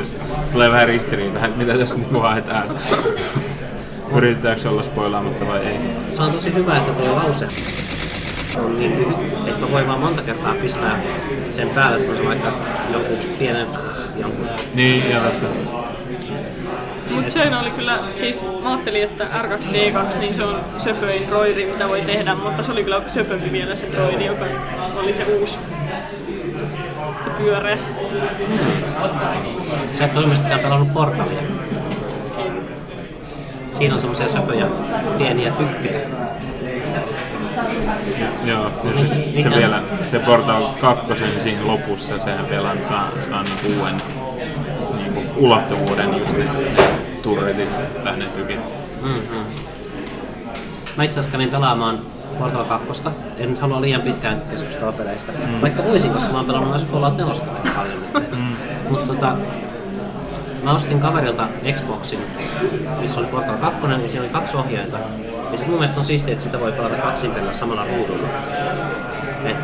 [0.52, 2.68] tulee vähän ristiriita, että mitä tässä niin haetaan.
[4.16, 5.80] Yritetäänkö olla spoilaamatta vai ei?
[6.10, 7.48] Se on tosi hyvä, että tuo lause
[8.58, 9.18] on niin lyhyt,
[9.48, 11.02] että mä voin vaan monta kertaa pistää
[11.50, 12.52] sen päälle semmoisen vaikka
[12.94, 13.68] jonkun pienen.
[14.74, 15.48] Niin, ja totta.
[17.16, 21.90] Mut se oli kyllä, siis mä ajattelin, että R2D2 niin se on söpöin droidi, mitä
[21.90, 24.46] voi tehdä, mutta se oli kyllä söpömpi vielä se droidi, joka
[24.96, 25.60] oli se uusi.
[27.24, 27.78] Se pyöreä.
[29.92, 31.42] Sä et ole ilmeisesti pelannut portalia.
[33.72, 34.66] Siinä on semmoisia söpöjä
[35.18, 36.00] pieniä tykkejä.
[38.44, 41.14] Joo, ja se, se vielä, se Portal 2
[41.44, 44.02] siinä lopussa, sehän vielä saa, saa niinku uuden
[44.98, 47.70] niin kuin ulottuvuuden, just ne, ne turretit
[48.04, 48.60] tai ne tykit.
[49.02, 49.44] Mm-hmm.
[50.98, 52.02] Mä itse asiassa kävin pelaamaan
[52.40, 53.04] Portal 2.
[53.38, 55.32] En nyt halua liian pitkään keskustella peleistä.
[55.32, 55.62] Mm.
[55.62, 57.98] Vaikka voisin, koska mä oon pelannut myös Fallout 4 aika paljon.
[58.14, 58.56] Mm.
[58.90, 59.36] Mutta tota,
[60.64, 62.20] mä ostin kaverilta Xboxin,
[63.00, 64.98] missä oli Portal 2 ja siinä oli kaksi ohjainta.
[65.52, 68.28] Ja sit mun mielestä on siistiä, että sitä voi pelata kaksin pelillä samalla ruudulla.
[69.46, 69.58] Et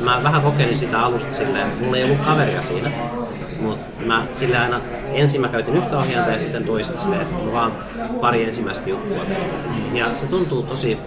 [0.00, 2.90] mä vähän kokeilin sitä alusta silleen, mulla ei ollut kaveria siinä.
[3.60, 4.80] Mutta mä sillä aina
[5.12, 7.72] ensin mä käytin yhtä ohjainta ja sitten toista silleen, että mä vaan
[8.20, 9.24] pari ensimmäistä juttua.
[9.92, 10.98] Ja se tuntuu tosi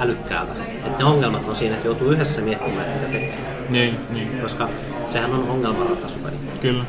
[0.00, 0.52] älykkäältä.
[0.86, 3.38] Että ne ongelmat on siinä, että joutuu yhdessä miettimään, mitä tekee.
[3.68, 4.68] Niin, niin, Koska
[5.06, 6.34] sehän on ongelmanratkaisupeli.
[6.60, 6.84] kyllä.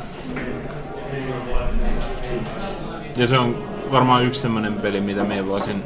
[3.16, 5.84] Ja se on varmaan yksi semmoinen peli, mitä me voisin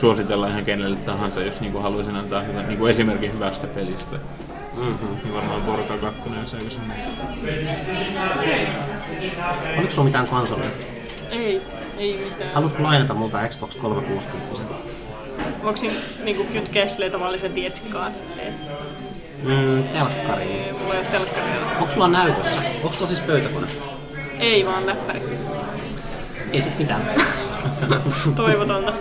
[0.00, 4.16] suositella ihan kenelle tahansa, jos niinku haluaisin antaa hyvän, niinku esimerkin hyvästä pelistä.
[4.76, 5.08] Mm-hmm.
[5.24, 6.78] Niin varmaan Portal 2 on se, se
[9.78, 10.70] Oliko sulla mitään konsolia?
[11.30, 11.62] Ei,
[11.98, 12.54] ei mitään.
[12.54, 14.74] Haluatko lainata multa Xbox 360?
[15.62, 15.94] Voiko siinä
[16.24, 18.54] niinku kytkeä silleen tavallisen tietsikkaan silleen?
[19.42, 20.50] Mm, telkkariin.
[20.50, 21.56] Ei, mulla ei ole telkkaria.
[21.80, 22.60] Onko sulla näytössä?
[22.74, 23.66] Onko sulla siis pöytäkone?
[24.38, 25.20] Ei vaan läppäri.
[26.52, 27.10] Ei sit mitään.
[28.36, 28.92] Toivotonta.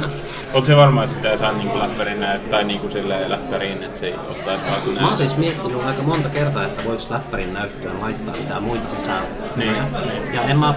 [0.54, 3.98] Onko se varma, että sitä ei saa niinku läppärin näyttää tai niinku silleen läppäriin, että
[3.98, 7.54] se ei ottaisi vaan kun Mä oon siis miettinyt aika monta kertaa, että voiko läppärin
[7.54, 9.24] näyttöön laittaa mitään muita sisään.
[9.56, 9.76] Niin.
[10.32, 10.74] Ja en mä,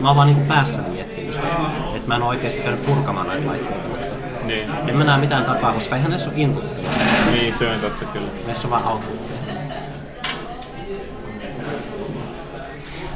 [0.00, 1.46] mä oon vaan niinku päässäni miettinyt sitä,
[1.94, 3.88] että mä en oo oikeesti käynyt purkamaan näitä laitteita.
[3.88, 4.06] Mutta
[4.46, 6.90] Niin, en mä näe mitään tapaa, koska eihän näissä ole inputtia.
[7.32, 8.28] niin, se on totta kyllä.
[8.46, 9.30] Näissä on vaan outputtia.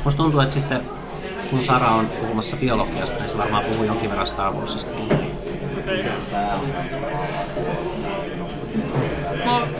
[0.04, 0.80] Musta tuntuu, että sitten
[1.50, 5.33] kun Sara on puhumassa biologiasta, niin se varmaan puhuu jonkin verran Star Warsistakin.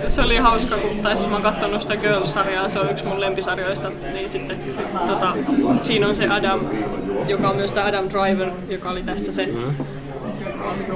[0.06, 3.20] Se oli hauska, kun tai siis mä oon kattonut sitä Girls-sarjaa, se on yksi mun
[3.20, 4.56] lempisarjoista, niin sitten
[5.06, 5.36] tota,
[5.82, 6.60] siinä on se Adam,
[7.26, 9.74] joka on myös tämä Adam Driver, joka oli tässä se mm.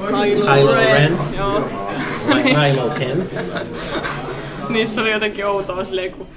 [0.07, 1.17] Kylo, Kylo Ren.
[1.37, 1.63] Joo.
[2.27, 3.29] Kylo Ken.
[4.69, 6.27] niin se oli jotenkin outoa silleen, kun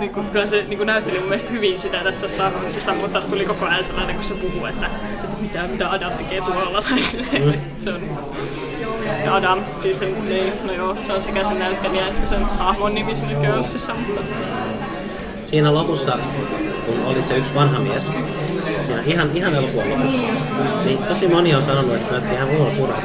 [0.00, 3.20] niin kuin, kyllä se niin kuin näytteli mun mielestä hyvin sitä tästä Star Warsista, mutta
[3.20, 4.86] tuli koko ajan sellainen, kun se puhuu, että,
[5.24, 6.82] että mitä, mitä Adam tekee tuolla.
[6.88, 7.52] Tai silleen, Mm.
[7.80, 8.00] se on,
[9.24, 12.94] ja Adam, siis se, niin, no joo, se on sekä sen näyttelijä että sen hahmon
[12.94, 14.22] nimi siinä Girlsissa, mutta
[15.42, 16.18] Siinä lopussa,
[16.86, 18.12] kun oli se yksi vanha mies,
[18.82, 20.26] siinä ihan, ihan elokuvan lopussa,
[20.84, 23.02] niin tosi moni on sanonut, että se näytti ihan Turhapuolelta.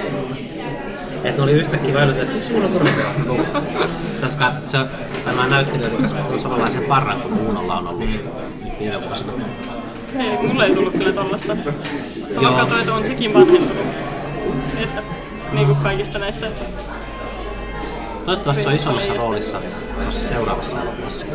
[1.27, 3.61] Että ne oli yhtäkkiä väilyt, että miksi Uno Turhapuolelta?
[4.21, 4.77] Koska se,
[5.25, 8.09] tämä näyttelijä oli kasvattanut samanlaisen parran kuin Uunolla on ollut
[8.79, 9.33] viime vuosina.
[10.19, 11.55] ei, mulle ei tullut kyllä tollasta.
[12.41, 13.85] Mä katsoin, että on sekin vanhentunut.
[14.77, 15.01] Että
[15.51, 16.47] niin kuin kaikista näistä
[18.27, 19.59] Toivottavasti se on isommassa roolissa
[20.03, 21.25] tuossa seuraavassa elokuvassa.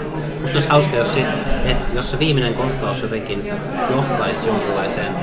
[0.41, 1.25] Musta olisi hauska, jos se,
[1.65, 3.53] että jos se viimeinen kohtaus jotenkin
[3.91, 5.15] johtaisi jonkinlaiseen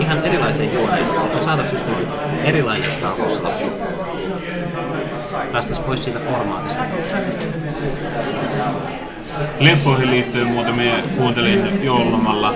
[0.00, 2.08] ihan erilaiseen juoneen, ja saataisiin just niin
[2.44, 3.42] erilainen Star Wars
[5.56, 6.82] Päästäisiin pois siitä formaatista.
[9.60, 12.54] Leffoihin liittyen muuten me kuuntelin joululomalla.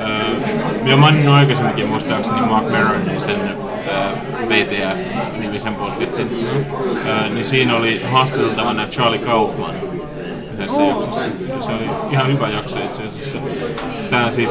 [0.00, 0.34] Öö,
[0.84, 6.48] ja maininnut aikaisemminkin muistaakseni Mark Maronin sen öö, VTF-nimisen podcastin.
[7.06, 9.74] Öö, niin siinä oli haastateltavana Charlie Kaufman.
[10.56, 11.24] Tässä jaksossa.
[11.60, 13.38] Se oli ihan hyvä jakso itse asiassa.
[14.10, 14.50] Tämä siis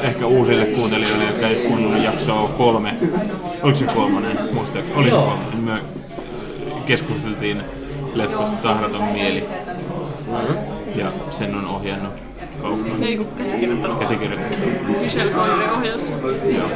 [0.00, 2.94] ehkä uusille kuuntelijoille, jotka ei kuunnellut jaksoa kolme.
[3.62, 4.38] Oliko se kolmonen?
[4.54, 4.96] Muistaakseni?
[4.96, 5.98] Oli se kolmonen.
[6.88, 7.62] Keskusteltiin
[8.14, 9.44] leffasta Tahraton mieli.
[10.94, 12.12] Ja sen on ohjannut
[12.62, 13.02] Kaufman.
[13.02, 13.98] Ei kun käsikirjoittanut.
[13.98, 15.00] Käsikirjoittanut.
[15.00, 16.14] Michel Gondry ohjassa.
[16.56, 16.68] Joo.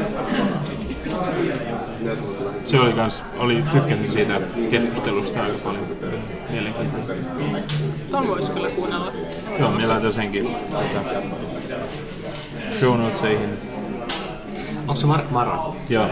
[2.65, 4.41] Se oli kans, oli, tykkäsin siitä
[4.71, 5.87] keskustelusta aika paljon
[6.51, 7.33] mielenkiintoista.
[8.11, 9.13] Ton voisi kyllä kuunnella.
[9.59, 11.21] Joo, me laitan senkin tota,
[12.79, 13.51] show notesihin.
[14.81, 15.77] Onko se Mark Maron?
[15.89, 16.07] Joo,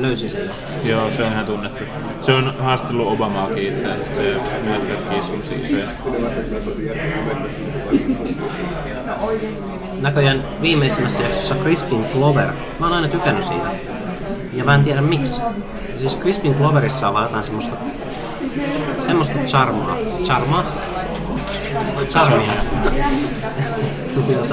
[0.00, 0.52] Löysin sen jo.
[0.90, 1.84] joo, se on ihan tunnettu.
[2.26, 5.90] Se on haastellut Obamaakin itse asiassa, se myötäkin semmosia isoja.
[10.00, 12.52] Näköjään viimeisimmässä jaksossa Crispin Clover.
[12.78, 13.68] Mä oon aina tykännyt siitä.
[14.52, 15.40] Ja mä en tiedä miksi.
[15.92, 17.76] Ja siis Crispin Cloverissa on vaan jotain semmoista
[18.98, 19.96] semmoista charmaa.
[20.24, 20.64] Charmaa?
[22.08, 22.52] Charmia.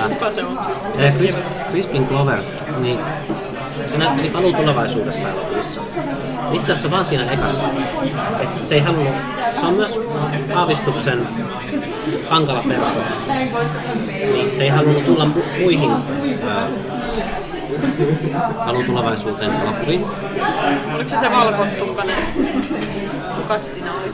[0.10, 0.60] Kuka se on?
[1.72, 2.40] Crispin Clover,
[2.80, 3.00] niin
[3.86, 5.82] se näytteli paluu tulevaisuudessa elokuvissa.
[6.52, 7.68] Itse asiassa vaan siinä ekassa.
[8.40, 9.16] Et sit se ei halunnut,
[9.52, 9.99] se on myös
[10.56, 11.28] aavistuksen
[12.30, 13.10] hankala persoona.
[14.34, 15.91] Niin se ei halunnut tulla mu- muihin
[16.48, 16.68] ää,
[18.86, 20.06] tulevaisuuteen elokuviin.
[20.95, 22.16] Oliko se se valkotukkainen?
[23.36, 24.14] Kuka se siinä oli?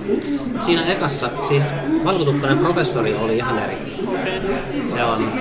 [0.60, 1.74] Siinä ekassa, siis
[2.06, 3.78] valkotukkainen professori oli ihan eri.
[4.08, 4.86] Okay.
[4.86, 5.32] Se on...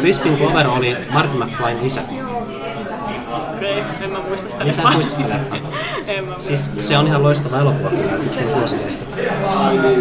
[0.00, 2.00] Crispin Clover oli Marty McFlyn isä.
[3.56, 3.92] Okei, okay.
[4.00, 4.94] en mä muista sitä Niin sä leffaa.
[4.94, 5.40] muistat sitä
[6.38, 7.90] Siis se on ihan loistava elokuva,
[8.26, 9.16] yksi mun suosikeista.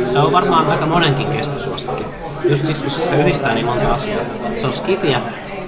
[0.05, 2.05] Se on varmaan aika monenkin kestosuosikki.
[2.49, 4.25] Just siksi, kun se yhdistää niin monta asiaa.
[4.55, 5.21] Se on skifiä,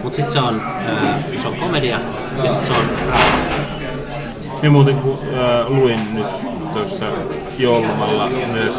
[0.03, 1.99] mutta sitten se on, ää, se on komedia
[2.43, 2.85] ja sitten se on
[4.63, 6.25] Ja muuten kun äh, luin nyt
[6.73, 7.05] tuossa
[7.59, 8.75] joulumalla myös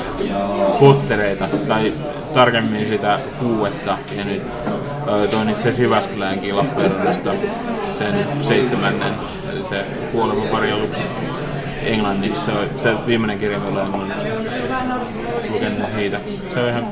[0.80, 1.92] Pottereita, tai
[2.34, 4.42] tarkemmin sitä huuetta, ja nyt
[5.30, 7.30] toin itse Jyväskyläänkin Lappeenrannasta
[7.98, 9.12] sen seitsemännen,
[9.52, 11.00] eli se kuolema pari aluksi
[11.82, 12.44] englanniksi.
[12.44, 14.12] Se, on, se viimeinen kirja, millä olen
[15.50, 16.20] lukenut niitä.
[16.54, 16.86] Se on ihan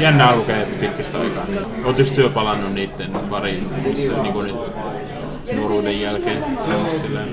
[0.00, 1.44] jännää lukea pitkästä aikaa.
[1.84, 4.56] Oletteko työ palannut niiden pariin, missä niin kuin nyt
[5.56, 6.44] nuoruuden jälkeen?
[7.02, 7.28] Silleen,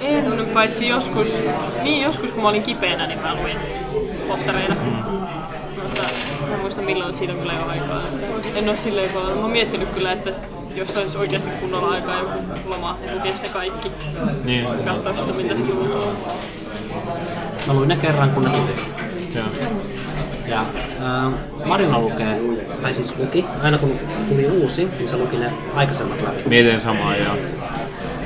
[0.00, 1.42] En, paitsi joskus,
[1.82, 3.56] niin joskus kun mä olin kipeänä, niin mä luin
[4.28, 4.74] pottereita.
[4.74, 4.90] Mm.
[5.82, 6.02] Mutta
[6.46, 8.02] mä en muista milloin siitä on kyllä jo aikaa.
[8.54, 9.36] En ole silleen paljon.
[9.36, 10.30] Mä oon miettinyt kyllä, että
[10.74, 12.32] jos olisi oikeasti kunnolla aikaa joku
[12.64, 13.92] loma, niin lukisi ne kaikki.
[14.44, 16.06] niin, Katsoa sitä, miltä se tuntuu.
[17.66, 18.74] Mä luin ne kerran, kun ne tuli.
[19.34, 19.46] joo.
[20.46, 20.66] Ja
[21.02, 21.30] ää,
[21.64, 22.40] Marina lukee,
[22.82, 26.48] tai siis luki, aina kun tuli uusi, niin se luki ne aikaisemmat läpi.
[26.48, 27.30] Mietin samaa ja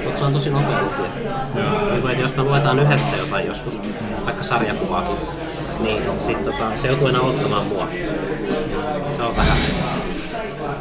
[0.05, 0.79] Mutta se on tosi nopea
[1.55, 1.91] joo.
[1.91, 3.83] Niin kuin, että jos me luetaan yhdessä jotain joskus,
[4.25, 5.17] vaikka sarjakuvaakin,
[5.81, 7.89] niin sit tota, se joutuu enää ottamaan mua.
[9.09, 9.59] Se on vähän...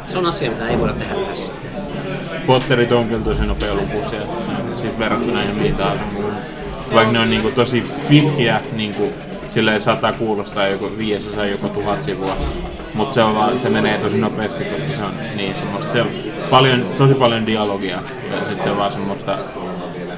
[0.06, 1.52] Se on asia, mitä ei voida tehdä yhdessä.
[2.46, 4.20] Potterit on kyllä tosi nopea lukuisia,
[4.76, 6.04] siis verrattuna ihan mihin tahansa.
[6.94, 9.12] Vaikka ne on niinku tosi pitkiä, niinku,
[9.50, 12.36] silleen saattaa kuulostaa joku viiesosa, joku tuhat sivua.
[13.00, 16.08] Mutta se, on vaan, se menee tosi nopeasti, koska se on niin semmoista, se on
[16.50, 18.02] paljon, tosi paljon dialogia.
[18.30, 19.38] Ja sit se on vaan semmoista,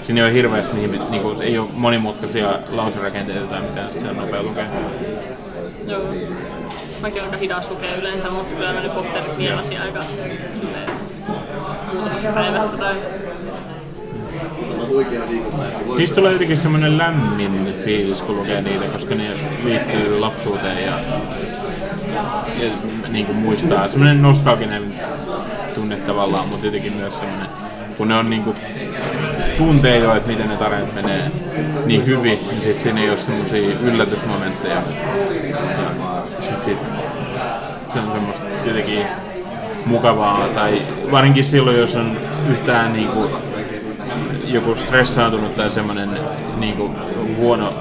[0.01, 4.17] siinä ei ole hirveästi niihin, niinku, ei ole monimutkaisia lauserakenteita tai mitään, sit se on
[4.17, 4.65] nopea lukea.
[5.87, 6.03] Joo.
[7.01, 10.01] Mäkin olen aika hidas lukea yleensä, mutta kyllä mä nyt Potterit nielasin aika
[10.53, 10.91] silleen
[11.93, 12.95] muutamassa päivässä tai
[15.97, 19.31] Niistä tulee jotenkin semmoinen lämmin fiilis, kun lukee niitä, koska ne
[19.65, 20.99] liittyy lapsuuteen ja,
[22.59, 22.71] ja
[23.09, 23.89] niin kuin muistaa.
[23.89, 24.83] Semmoinen nostalginen
[25.75, 27.49] tunne tavallaan, mutta jotenkin myös semmoinen,
[27.97, 28.57] kun ne on niin kuin,
[29.59, 31.31] tuntee jo, että miten ne tarinat menee
[31.87, 34.75] niin hyvin, niin sit siinä ei ole semmoisia yllätysmomentteja.
[34.75, 34.83] Ja
[36.41, 36.79] sit, sit,
[37.93, 39.07] se on semmoista jotenkin
[39.87, 42.21] mukavaa, tai varsinkin silloin, jos on
[42.51, 43.31] yhtään niin kuin,
[44.45, 46.11] joku stressaantunut tai semmoinen
[46.57, 46.93] niin kuin,
[47.37, 47.75] huono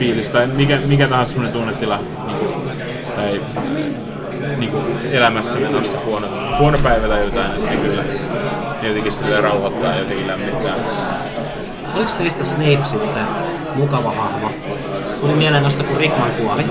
[0.00, 2.52] fiilis tai mikä, mikä tahansa semmoinen tunnetila niin kuin,
[3.16, 3.40] tai
[4.56, 6.26] niin kuin elämässä menossa huono,
[6.58, 8.04] huono päivä tai jotain, niin kyllä
[8.82, 10.74] jotenkin sille rauhoittaa ja jotenkin lämmittää.
[11.94, 13.26] Oliko teistä Snape sitten
[13.74, 14.50] mukava hahmo?
[15.20, 16.64] Tuli mieleen noista, kun Rickman kuoli.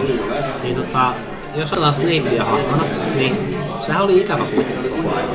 [0.64, 1.14] Niin tota,
[1.56, 2.84] jos ollaan Snapea hahmona,
[3.15, 5.30] niin sehän oli ikävä kuitenkin koko ajan.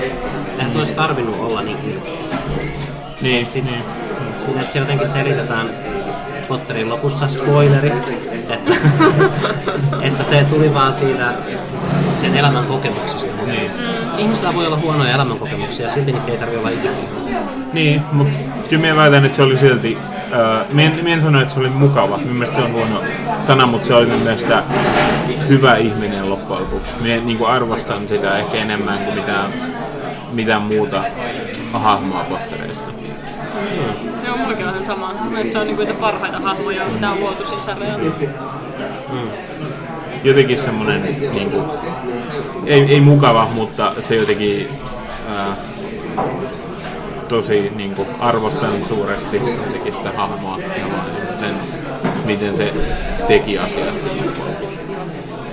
[0.57, 2.39] Eihän se olisi tarvinnut olla niin ilkeä.
[3.21, 3.85] Niin, Sit- niin.
[4.37, 5.71] Siinä, että se jotenkin selitetään
[6.49, 7.93] Potterin lopussa spoileri,
[8.49, 8.65] että,
[10.03, 11.33] että se tuli vaan siitä
[12.13, 13.47] sen elämän kokemuksesta.
[13.47, 13.71] Niin.
[14.19, 17.41] Ihmisillä voi olla huonoja elämänkokemuksia, silti niitä ei tarvitse olla ikäviä.
[17.73, 18.33] Niin, mutta
[18.69, 19.99] kyllä minä väitän, että se oli silti...
[20.33, 22.17] Äh, minä, en, en sano, että se oli mukava.
[22.17, 23.03] Minun mielestä se on huono
[23.47, 24.63] sana, mutta se oli minun mielestä
[25.49, 26.91] hyvä ihminen loppujen lopuksi.
[27.01, 29.51] Minä niin arvostan sitä ehkä enemmän kuin mitään,
[30.33, 31.05] mitään muuta
[31.73, 32.94] hahmoa Pottereista.
[34.47, 35.13] On ihan sama.
[35.13, 37.85] Mielestäni se on niinku niitä parhaita hahmoja, mitä on luotu sisällä.
[40.25, 41.03] Jotenkin semmoinen,
[41.35, 41.65] niin kuin,
[42.67, 44.69] ei, ei mukava, mutta se jotenkin
[45.29, 45.57] ää,
[47.29, 50.87] tosi niin kuin, arvostan suuresti jotenkin sitä hahmoa ja
[51.41, 51.55] sen,
[52.25, 52.75] miten se
[53.29, 53.95] teki asiat.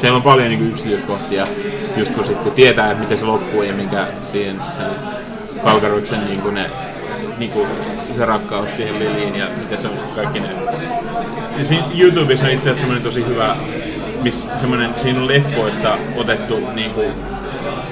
[0.01, 1.47] Siellä on paljon niin yksityiskohtia,
[1.97, 4.91] just kun, sit, kun tietää, että miten se loppuu ja mikä siihen sen
[5.63, 6.71] Kalkaruksen niin ne,
[7.41, 7.67] niin kuin,
[8.17, 10.47] se rakkaus siihen Liliin ja miten se on kaikki ne.
[11.57, 13.55] Ja siinä YouTubessa on itse asiassa semmoinen tosi hyvä,
[14.21, 17.13] miss, semmoinen, siinä on leffoista otettu niin kuin,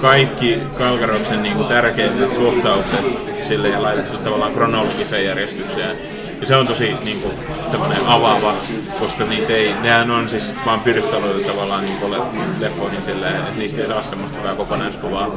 [0.01, 3.05] kaikki Kalkaroksen niin kuin, tärkeimmät kohtaukset
[3.41, 5.97] sille ja laitettu tavallaan kronologiseen järjestykseen.
[6.41, 7.34] Ja se on tosi niin kuin,
[7.67, 8.53] semmoinen avaava,
[8.99, 12.13] koska niitä ei, nehän on siis vaan pirstaloitu tavallaan niin kuin,
[12.59, 15.35] leffoihin silleen, että niistä ei saa semmoista hyvää kokonaiskuvaa.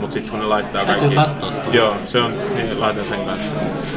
[0.00, 1.32] Mutta sitten kun ne laittaa Täytyy kaikki...
[1.32, 1.72] katsoa tuo.
[1.72, 3.54] Joo, se on, niin laitan sen kanssa.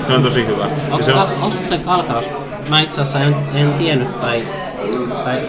[0.08, 0.64] Se on tosi hyvä.
[0.64, 2.32] Ja Onko se on, muuten kalkaus?
[2.70, 4.44] Mä itse asiassa en, en tiennyt tai,
[5.24, 5.42] tai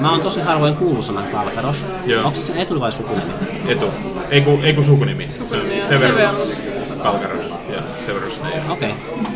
[0.00, 1.86] Mä oon tosi harvoin kuullut sanan Kalkaros.
[2.06, 2.26] Joo.
[2.26, 3.30] Onko se sen etu- vai sukunimi?
[3.66, 3.86] etu.
[4.30, 5.28] Ei ku, ei ku sukunimi.
[5.38, 6.56] Sukunimi se on Severus.
[6.56, 6.92] Severus.
[7.02, 8.40] Kalkaros ja Severus.
[8.68, 8.90] Okei.
[8.90, 9.32] Okay.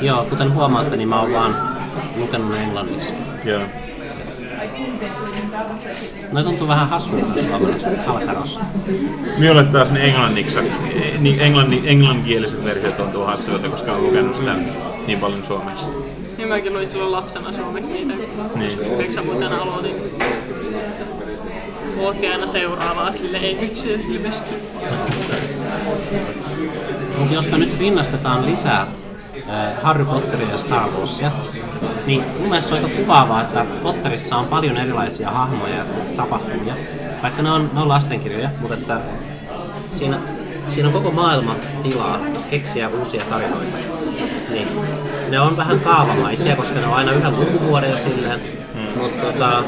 [0.00, 1.76] Joo, kuten huomaatte, niin mä oon vaan
[2.16, 3.14] lukenut ne englanniksi.
[3.44, 3.60] Joo.
[6.32, 8.58] No tuntuu vähän hassulta suomalaisesti, Kalkaros.
[9.38, 10.56] Minulle taas ne englanniksi,
[11.18, 14.54] niin englannin, englanninkieliset versiot tuntuu hassuilta, koska olen lukenut sitä
[15.06, 15.86] niin paljon suomeksi.
[16.38, 18.64] Niin mäkin luin silloin lapsena suomeksi niitä, Niin.
[18.64, 19.94] joskus yhdeksänvuotiaana aloitin.
[20.76, 21.06] Sitten
[22.00, 24.54] odotti aina seuraavaa, sille ei nyt se ilmesty.
[27.18, 28.80] Mutta jos nyt rinnastetaan lisää
[29.50, 31.30] äh, Harry Potteria ja Star Warsia,
[32.06, 35.84] niin mun mielestä se on aika kuvaavaa, että Potterissa on paljon erilaisia hahmoja ja
[36.16, 36.74] tapahtumia.
[37.22, 39.00] Vaikka ne on, ne on lastenkirjoja, mutta että
[39.92, 40.18] siinä,
[40.68, 42.18] siinä on koko maailma tilaa
[42.50, 43.76] keksiä uusia tarinoita.
[44.50, 44.68] Niin,
[45.28, 48.40] ne on vähän kaavamaisia, koska ne on aina yhden lukuvuoden ja silleen.
[48.74, 49.02] Hmm.
[49.02, 49.62] Mutta tota,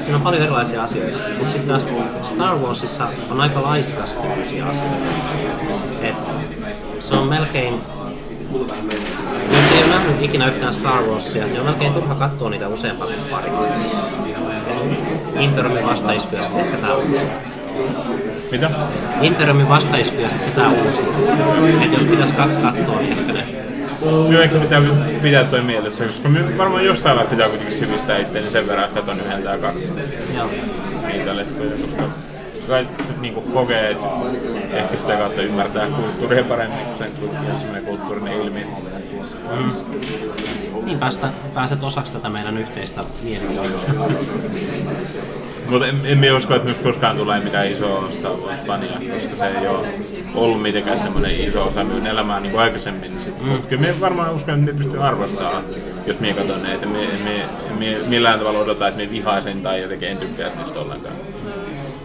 [0.00, 1.18] siinä on paljon erilaisia asioita.
[1.38, 1.88] Mutta sitten taas
[2.22, 4.96] Star Warsissa on aika laiskasti uusia asioita.
[6.02, 6.16] Et
[6.98, 7.80] se on melkein
[8.52, 13.10] jos ei ole nähnyt ikinä yhtään Star Warsia, niin on melkein turha katsoa niitä useampaan
[13.10, 13.50] kuin pari.
[14.66, 17.26] Et Imperiumin vastaisku ja sitten ehkä tää uusi.
[18.52, 18.70] Mitä?
[19.22, 21.02] Imperiumin vastaisku ja sitten tää uusi.
[21.84, 23.46] Et jos pitäisi kaksi katsoa, niin ehkä ne.
[24.28, 24.82] Minun ehkä pitää
[25.22, 29.00] pitää toi mielessä, koska minun varmaan jostain lailla pitää kuitenkin sivistää itseäni sen verran, että
[29.00, 29.92] katon yhden tai kaksi
[30.36, 30.50] Joo.
[31.06, 32.02] niitä leffoja, koska
[32.70, 32.88] kai
[33.20, 34.06] niin kuin kokee, että
[34.72, 37.12] ehkä sitä kautta ymmärtää kulttuuria paremmin, kun sen
[37.58, 38.66] semmoinen kulttuurinen ilmiö.
[40.84, 43.92] Niin päästä, pääset osaksi tätä meidän yhteistä mielikuvitusta.
[45.68, 49.68] Mutta en, en usko, että myös koskaan tulee mitään isoa Star Wars-fania, koska se ei
[49.68, 49.88] ole
[50.34, 53.20] ollut mitenkään semmoinen iso osa minun elämää niin kuin aikaisemmin.
[53.20, 53.40] Sit.
[53.40, 53.48] Mm.
[53.48, 55.64] Mutta kyllä minä varmaan uskon, että minä pystyn arvostamaan,
[56.06, 56.74] jos minä katson ne.
[56.74, 57.44] Että minä, minä,
[57.78, 61.14] minä millään tavalla odota, että minä vihaisin tai jotenkin en tykkäisi niistä ollenkaan.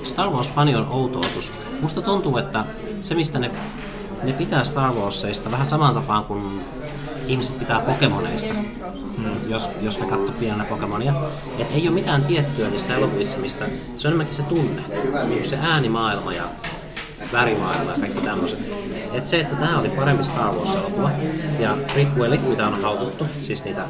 [0.05, 1.53] Star Wars-fani on outootus.
[1.81, 2.65] Musta tuntuu, että
[3.01, 3.51] se mistä ne,
[4.23, 6.61] ne pitää Star Warsseista vähän samaan tapaan kuin
[7.27, 9.49] ihmiset pitää Pokemoneista, hmm.
[9.49, 11.13] jos, jos ne katsoo pienenä Pokemonia.
[11.59, 13.65] Et ei ole mitään tiettyä niissä elokuvissa, mistä
[13.97, 14.81] se on enemmänkin se tunne,
[15.43, 16.43] se äänimaailma ja
[17.33, 18.59] värimaailma ja kaikki tämmöiset.
[19.13, 21.11] Et se, että tämä oli parempi Star Wars-elokuva
[21.59, 23.85] ja prequelit, mitä on haukuttu, siis niitä...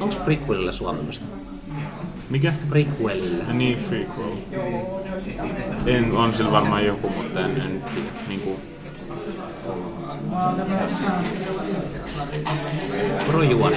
[0.00, 1.24] Onks prequelille suomennosta?
[2.32, 2.52] Mikä?
[2.70, 3.44] Prequelille.
[3.48, 4.32] Ja niin, prequel.
[5.86, 8.08] En, on sillä varmaan joku, mutta en, en tiedä.
[8.28, 8.56] Niin kuin,
[13.26, 13.76] projuoni.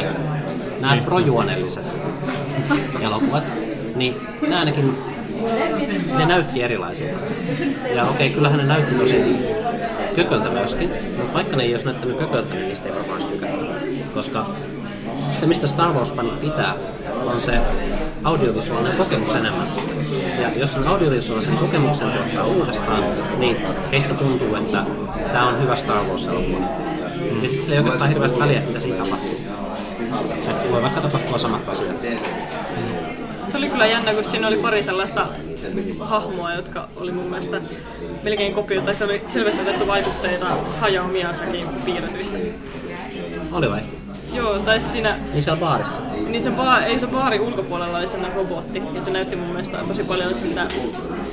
[0.82, 1.06] Nämä Niin.
[1.06, 1.86] projuonelliset
[3.02, 3.44] elokuvat,
[3.96, 4.98] niin nämä ainakin
[6.18, 7.20] ne näytti erilaisilta.
[7.96, 9.16] Ja okei, kyllähän ne näytti tosi
[10.16, 13.66] kököltä myöskin, mutta vaikka ne ei olisi näyttänyt kököltä, niin niistä ei varmaan olisi tykätty.
[14.14, 14.46] Koska
[15.40, 16.74] se, mistä Star Wars fanit pitää,
[17.26, 17.60] on se
[18.24, 19.68] audiovisuaalinen kokemus enemmän.
[20.42, 23.04] Ja jos sen audiovisuaalisen kokemuksen tuottaa uudestaan,
[23.38, 23.58] niin
[23.92, 24.86] heistä tuntuu, että
[25.32, 26.66] tämä on hyvä Star Wars-elokuva.
[27.34, 29.40] Ja siis sillä ei oikeastaan hirveästi väliä, mitä siinä tapahtuu.
[30.50, 32.06] Et voi vaikka tapahtua samat asiat.
[33.48, 35.28] Se oli kyllä jännä, kun siinä oli pari sellaista
[36.00, 37.62] hahmoa, jotka oli mun mielestä
[38.24, 40.46] melkein kopio, tai se oli selvästi otettu vaikutteita
[40.80, 42.38] Hayao Miyazakin piirretyistä.
[43.52, 43.80] Oli vai?
[44.36, 46.02] Joo, tai siinä, Niin siellä baarissa.
[46.28, 49.78] niin se ba- ei se baari ulkopuolella oli sellainen robotti, ja se näytti mun mielestä
[49.88, 50.68] tosi paljon siltä,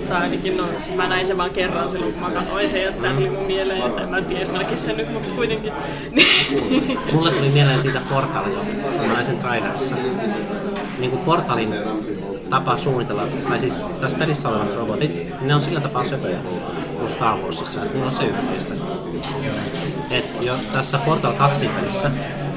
[0.08, 2.92] tai ainakin no, siis mä näin sen vaan kerran silloin, kun mä katsoin sen, ja
[2.92, 5.72] tää tuli mun mieleen, että en mä tiedä, jos mä näkisin sen nyt, mutta kuitenkin.
[6.10, 6.98] Niin.
[7.12, 8.58] Mulle tuli mieleen siitä Portal jo,
[8.98, 9.96] kun mä näin sen trailerissa.
[10.98, 11.74] Niin kuin Portalin
[12.50, 16.38] tapa suunnitella, tai siis tässä pelissä olevat robotit, niin ne on sillä tapaa söpöjä
[16.98, 18.74] kuin Star Warsissa, että niillä on se yhteistä.
[20.10, 22.10] Et jo tässä Portal 2 pelissä,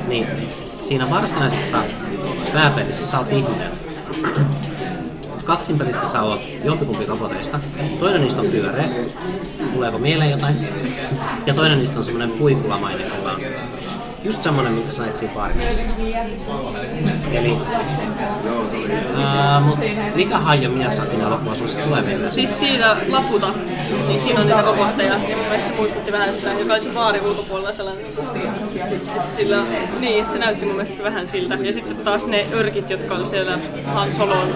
[0.08, 0.28] niin
[0.82, 1.84] siinä varsinaisessa
[2.54, 3.72] pääpelissä sä oot ihminen.
[5.46, 7.60] Kaksin pelissä sä oot jompikumpi roboteista.
[8.00, 8.90] Toinen niistä on pyöreä.
[9.74, 10.56] Tuleeko mieleen jotain?
[11.46, 13.42] Ja toinen niistä on semmonen puikulamainen, jolla on
[14.26, 15.84] just semmonen, minkä sä näit siinä baarissa.
[17.32, 17.58] Eli
[19.24, 19.80] ää, mut
[20.16, 22.32] mikä Hayao Miyazakin elokuva sun tulee mieleen?
[22.32, 23.54] Siis siitä Laputa,
[24.08, 26.90] niin siinä on niitä robotteja, ja mun mielestä se muistutti vähän sitä, joka oli se
[26.90, 28.06] baari ulkopuolella sellainen.
[29.32, 29.64] Sillä,
[30.00, 31.56] niin, että se näytti mun mielestä vähän siltä.
[31.62, 34.56] Ja sitten taas ne örkit, jotka oli siellä Han Solon,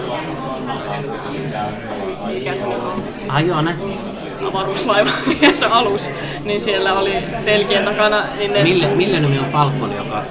[2.26, 3.74] mikä se nyt on, Ai joo, ne.
[4.46, 5.10] Avaruuslaiva,
[5.52, 6.10] se alus,
[6.44, 7.12] niin siellä oli
[7.44, 8.62] telkien takana, niin ne...
[8.62, 10.22] Mille, Millennium Falcon, joka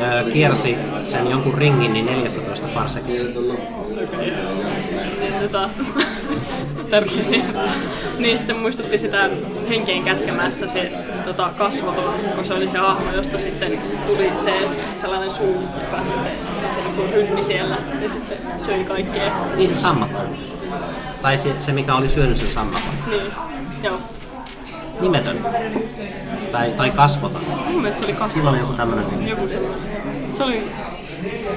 [0.00, 3.24] ö, kiersi sen jonkun ringin niin 14 parsekissa.
[5.42, 5.70] tota,
[6.90, 7.44] tärkeä
[8.18, 9.30] Niin sitten muistutti sitä
[9.68, 10.92] henkeen kätkemässä se
[11.24, 14.54] tota, kasvoton, kun se oli se hahmo, josta sitten tuli se
[14.94, 16.32] sellainen suu, joka sitten,
[16.62, 19.32] että se niin rynni siellä ja sitten söi kaikkea.
[19.56, 20.18] Niin se sammakko.
[21.22, 22.90] Tai se, se mikä oli syönyt sen sammakon.
[23.10, 23.22] Niin,
[23.82, 23.98] joo.
[25.00, 25.36] Nimetön.
[26.52, 27.42] Tai, tai kasvoton.
[27.44, 29.04] Mun mielestä se oli Sillä oli joku kasvoton.
[29.04, 29.28] tämmönen.
[29.28, 29.80] Joku sellainen.
[30.32, 30.62] Se oli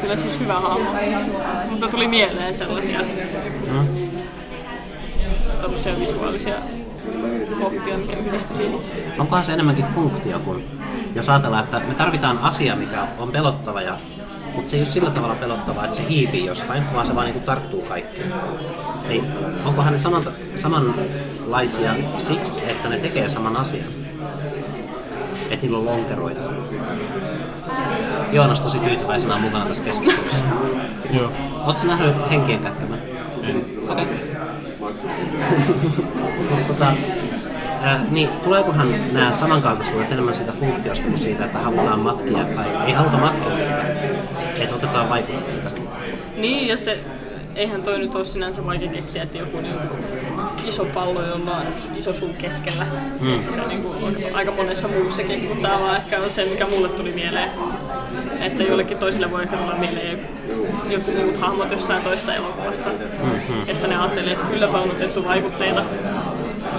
[0.02, 0.90] kyllä siis hyvä hahmo,
[1.70, 3.00] mutta tuli mieleen sellaisia
[3.72, 3.88] Mm.
[5.62, 6.54] tämmöisiä visuaalisia
[7.62, 8.80] kohtia, mikä yhdisti siihen.
[9.18, 10.62] Onkohan se enemmänkin funktio, kun
[11.16, 13.98] jos ajatellaan, että me tarvitaan asia, mikä on pelottava, ja,
[14.56, 17.44] mutta se ei ole sillä tavalla pelottava, että se hiipii jostain, vaan se vaan niin
[17.44, 18.34] tarttuu kaikkeen.
[19.08, 19.26] Niin,
[19.66, 20.24] onkohan ne saman,
[20.56, 23.88] samanlaisia siksi, että ne tekee saman asian?
[25.50, 26.42] Että niillä on lonkeroita.
[28.32, 30.44] Joonas tosi tyytyväisenä on mukana tässä keskustelussa.
[31.14, 31.32] Joo.
[31.66, 33.00] Oletko nähnyt henkien kätkemän?
[33.90, 34.06] Okei.
[36.68, 36.94] tota,
[37.82, 42.94] ää, niin, tuleekohan nämä samankaltaisuudet enemmän siitä funktiosta kuin siitä, että halutaan matkia, tai ei
[42.94, 43.58] haluta matkia,
[44.64, 45.70] että otetaan vaikutteita.
[46.38, 47.00] Niin, ja se,
[47.56, 49.76] eihän toi nyt ole sinänsä vaikea keksiä, että joku niin
[50.68, 51.64] iso pallo, jolla on
[51.96, 52.86] iso suu keskellä.
[53.20, 53.44] Mm.
[53.50, 57.12] Se niin kuin, aika, monessa muussakin, mutta tämä vaan ehkä on se, mikä mulle tuli
[57.12, 57.50] mieleen.
[58.40, 60.20] Että jollekin toiselle voi ehkä tulla mieleen
[60.90, 62.90] joku muut hahmot jossain toisessa elokuvassa.
[62.90, 63.60] Mm-hmm.
[63.68, 65.84] Ja sitten ne ajattelee, että kylläpä on otettu vaikutteita.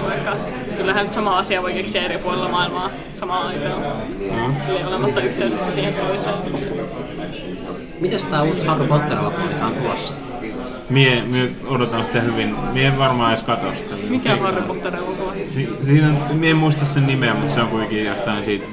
[0.05, 0.35] Vaikka
[0.75, 3.81] kyllähän nyt sama asia voi keksiä eri puolilla maailmaa samaan aikaan.
[3.81, 4.55] Mm.
[4.65, 6.35] Sillä ei olematta yhteydessä siihen toiseen.
[7.99, 8.83] Mites tää uusi Harry
[9.49, 10.13] mikä on tulossa?
[10.89, 12.55] Mie, mie odotan sitä hyvin.
[12.73, 13.95] Mie en varmaan edes katso sitä.
[14.09, 15.33] Mikä on Harry Potter-elokuva?
[15.47, 18.65] Si- siinä on, mie en muista sen nimeä, mutta se on kuitenkin jostain siitä.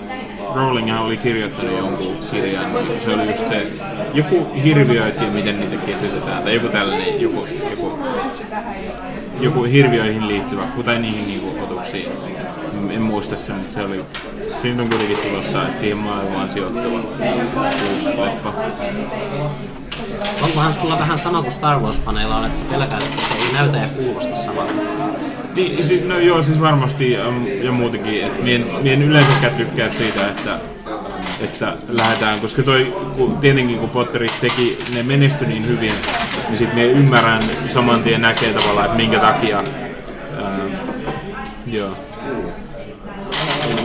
[0.54, 3.66] Rowling oli kirjoittanut jonkun kirjan, niin se oli just se,
[4.14, 7.98] joku hirviöitä ja miten niitä kesytetään, tai joku tällainen, joku, joku,
[9.40, 12.08] joku hirviöihin liittyvä, kuten niihin niinku otuksiin.
[12.82, 14.04] En- En muista sen, mutta se oli,
[14.64, 17.00] siinä on kuitenkin tulossa, että siihen maailmaan sijoittuva
[17.94, 18.52] uusi leffa.
[20.42, 23.76] Onkohan sulla vähän sama kuin Star Wars-paneilla on, että sä pelkäät, että se ei näytä
[23.76, 24.72] ja kuulosta samalta?
[25.54, 30.28] Niin, si- no joo, siis varmasti um, ja muutenkin, että mien, mien yleensäkään tykkää siitä,
[30.28, 30.58] että,
[31.40, 35.92] että lähdetään, koska toi, kun, tietenkin kun Potterit teki, ne menestyi niin hyvin,
[36.48, 37.42] niin sit me ymmärrän
[37.74, 39.58] saman tien näkee tavallaan, että minkä takia,
[40.38, 40.60] ää,
[41.66, 41.96] joo,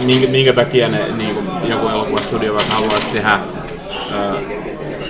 [0.06, 4.36] minkä, minkä takia ne, niin kuin, joku elokuvastudio vaikka haluaisi tehdä ää,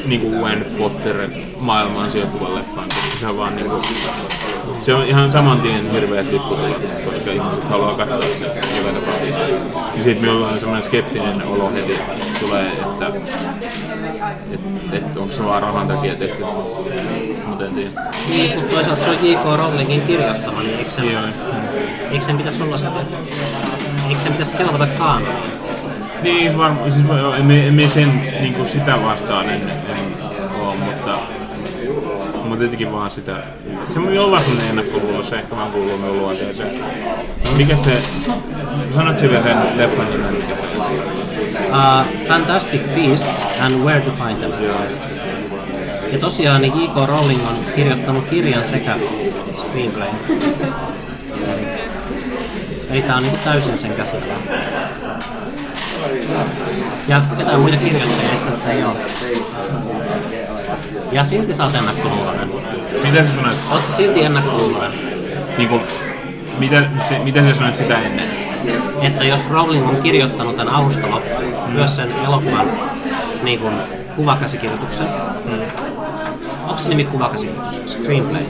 [0.05, 3.81] niin kuin uuden Potter-maailmaan sijoittuvan leffan, koska se on vaan niin kuin,
[4.81, 8.47] se on ihan saman tien hirveät lipputulot, koska ihmiset haluaa katsoa sen
[8.77, 9.47] joka tapauksessa.
[9.97, 11.97] Ja sitten minulla on semmoinen skeptinen olo heti
[12.39, 13.07] tulee, että
[14.51, 14.59] et,
[14.93, 16.43] et onko se vaan rahan takia tehty.
[17.45, 17.91] Mutta en tiedä.
[18.29, 19.57] Niin, mutta toisaalta se on J.K.
[19.57, 21.05] Rowlingin kirjoittama, niin eikö sen,
[22.11, 22.89] eikö sen pitäisi olla sitä?
[24.09, 25.59] Eikö sen pitäisi kelvata kaanoniin?
[26.21, 27.05] Niin, varmaan, siis
[27.37, 30.13] emme, emme sen niin kuin sitä vastaan en, en
[30.61, 31.17] ole, mutta,
[32.43, 33.35] mutta jotenkin vaan sitä,
[33.93, 36.83] se on jollain sellainen ennakkoluulo, se ehkä vaan kuuluu minun luonteeseen.
[37.57, 38.01] Mikä se,
[38.95, 40.35] sanot vielä sen leffan nimen?
[41.69, 44.51] Uh, Fantastic Beasts and Where to Find Them.
[46.11, 47.07] Ja tosiaan niin J.K.
[47.07, 48.95] Rowling on kirjoittanut kirjan sekä
[49.53, 50.09] screenplay.
[52.89, 54.33] Ei tää on niin täysin sen käsillä.
[57.07, 58.95] Ja ketään muita kirjoittajia itse asiassa ei ole.
[61.11, 62.49] Ja silti sä oot ennakkoluuloinen.
[63.03, 63.57] Miten sä sanoit?
[63.71, 64.91] Oot sä silti ennakkoluuloinen?
[65.57, 65.79] Niinku,
[66.59, 68.25] mitä, se, miten sä sanoit sitä ennen?
[69.01, 72.67] Että jos Rowling on kirjoittanut tämän alusta loppuun, myös sen elokuvan
[73.43, 73.73] niin kuin,
[74.15, 75.07] kuvakäsikirjoituksen,
[75.45, 75.61] mm.
[76.63, 77.81] onko se nimi kuvakäsikirjoitus?
[77.85, 78.43] Screenplay?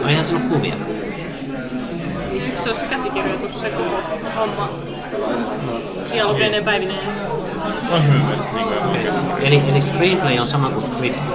[0.00, 0.74] No eihän se ole kuvia.
[2.56, 4.02] Se ole se käsikirjoitus, se koko
[4.36, 4.68] homma?
[6.12, 6.98] Dialogeineen päivineen.
[7.92, 8.66] On se minun mielestä niin.
[9.42, 11.30] Eli, eli screenplay on sama kuin script.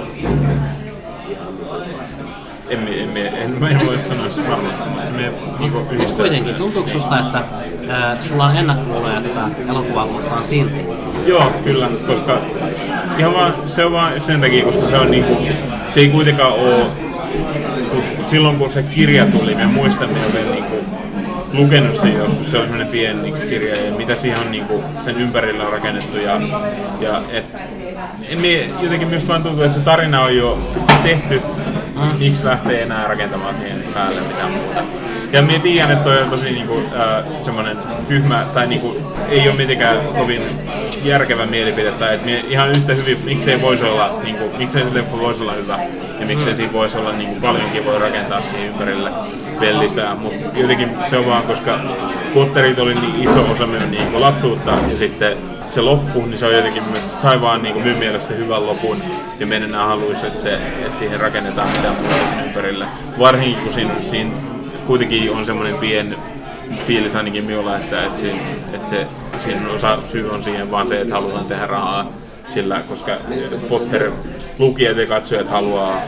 [2.68, 6.16] En, en, en, en, mä en voi sanoa sitä varmasti, mutta me niinku yhdistää.
[6.16, 7.42] Kuitenkin, tuntuuko susta, että
[7.88, 10.86] ää, sulla on ennakkoluuloja tätä elokuvaa kohtaan silti?
[11.26, 12.38] Joo, kyllä, koska
[13.18, 15.36] ihan vaan, se on vaan sen takia, koska se on niinku,
[15.88, 16.86] se ei kuitenkaan ole,
[17.90, 20.77] kun silloin kun se kirja tuli, me muistamme vielä niinku,
[21.52, 25.64] lukenut sen joskus, se oli semmoinen pieni kirja ja mitä siihen on niinku, sen ympärillä
[25.64, 26.40] on rakennettu ja,
[27.00, 27.44] ja et,
[28.28, 30.58] en mie, jotenkin myös vaan tuntuu, että se tarina on jo
[31.02, 31.42] tehty,
[32.18, 35.07] miksi lähtee enää rakentamaan siihen päälle mitään muuta.
[35.32, 37.76] Ja minä tiedän, että toi on tosi niinku, äh, semmoinen
[38.08, 38.96] tyhmä, tai niinku,
[39.28, 40.42] ei ole mitenkään kovin
[41.04, 45.42] järkevä mielipide, tai että ihan yhtä hyvin, miksei voisi olla, niinku, miksei se leffa voisi
[45.42, 45.78] olla hyvä,
[46.20, 49.10] ja miksei siinä voisi olla niinku, paljonkin voi rakentaa siihen ympärille
[49.60, 51.78] vielä lisää, mutta jotenkin se on vaan, koska
[52.34, 55.36] Potterit oli niin iso osa minun niinku, lapsuutta, ja sitten
[55.68, 59.02] se loppu, niin se on jotenkin myös, sai vaan niin minun mielestä hyvän lopun
[59.38, 62.86] ja me en enää haluaisi, että, se, että siihen rakennetaan mitään muuta sen ympärille.
[63.18, 64.30] Varsinkin kun siinä, siinä
[64.88, 66.16] kuitenkin on semmoinen pieni
[66.86, 68.40] fiilis ainakin minulla, että, että, siinä,
[68.72, 69.06] että se,
[69.38, 72.12] siinä osa syy on siihen vaan se, että halutaan tehdä rahaa
[72.54, 73.12] sillä, koska
[73.68, 74.12] Potter
[74.58, 76.02] lukijat ja katsojat haluaa,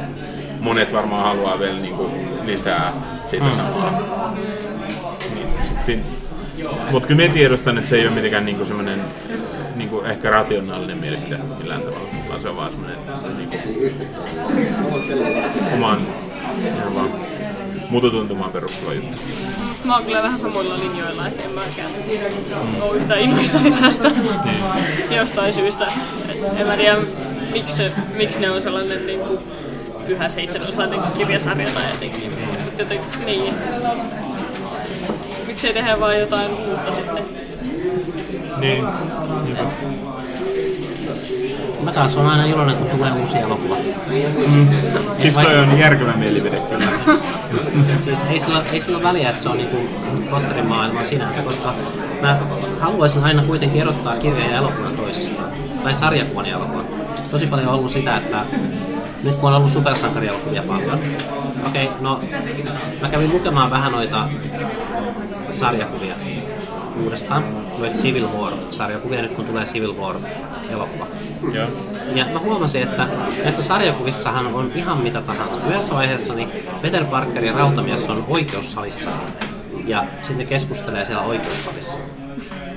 [0.60, 2.12] monet varmaan haluaa vielä niin kuin
[2.46, 2.92] lisää
[3.30, 3.52] siitä mm.
[3.52, 4.34] samaa.
[5.34, 6.00] Niin, sit, sit,
[6.90, 9.00] mutta kyllä minä tiedostan, että se ei ole mitenkään niinku semmoinen
[9.76, 12.98] niinku ehkä rationaalinen mielipide millään tavalla, vaan se on vaan semmoinen
[13.36, 13.58] niinku,
[15.74, 15.98] omaan
[16.78, 17.10] ihan vaan
[17.90, 19.18] mututuntumaan perustuva juttu.
[19.84, 22.82] Mä oon kyllä vähän samoilla linjoilla, että en mäkään mm.
[22.82, 25.16] ole yhtä innoissani tästä niin.
[25.16, 25.92] jostain syystä.
[26.56, 26.96] En mä tiedä,
[27.52, 27.82] miksi,
[28.14, 29.38] miksi ne on sellainen niin kuin,
[30.06, 32.30] pyhä seitsemänosainen kirjasarja tai jotenkin.
[32.64, 33.54] Mutta jotenkin, niin
[35.46, 37.24] miksei tehdä vaan jotain uutta sitten.
[38.60, 38.84] Niin,
[39.44, 39.64] niinpä.
[41.82, 43.76] Mä taas on aina iloinen, kun tulee uusi elokuva.
[44.46, 44.68] Mm.
[45.18, 47.16] Siis toi on järkevä mielipide kyllä.
[48.04, 49.76] siis ei sillä, ei sillä väliä, että se on niinku
[50.30, 51.74] Potterin maailma sinänsä, koska
[52.20, 52.40] mä
[52.80, 55.52] haluaisin aina kuitenkin erottaa kirjan ja elokuvan toisistaan.
[55.82, 56.84] Tai sarjakuvan ja elokuvan.
[57.30, 58.38] Tosi paljon on ollut sitä, että
[59.24, 60.98] nyt kun on ollut supersankarielokuvia paljon,
[61.66, 62.20] okei, okay, no
[63.00, 64.28] mä kävin lukemaan vähän noita
[65.50, 66.14] sarjakuvia
[67.04, 67.44] uudestaan,
[67.80, 71.06] noita Civil War-sarjakuvia nyt kun tulee Civil War-elokuva.
[71.52, 71.68] Joo.
[72.14, 73.08] Ja mä huomasin, että
[73.44, 75.60] näissä sarjakuvissahan on ihan mitä tahansa.
[75.68, 76.48] Yhdessä vaiheessa niin
[76.82, 79.10] Peter Parker ja Rautamies on oikeussalissa
[79.86, 82.00] ja sitten keskustelee siellä oikeussalissa.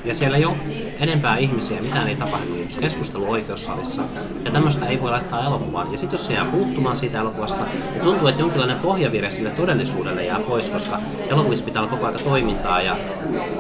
[0.05, 0.57] Ja siellä ei ole
[0.99, 2.53] enempää ihmisiä, mitään ei tapahdu.
[2.79, 4.01] Keskustelu oikeussalissa.
[4.45, 5.91] Ja tämmöistä ei voi laittaa elokuvaan.
[5.91, 10.25] Ja sitten jos se jää puuttumaan siitä elokuvasta, niin tuntuu, että jonkinlainen pohjavire sille todellisuudelle
[10.25, 10.99] jää pois, koska
[11.29, 12.97] elokuvissa pitää olla koko ajan toimintaa ja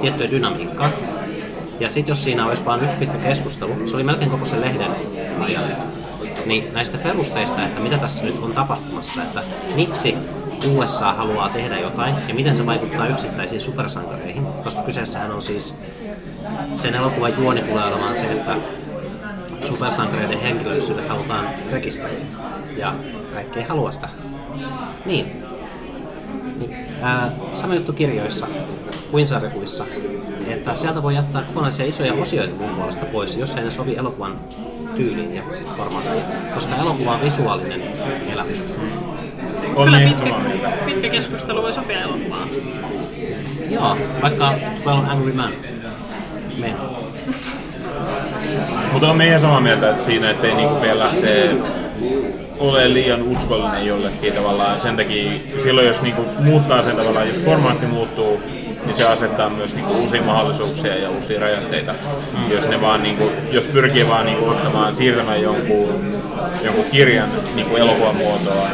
[0.01, 0.91] tiettyä dynamiikkaa.
[1.83, 4.91] Ja sitten jos siinä olisi vain yksi pitkä keskustelu, se oli melkein koko sen lehden
[5.39, 5.63] ajan,
[6.45, 9.41] niin näistä perusteista, että mitä tässä nyt on tapahtumassa, että
[9.75, 10.15] miksi
[10.75, 15.75] USA haluaa tehdä jotain ja miten se vaikuttaa yksittäisiin supersankareihin, koska kyseessähän on siis
[16.75, 18.55] sen elokuvan juoni tulee olemaan se, että
[19.61, 22.25] supersankareiden henkilöllisyydet halutaan rekisteröidä
[22.77, 22.95] ja
[23.33, 24.09] kaikki ei halua sitä.
[25.05, 25.43] Niin.
[26.59, 26.85] niin.
[27.01, 28.47] Ää, sama juttu kirjoissa
[29.11, 29.85] kuin sarjakuvissa,
[30.47, 34.39] että sieltä voi jättää kokonaisia isoja osioita mun puolesta pois, jos ei ne sovi elokuvan
[34.95, 35.43] tyyliin ja
[35.77, 37.81] formaattiin, koska elokuva on visuaalinen
[38.33, 38.67] elämys.
[39.75, 42.49] On Kyllä niin pitkä, pitkä keskustelu voi sopia elokuvaan.
[43.69, 44.53] Joo, vaikka
[44.83, 45.53] 12 Angry Man.
[46.57, 46.73] Men.
[48.91, 51.55] Mutta on meidän samaa mieltä että siinä, ettei niinku vielä lähtee
[52.59, 54.81] ole liian uskollinen jollekin tavallaan.
[54.81, 55.31] Sen takia
[55.63, 58.41] silloin, jos niinku muuttaa sen tavallaan, jos formaatti muuttuu,
[58.85, 61.93] niin se asettaa myös niinku uusia mahdollisuuksia ja uusia rajoitteita.
[62.37, 62.51] Mm.
[62.51, 66.05] Jos ne vaan niinku, jos pyrkii vaan niinku ottamaan, siirtämään jonkun,
[66.63, 68.67] jonkun kirjan niinku elokuvan muotoon,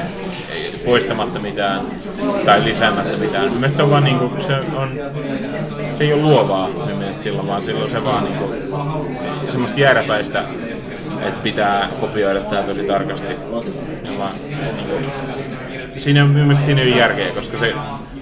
[0.86, 1.81] poistamatta mitään
[2.45, 3.52] tai lisäämättä mitään.
[3.52, 4.99] Mielestäni se on vaan niinku, se on,
[5.94, 8.56] se ei ole luovaa minun mielestä silloin, vaan silloin se vaan niinku,
[9.49, 10.44] semmoista jääräpäistä,
[11.22, 13.31] että pitää kopioida tää tosi tarkasti.
[13.31, 14.31] Ja vaan,
[14.76, 15.10] niinku,
[15.98, 17.73] siinä on mielestäni siinä ei ole järkeä, koska se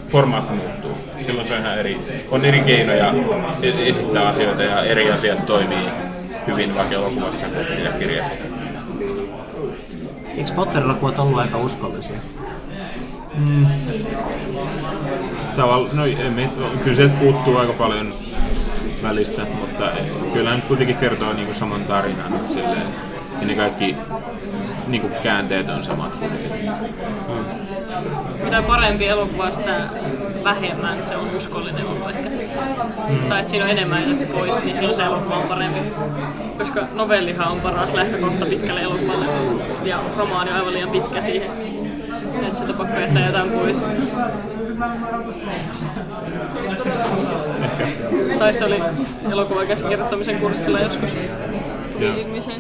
[0.10, 0.98] formaatti muuttuu.
[1.28, 1.98] Silloin se on ihan eri,
[2.32, 3.14] on eri keinoja
[3.62, 5.90] e- esittää asioita ja eri asiat toimii
[6.48, 8.40] hyvin vaikka elokuvassa kuin mitä kirjassa.
[10.38, 12.20] Eikö Potter-elokuvat ollut aika uskollisia?
[15.56, 16.49] Tavalla, no, emme,
[16.84, 18.14] kyllä sieltä puuttuu aika paljon
[19.04, 19.91] välistä, mutta
[20.34, 22.40] kyllä hän kuitenkin kertoo niinku saman tarinan.
[22.49, 22.88] Silleen.
[23.41, 23.95] Ja ne kaikki
[24.88, 26.72] niinku käänteet on samat kuitenkin.
[28.44, 29.74] Mitä parempi elokuva, sitä
[30.48, 32.30] vähemmän se on uskollinen ollut ehkä.
[32.30, 33.30] Mm.
[33.30, 35.80] Tai että siinä on enemmän jätetty pois, niin silloin se elokuva on parempi.
[36.57, 39.26] Koska novellihan on paras lähtökohta pitkälle elokuvalle
[39.84, 41.52] ja romaani on aivan liian pitkä siihen.
[42.41, 43.91] Että sieltä on pakko jättää jotain pois.
[47.64, 47.88] Ehkä.
[48.40, 48.84] Tai se oli
[49.32, 51.18] elokuvan käsikirjoittamisen kurssilla joskus
[51.91, 52.52] tuli ilmi se.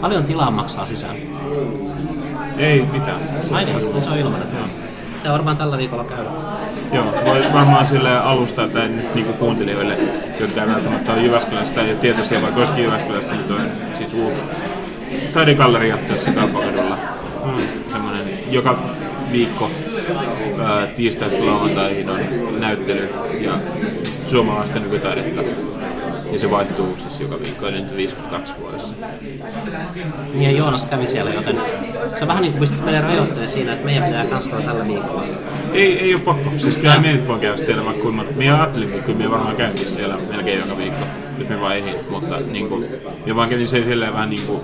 [0.00, 1.16] Paljon tilaa maksaa sisään.
[2.58, 3.20] Ei mitään.
[3.50, 4.48] Ai niin, se on ilmainen.
[5.22, 6.30] Tämä varmaan tällä viikolla käydä.
[6.92, 9.96] Joo, voi varmaan sille alusta tai nyt niinku kuuntelijoille,
[10.40, 14.42] jotka ei välttämättä ole Jyväskylässä tai tietoisia, vaikka olisikin Jyväskylässä, niin toi on siis uusi
[15.34, 16.98] taidegalleria tuossa Kaupakadulla.
[17.44, 17.62] Mm.
[17.92, 18.78] Semmoinen joka
[19.32, 19.70] viikko
[20.94, 22.20] tiistaista lauantaihin on
[22.60, 23.52] näyttely ja
[24.26, 25.42] suomalaista nykytaidetta.
[26.32, 28.94] Ja se vaihtuu siis joka viikko, eli nyt 52 vuodessa.
[30.34, 31.60] Niin ja Joonas kävi siellä, joten
[32.14, 35.24] se vähän niin kuin pistit meidän rajoitteen siinä, että meidän pitää kans käydä tällä viikolla.
[35.72, 36.50] Ei, ei ole pakko.
[36.58, 38.24] Siis kyllä me nyt voi käydä siellä vaikka kuinka.
[38.36, 41.06] Minä ajattelin, että kyllä minä varmaan käynkin siellä melkein joka viikko.
[41.38, 41.94] Nyt me vaan ehdin.
[42.10, 42.86] Mutta niin kuin,
[43.24, 44.60] minä vaan kävin sen silleen vähän niin kuin,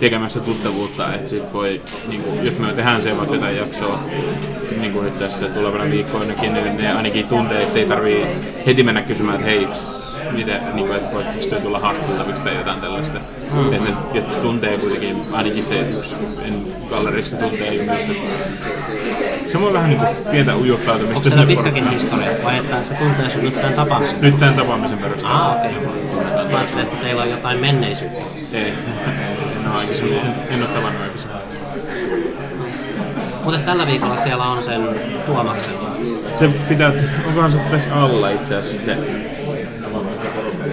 [0.00, 4.00] tekemässä tuttavuutta, että sit voi, niin kuin, jos me tehdään se vaikka jotain jaksoa,
[4.80, 8.26] niin kuin nyt tässä tulevana viikkoinakin, niin ne ainakin tuntee, että ei tarvii
[8.66, 9.68] heti mennä kysymään, että hei,
[10.32, 13.18] mitä, niin kuin, että voitteko te tulla haastateltaviksi tai jotain tällaista.
[13.52, 13.72] Mm.
[13.72, 19.90] Että ne tuntee kuitenkin, ainakin se, jos en galleriksi tuntee myös, että se on vähän
[19.90, 21.16] niin kuin pientä ujuttautumista.
[21.16, 21.94] Onko teillä pitkäkin porukkaan.
[21.94, 24.20] historia vai että se tuntee sun nyt tämän tapaamisen?
[24.20, 25.46] Nyt tämän tapaamisen perusteella.
[25.46, 25.76] Ah, okei.
[25.76, 26.52] Okay.
[26.52, 28.24] Mä ajattelin, että teillä on jotain menneisyyttä.
[28.52, 28.72] Ei,
[29.60, 31.38] en ole aikaisemmin, en, en ole tavannut aikaisemmin.
[33.44, 34.88] Mutta tällä viikolla siellä on sen
[35.26, 35.74] Tuomaksen.
[36.34, 36.92] Se pitää,
[37.26, 38.96] onkohan se tässä alla itse asiassa se,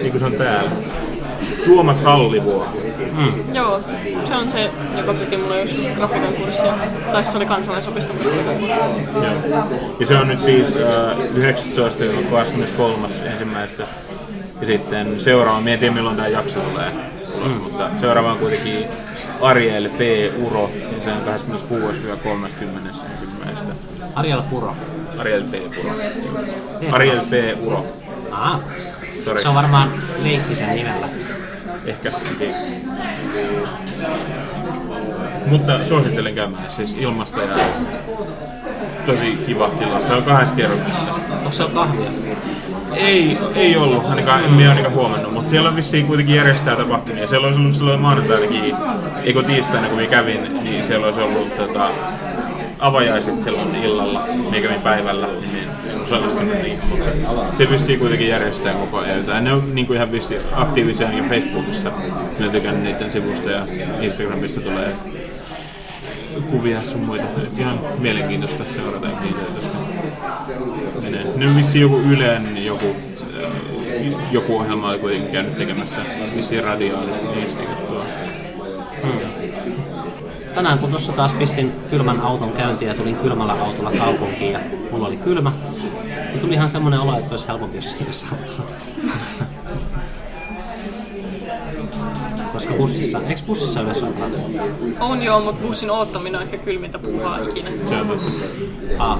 [0.00, 0.70] eikö se on täällä?
[1.64, 2.66] Tuomas Hallivuo.
[3.52, 3.80] Joo,
[4.24, 6.74] se on se, joka piti mulle joskus grafiikan kurssia.
[7.12, 8.84] Tai se oli kansalaisopiston grafiikan kurssi.
[9.14, 9.96] Joo.
[10.00, 12.04] Ja se on nyt siis äh, 19.
[12.30, 13.08] 23.
[13.32, 13.86] ensimmäistä.
[14.60, 16.90] Ja sitten seuraava, mä en tiedä milloin tämä jakso tulee
[17.36, 17.60] ulos, mm.
[17.62, 18.86] mutta seuraava on kuitenkin
[19.40, 20.00] Ariel P.
[20.42, 22.88] Uro, ja se on 26-30.
[23.12, 23.72] ensimmäistä.
[24.14, 24.76] Ariel Puro.
[25.18, 25.54] Ariel P.
[25.78, 25.90] Uro.
[26.92, 27.60] Ariel P.
[27.66, 27.86] Uro.
[28.30, 28.60] Ah,
[29.26, 29.42] Sorry.
[29.42, 29.92] se on varmaan
[30.22, 31.08] Leikkisen nimellä.
[31.86, 32.12] Ehkä.
[35.46, 37.56] Mutta suosittelen käymään siis ilmasta ja
[39.06, 40.00] tosi kiva tila.
[40.00, 41.10] Se on kahdessa kerroksessa.
[41.30, 42.10] Onko se kahvia?
[42.92, 47.26] Ei, ei ollut, ainakaan en minä ainakaan huomannut, mutta siellä on vissiin kuitenkin järjestää tapahtumia.
[47.26, 48.74] Siellä olisi ollut silloin maanantainakin,
[49.24, 51.90] eikö tiistaina kun minä kävin, niin siellä olisi ollut tota,
[52.78, 54.20] avajaiset silloin illalla.
[54.50, 55.68] Minä kävin päivällä, niin
[56.06, 59.44] osallistunut niihin, mutta se vissiin kuitenkin järjestää koko ajan jotain.
[59.44, 61.92] Ne on niin kuin ihan vissiin aktiivisia niin Facebookissa.
[62.38, 63.66] Minä tykännyt niiden sivusta ja
[64.00, 64.94] Instagramissa tulee
[66.50, 67.24] kuvia sun muita.
[67.42, 69.40] Et ihan mielenkiintoista seurata niitä.
[69.40, 69.76] Tosta
[71.02, 71.26] menee.
[71.36, 72.96] Ne on vissiin joku Ylen joku,
[73.44, 73.52] äh,
[74.32, 76.00] joku ohjelma oli kuitenkin käynyt tekemässä
[76.36, 78.04] vissiin radioon niistä juttua.
[80.54, 84.58] Tänään kun tuossa taas pistin kylmän auton käyntiin ja tulin kylmällä autolla kaupunkiin ja
[84.90, 85.52] mulla oli kylmä,
[86.36, 88.70] niin tuli ihan semmoinen olo, että olisi helpompi, jos ei olisi autolla.
[92.52, 94.14] Koska bussissa, eikö bussissa yleensä ole
[95.00, 97.70] On joo, mutta bussin oottaminen on ehkä kylmintä puuhaa ikinä.
[97.88, 98.30] Se on totta.
[98.98, 99.18] Ah.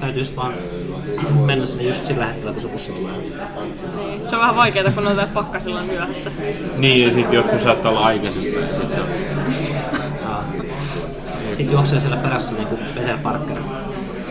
[0.00, 0.54] Täytyisi vaan
[1.44, 3.14] mennä sinne just sillä hetkellä, kun se bussi tulee.
[4.26, 6.30] Se on vähän vaikeaa, kun on täällä pakkasilla myöhässä.
[6.76, 8.60] Niin, ja sitten jotkut saattaa olla aikaisesta.
[8.60, 9.08] että se on.
[10.24, 10.44] Ah.
[11.46, 13.58] Sitten juoksee siellä perässä niin kuin Peter Parker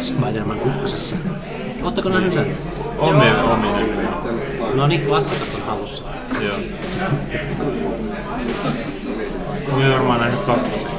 [0.05, 1.15] Spider-Man ykkösessä.
[1.83, 2.57] Ootteko nähnyt sen?
[2.97, 4.07] On meillä ominen.
[4.73, 6.03] No niin, klassikat on hallussa.
[6.41, 6.57] Joo.
[9.71, 10.95] Mä varmaan nähnyt kakkosen.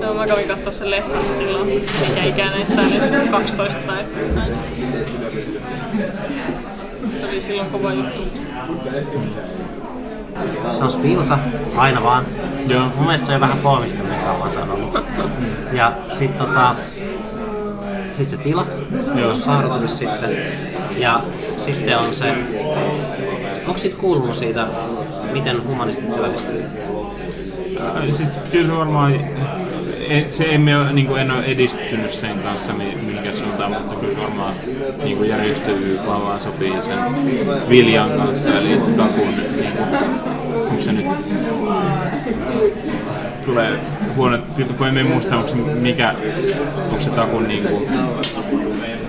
[0.00, 4.54] Joo, mä kävin katsoa sen leffassa silloin, minkä ikäinen sitä oli, jos 12 tai jotain.
[7.20, 8.22] Se oli silloin kova juttu.
[10.70, 11.38] Se on Spilsa,
[11.76, 12.26] aina vaan.
[12.66, 12.82] Joo.
[12.96, 14.94] Mun mielestä se on vähän koomista, mitä kauan se on ollut.
[15.72, 16.76] Ja sit tota,
[18.18, 18.66] sit se tila,
[19.20, 20.30] jossa on sitten.
[20.96, 21.22] Ja
[21.56, 22.34] sitten on se,
[23.66, 24.66] onko sit kuulunut siitä,
[25.32, 26.64] miten humanistit työllistyy?
[28.16, 29.20] Siis, kyllä se
[30.08, 33.94] en, se emme ole, niin kuin, en ole edistynyt sen kanssa mi- mihinkä suuntaan, mutta
[33.94, 34.54] kyllä varmaan
[35.04, 36.98] niin kuin järjestäytyy vaan sopii sen
[37.68, 39.98] Viljan kanssa, eli Takun, niin kuin,
[40.70, 41.06] onko se nyt,
[43.44, 43.78] tulee
[44.18, 44.38] huono,
[44.78, 46.14] kun en muista, onko se mikä,
[46.90, 47.88] onko se Takun niin kuin,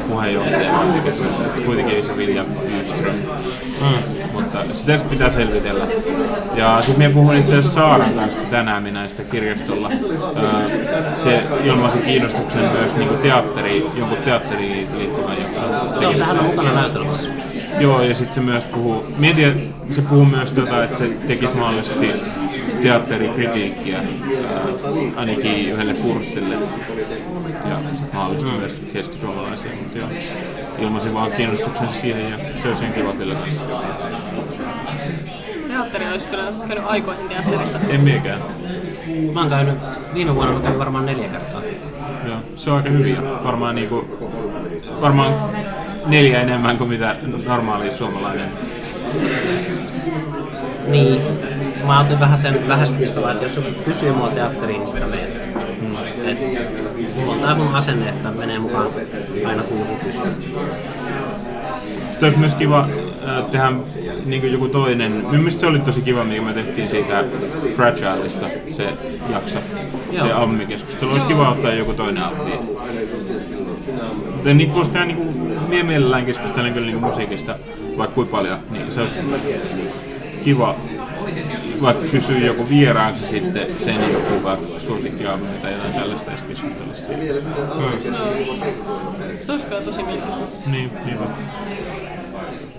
[0.09, 3.15] puheenjohtaja, mikä se on, kuitenkin se Vilja Byström.
[4.33, 5.85] Mutta sitä pitää selvitellä.
[6.55, 9.91] Ja sitten minä puhuin itse asiassa Saaran kanssa tänään minä sitä kirjastolla.
[11.13, 17.29] Se ilmaisi kiinnostuksen myös niinku teatteri, jonkun teatteriin liittyvän jakson Joo, sehän on mukana näytelmässä.
[17.79, 22.13] Joo, ja sitten se myös puhuu, mietin, se puhuu myös tota, että se tekisi mahdollisesti
[22.83, 24.05] teatterikritiikkiä ää,
[25.15, 26.55] ainakin yhdelle kurssille.
[27.69, 30.07] Ja se mahdollisesti myös keskisuomalaisia, mutta joo,
[30.79, 33.63] ilmaisi vaan kiinnostuksen siihen ja se olisi ihan kiva kyllä kanssa.
[35.67, 37.79] Teatteri olisi kyllä käynyt aikoihin teatterissa.
[37.89, 38.41] En miekään.
[39.33, 39.75] Mä oon käynyt,
[40.13, 41.61] viime vuonna mä kävin varmaan neljä kertaa.
[42.27, 43.21] Joo, se on aika hyviä.
[43.43, 44.07] Varmaan, niinku,
[45.01, 45.33] varmaan
[46.07, 47.15] neljä enemmän kuin mitä
[47.45, 48.51] normaali suomalainen.
[50.87, 51.21] Niin,
[51.89, 55.49] mä otin vähän sen lähestymistava, että jos joku kysyy mua teatteriin, niin sitä menen.
[56.25, 58.87] Et, mulla on tää mun asenne, että menee mukaan
[59.45, 60.31] aina kun joku kysyy.
[62.09, 62.89] Sitten olisi myös kiva
[63.27, 63.71] äh, tehdä
[64.25, 65.11] niin joku toinen.
[65.11, 67.23] Minun mielestä se oli tosi kiva, mikä me tehtiin siitä
[67.75, 68.93] Fragileista se
[69.29, 69.59] jakso,
[70.11, 70.25] Joo.
[70.25, 71.11] se albumikeskustelu.
[71.11, 72.59] Olisi kiva ottaa joku toinen albumi.
[74.33, 77.55] Mutta niitä voisi tehdä, niin kuin, mie mielellään keskustelen kyllä niin musiikista,
[77.97, 79.15] vaikka kuinka paljon, niin se olisi
[80.43, 80.75] kiva
[81.81, 86.93] vaikka kysyä joku vieraaksi sitten sen joku vaikka suosikkialbumi tai jotain tällaista ja sitten keskustella
[86.93, 87.49] siitä.
[88.11, 88.65] No.
[89.41, 90.69] Se olisi kyllä tosi mielenkiintoista.
[90.69, 91.27] Niin, niin on.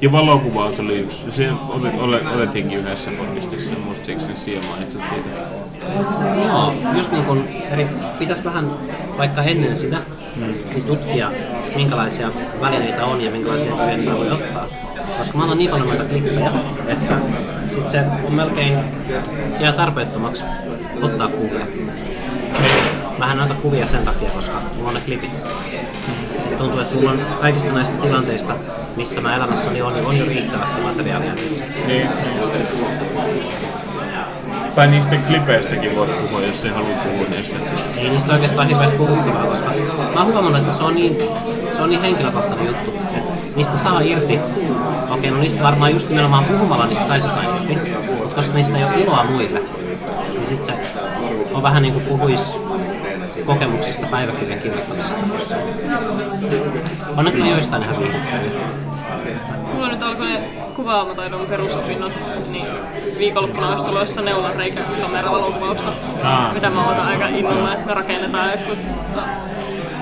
[0.00, 1.30] Ja valokuvaus oli yksi.
[1.30, 5.28] Se otet, ole, otettiinkin yhdessä podcastissa, muistaakseni sen siihen mainitsit siitä.
[6.46, 7.86] Joo, just niin kun eri,
[8.18, 8.70] pitäisi vähän
[9.18, 9.96] vaikka ennen sitä
[10.74, 11.30] niin tutkia,
[11.76, 14.66] minkälaisia välineitä on ja minkälaisia kuvia niitä voi ottaa.
[15.20, 16.50] Koska mä oon niin paljon noita klippejä,
[16.88, 17.14] että
[17.66, 18.78] sit se on melkein
[19.60, 20.44] jää tarpeettomaksi
[21.02, 21.66] ottaa kuvia.
[23.18, 25.40] Mä en kuvia sen takia, koska mulla on ne klipit.
[26.38, 28.54] Sitten tuntuu, että mulla on kaikista näistä tilanteista,
[28.96, 31.64] missä mä elämässäni on, niin on jo riittävästi materiaalia niissä.
[31.86, 32.08] Niin.
[34.74, 37.56] Tai niistä klipeistäkin voisi puhua, jos se haluaa puhua niistä.
[37.96, 39.70] Ei niistä oikeastaan hirveästi puhuttavaa, koska
[40.14, 41.16] mä oon huomannut, että se on niin,
[41.72, 44.38] se on niin henkilökohtainen juttu, että niistä saa irti.
[45.10, 48.84] Okei, no niistä varmaan just nimenomaan puhumalla niistä saisi jotain irti, mutta koska niistä ei
[48.84, 49.62] ole iloa muille,
[50.32, 50.72] niin sit se
[51.54, 52.60] on vähän niin kuin puhuis
[53.46, 55.62] kokemuksista päiväkirjan kirjoittamisesta jossain.
[57.16, 58.60] On ne kyllä joistain ihan viihdyttäviä.
[59.74, 60.38] Mulla nyt alkoi ne
[60.76, 62.66] kuvaamataidon perusopinnot, niin
[63.18, 65.92] viikonloppuna olisi tulossa neulanreikä kameravalokuvausta,
[66.24, 66.52] Aa.
[66.54, 68.78] mitä mä odotan aika innolla, että me rakennetaan jotkut
[69.14, 69.22] no,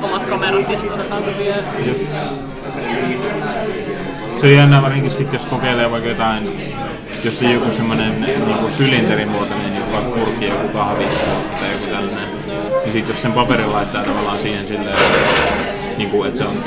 [0.02, 1.54] omat kamerat ja sitten otetaan kuvia.
[4.40, 6.72] Se on jännä varsinkin sitten, jos kokeilee vaikka jotain,
[7.24, 11.05] jos on joku semmoinen niin sylinterimuotoinen, joku vaikka purki, joku kahvi
[11.60, 12.28] tai joku tällainen.
[12.84, 14.96] Niin sitten jos sen paperin laittaa tavallaan siihen silleen,
[15.98, 16.64] niin kuin, että se on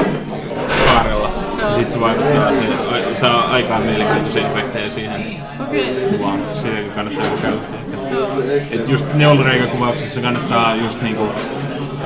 [0.86, 2.52] kaarella, niin sitten se vaikuttaa,
[3.14, 5.26] se saa aikaan mielenkiintoisia efektejä siihen
[5.60, 5.96] Okei.
[6.12, 6.40] kuvaan.
[6.54, 7.62] Siitäkin kannattaa kokeilla.
[8.72, 11.28] Et just neuloreikäkuvauksessa kannattaa just niinku,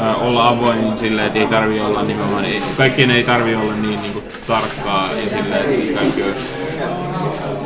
[0.03, 4.01] ä, olla avoin silleen, että ei tarvi olla nimenomaan, ei, kaikkien ei tarvi olla niin
[4.01, 6.45] niinku, tarkkaa ja silleen, että kaikki olisi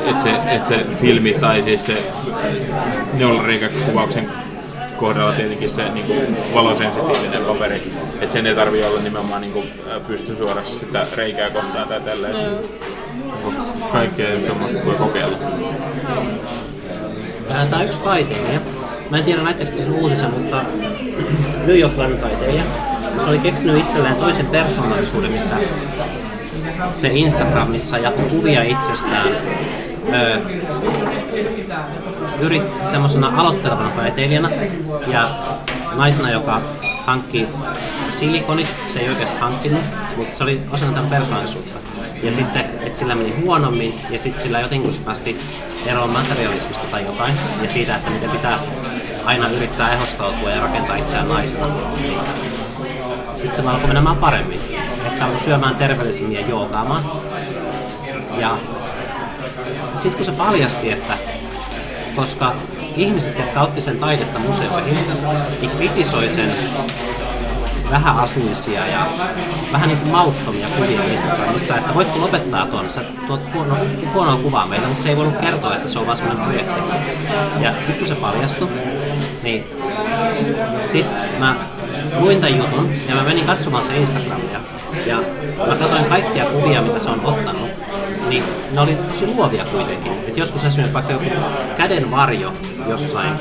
[0.05, 1.93] että se, et se filmi tai siis se
[3.13, 4.29] neuloreikäkuvauksen
[4.97, 6.13] kohdalla tietenkin se niinku,
[6.53, 7.91] valosensitiivinen paperi,
[8.21, 9.63] että sen ei tarvi olla nimenomaan niinku,
[9.95, 12.35] ä, pystysuorassa sitä reikää kohtaan tai tälleen.
[13.91, 15.37] Kaikkea tuommoista voi kokeilla.
[17.69, 18.59] Tämä yksi taiteilija,
[19.11, 20.61] mä en tiedä näittekö te sen uutisen, mutta
[21.65, 22.63] New Yorkilainen taiteilija,
[23.17, 25.55] se oli keksinyt itselleen toisen persoonallisuuden, missä
[26.93, 29.27] se Instagramissa jakoi kuvia itsestään
[30.13, 30.37] öö,
[32.39, 34.49] yrit semmoisena aloittelevana taiteilijana
[35.07, 35.29] ja
[35.95, 36.61] naisena, joka
[37.05, 37.47] hankki
[38.09, 39.81] silikonit, se ei oikeasti hankkinut,
[40.17, 41.88] mutta se oli osana tämän persoonallisuutta.
[42.23, 45.37] Ja sitten, että sillä meni huonommin, ja sitten sillä jotenkin se päästi
[45.85, 48.59] eroon materialismista tai jotain, ja siitä, että miten pitää
[49.25, 51.67] aina yrittää ehostautua ja rakentaa itseään naisena.
[53.33, 54.59] Sitten se alkoi menemään paremmin.
[55.05, 57.03] Että se alkoi syömään terveellisemmin ja joogaamaan.
[58.37, 58.57] Ja
[59.95, 61.13] sitten kun se paljasti, että
[62.15, 62.53] koska
[62.97, 64.97] ihmiset, jotka otti sen taidetta museoihin,
[65.61, 66.51] niin kritisoi sen
[67.91, 69.07] vähäasuisia ja
[69.71, 73.77] vähän niin kuin mauttomia kuvia Instagramissa, että voitko lopettaa tuon, sä tuot huono,
[74.13, 76.81] huonoa kuvaa meille, mutta se ei voinut kertoa, että se on vain sellainen projekti.
[77.59, 78.69] Ja sitten kun se paljastui,
[79.43, 79.65] niin
[80.85, 81.55] sitten mä
[82.19, 84.59] luin tämän jutun ja mä menin katsomaan se Instagramia
[85.05, 85.17] ja
[85.67, 87.69] mä katsoin kaikkia kuvia, mitä se on ottanut,
[88.29, 90.11] niin ne oli tosi luovia kuitenkin.
[90.27, 91.25] Et joskus esimerkiksi vaikka joku
[91.77, 92.53] käden varjo
[92.87, 93.33] jossain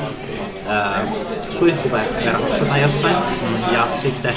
[1.50, 3.16] suihkuverhossa tai jossain.
[3.72, 4.34] Ja sitten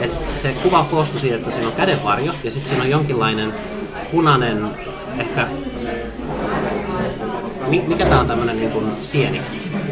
[0.00, 3.54] että se kuva koostui siitä, että siinä on kädenvarjo ja sitten siinä on jonkinlainen
[4.10, 4.70] punainen,
[5.18, 5.46] ehkä,
[7.68, 9.40] mikä tämä on tämmöinen niin kuin sieni,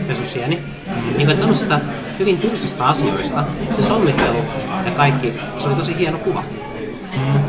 [0.09, 0.57] pesusieni.
[0.57, 1.17] Mm.
[1.17, 1.81] Niin kuin, tämmöisistä
[2.19, 3.45] hyvin tylsistä asioista,
[3.77, 4.45] se sommittelu
[4.85, 6.43] ja kaikki, se oli tosi hieno kuva.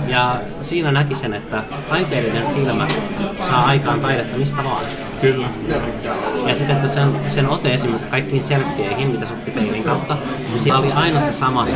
[0.08, 2.88] Ja siinä näki sen, että taiteellinen silmä
[3.40, 4.86] saa aikaan taidetta mistä vaan.
[5.22, 5.48] Kyllä.
[6.48, 10.18] Ja sitten, että sen, sen ote esimerkiksi kaikkiin selfieihin, mitä se otti peilin kautta,
[10.50, 11.68] niin siinä oli aina se sama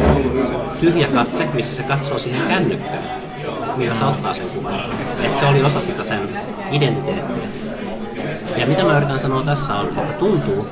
[0.80, 3.04] tyhjä katse, missä se katsoo siihen kännykkään,
[3.76, 4.80] millä se ottaa sen kuvan.
[5.24, 6.30] Että se oli osa sitä sen
[6.72, 7.50] identiteettiä.
[8.58, 10.68] Ja mitä mä yritän sanoa tässä on, että tuntuu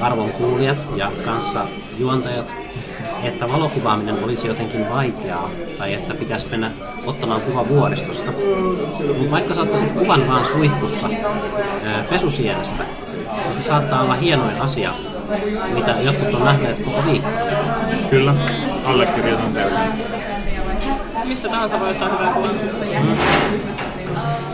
[0.00, 1.66] arvon kuulijat ja kanssa
[1.98, 2.54] juontajat
[3.24, 6.70] että valokuvaaminen olisi jotenkin vaikeaa tai että pitäisi mennä
[7.06, 8.32] ottamaan kuva vuoristosta.
[9.18, 11.08] Mutta vaikka sä ottaisit kuvan vaan suihkussa
[12.10, 12.84] pesusienestä,
[13.36, 14.90] niin se saattaa olla hienoin asia,
[15.74, 17.30] mitä jotkut on nähneet koko viikko.
[18.10, 18.34] Kyllä,
[18.84, 19.78] allekirjoitan täysin.
[21.24, 22.50] Mistä tahansa voi ottaa hyvää kuvan.
[23.02, 23.16] Mm.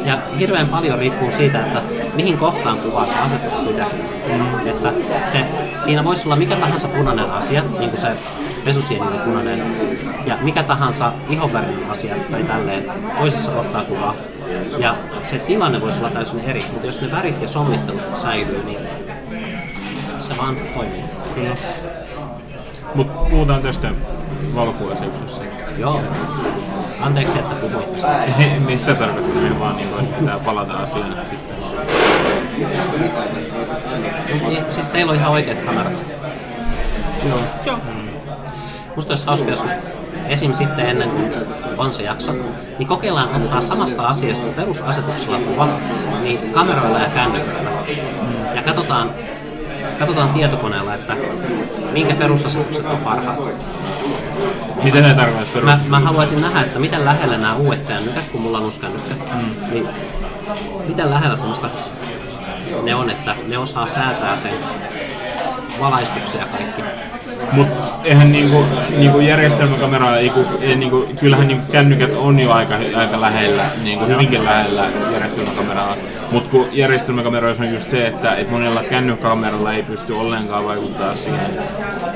[0.04, 1.82] Ja hirveän paljon riippuu siitä, että
[2.14, 4.00] mihin kohtaan kuvaa sä asetut mitäkin.
[4.32, 4.66] Mm.
[4.66, 4.92] Että
[5.24, 5.44] se,
[5.78, 8.08] siinä voisi olla mikä tahansa punainen asia, niin kuin se
[8.64, 9.62] pesusieni punainen,
[10.26, 14.14] ja mikä tahansa ihonvärinen asia tai tälleen toisessa kohtaa kuvaa.
[14.78, 18.78] Ja se tilanne voisi olla täysin eri, mutta jos ne värit ja sommittelut säilyy, niin
[20.18, 21.04] se vaan toimii.
[21.34, 21.56] Kyllä.
[22.94, 23.90] Mutta puhutaan tästä
[24.54, 25.42] valkuaiseksessa.
[25.78, 26.00] Joo.
[27.00, 28.24] Anteeksi, että puhuit tästä.
[28.66, 29.42] Mistä tarkoittaa?
[29.42, 31.56] Me vaan niin kuin, pitää palata asiaan sitten.
[34.70, 36.02] Siis teillä on ihan oikeat kamerat.
[37.28, 37.38] Joo.
[37.64, 37.78] Joo.
[38.96, 39.72] Musta olisi hauska joskus
[40.28, 40.54] esim.
[40.54, 41.32] sitten ennen kuin
[41.78, 42.32] on se jakso,
[42.78, 45.68] niin kokeillaan ottaa samasta asiasta perusasetuksella kuva
[46.22, 47.70] niin kameroilla ja kännyköillä.
[48.54, 49.10] Ja katsotaan,
[49.98, 51.16] katsotaan tietokoneella, että
[51.92, 53.38] minkä perusasetukset on parhaat.
[54.82, 58.58] Mitä ne tarkoittaa Mä, mä haluaisin nähdä, että miten lähellä nämä uudet kännykät, kun mulla
[58.58, 59.70] on uusi kännykkä, mm.
[59.70, 59.88] niin
[60.88, 61.70] miten lähellä semmoista
[62.82, 64.54] ne on, että ne osaa säätää sen
[65.80, 66.82] valaistuksen ja kaikki.
[67.52, 68.64] Mutta eihän niinku,
[68.96, 74.44] niinku järjestelmäkamera, ei, ei, niinku, kyllähän niinku kännykät on jo aika, aika lähellä, niinku, hyvinkin
[74.44, 75.96] lähellä järjestelmäkameraa.
[76.30, 81.50] Mutta kun järjestelmäkameroissa on just se, että et monella kännykkäkameralla ei pysty ollenkaan vaikuttaa siihen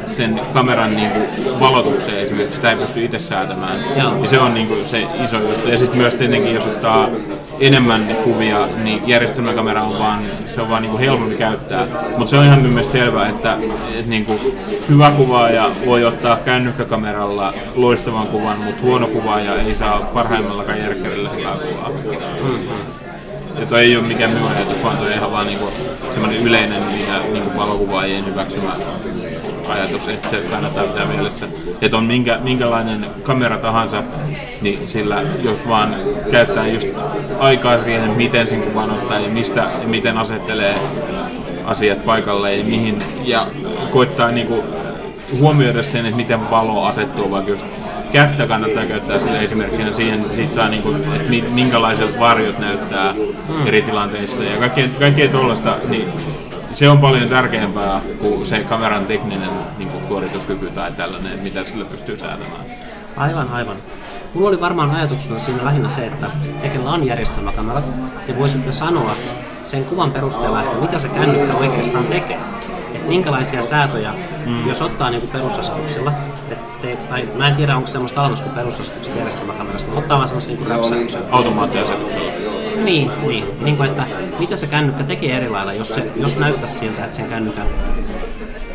[0.09, 1.19] sen kameran niinku,
[1.61, 3.81] valotukseen esimerkiksi, sitä ei pysty itse säätämään.
[3.97, 4.23] Joo.
[4.23, 5.69] Ja se on niinku, se iso juttu.
[5.69, 7.09] Ja sitten myös tietenkin, jos ottaa
[7.61, 11.87] enemmän kuvia, niin järjestelmäkamera on vaan, se on vaan niinku helpompi käyttää.
[12.09, 13.57] Mutta se on ihan mielestäni selvää, että
[13.99, 14.41] et, niinku,
[14.89, 21.57] hyvä kuvaaja voi ottaa kännykkäkameralla loistavan kuvan, mutta huono kuvaaja ei saa parhaimmallakaan järkkärillä hyvää
[21.57, 21.89] kuvaa.
[21.89, 22.80] Mm-hmm.
[23.61, 25.69] Ja toi ei ole mikään ajatus, vaan se on ihan vaan niinku
[26.13, 28.73] semmoinen yleinen mitä, niinku valokuvaajien hyväksymä
[29.69, 31.49] ajatus, että se kannattaa pitää mielessä.
[31.81, 34.03] Että on minkä, minkälainen kamera tahansa,
[34.61, 35.97] niin sillä jos vaan
[36.31, 36.87] käyttää just
[37.39, 40.75] aikaa siihen, miten sen kuvan ottaa ja mistä ja miten asettelee
[41.65, 43.47] asiat paikalle ja mihin, ja
[43.91, 44.65] koittaa niinku
[45.39, 47.65] huomioida sen, että miten valo asettuu, vaikka just
[48.13, 53.67] kättä kannattaa käyttää sille esimerkkinä siihen, sit saa niinku, että minkälaiset varjot näyttää hmm.
[53.67, 56.09] eri tilanteissa ja kaikkea, kaikkea tuollaista, niin
[56.71, 61.85] se on paljon tärkeämpää kuin se kameran tekninen niin kuin suorituskyky tai tällainen, mitä sillä
[61.85, 62.65] pystyy säätämään.
[63.17, 63.77] Aivan, aivan.
[64.35, 66.27] Mulla oli varmaan ajatuksena siinä lähinnä se, että
[66.63, 67.85] tekellä on järjestelmäkamerat
[68.29, 69.15] ja voisitte sanoa
[69.63, 72.39] sen kuvan perusteella, että mitä se kännykkä oikeastaan tekee.
[72.95, 74.13] Että minkälaisia säätöjä,
[74.47, 74.69] mm.
[74.69, 76.13] jos ottaa niin perusasetuksella,
[76.85, 80.53] ettei, tai mä en tiedä onko semmoista olemassa kuin perusasetukset järjestelmäkamerasta, mutta ottaa vaan semmoista
[80.53, 81.23] niin räpsäyksen.
[81.31, 82.33] Automaattiasetuksella.
[82.85, 84.05] Niin, niin, niin kuin, että
[84.39, 87.67] mitä se kännykkä tekee eri lailla, jos, se, jos näyttäisi siltä, että sen kännykän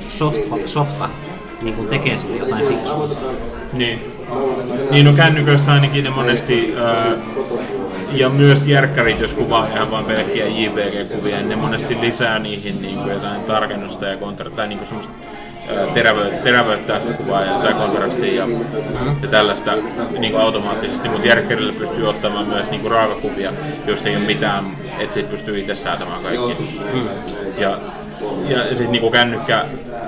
[0.09, 1.09] softa, softa
[1.61, 3.09] niin kuin tekee sille jotain fiksua.
[3.73, 4.11] Niin.
[4.91, 7.21] Niin, no kännyköissä ainakin ne monesti, äh,
[8.11, 12.95] ja myös järkkärit, jos kuvaa ihan vain pelkkiä JPG-kuvia, niin ne monesti lisää niihin niin
[12.95, 15.13] kuin jotain tarkennusta ja kontra, tai niin kuin semmoista
[15.93, 18.47] terävöittää, terävöittää sitä kuvaa ja lisää kontrastia ja,
[19.21, 19.71] ja tällaista
[20.19, 23.53] niin kuin automaattisesti, mutta järkkärillä pystyy ottamaan myös niin kuin raakakuvia,
[23.85, 24.65] jos ei ole mitään,
[24.99, 26.81] että siitä pystyy itse säätämään kaikki.
[27.57, 27.77] Ja,
[28.47, 29.65] ja sitten niin kännykkä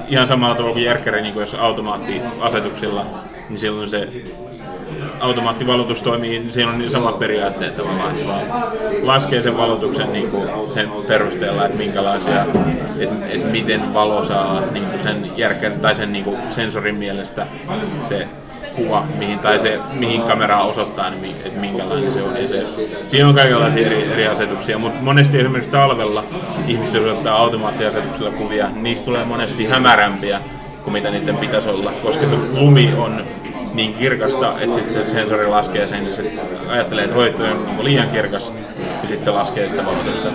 [0.07, 3.05] ihan samalla tavalla kuin järkkäri, niin kuin jos automaattiasetuksilla,
[3.49, 4.07] niin silloin se
[5.19, 8.48] automaattivalotus toimii, niin siinä on niin samat periaatteet tavallaan, että se vaan
[9.02, 12.45] laskee sen valotuksen niin kuin sen perusteella, että minkälaisia,
[12.99, 17.48] että, että miten valo saa niin kuin sen järkän tai sen niin kuin sensorin mielestä
[18.02, 18.27] se
[18.76, 22.41] kuva, mihin, tai se, mihin kameraa osoittaa, niin että minkälainen se on.
[22.41, 22.65] Ja se,
[23.07, 26.23] siinä on kaikenlaisia eri, eri asetuksia, mutta monesti esimerkiksi talvella
[26.68, 30.41] ihmiset ottaa automaattiasetuksella kuvia, niistä tulee monesti hämärämpiä
[30.84, 33.23] kuin mitä niiden pitäisi olla, koska se lumi on
[33.77, 36.31] niin kirkasta, että sit se sensori laskee sen ja se
[36.67, 38.53] ajattelee, että hoito on liian kirkas
[39.01, 40.29] ja sitten se laskee sitä valotusta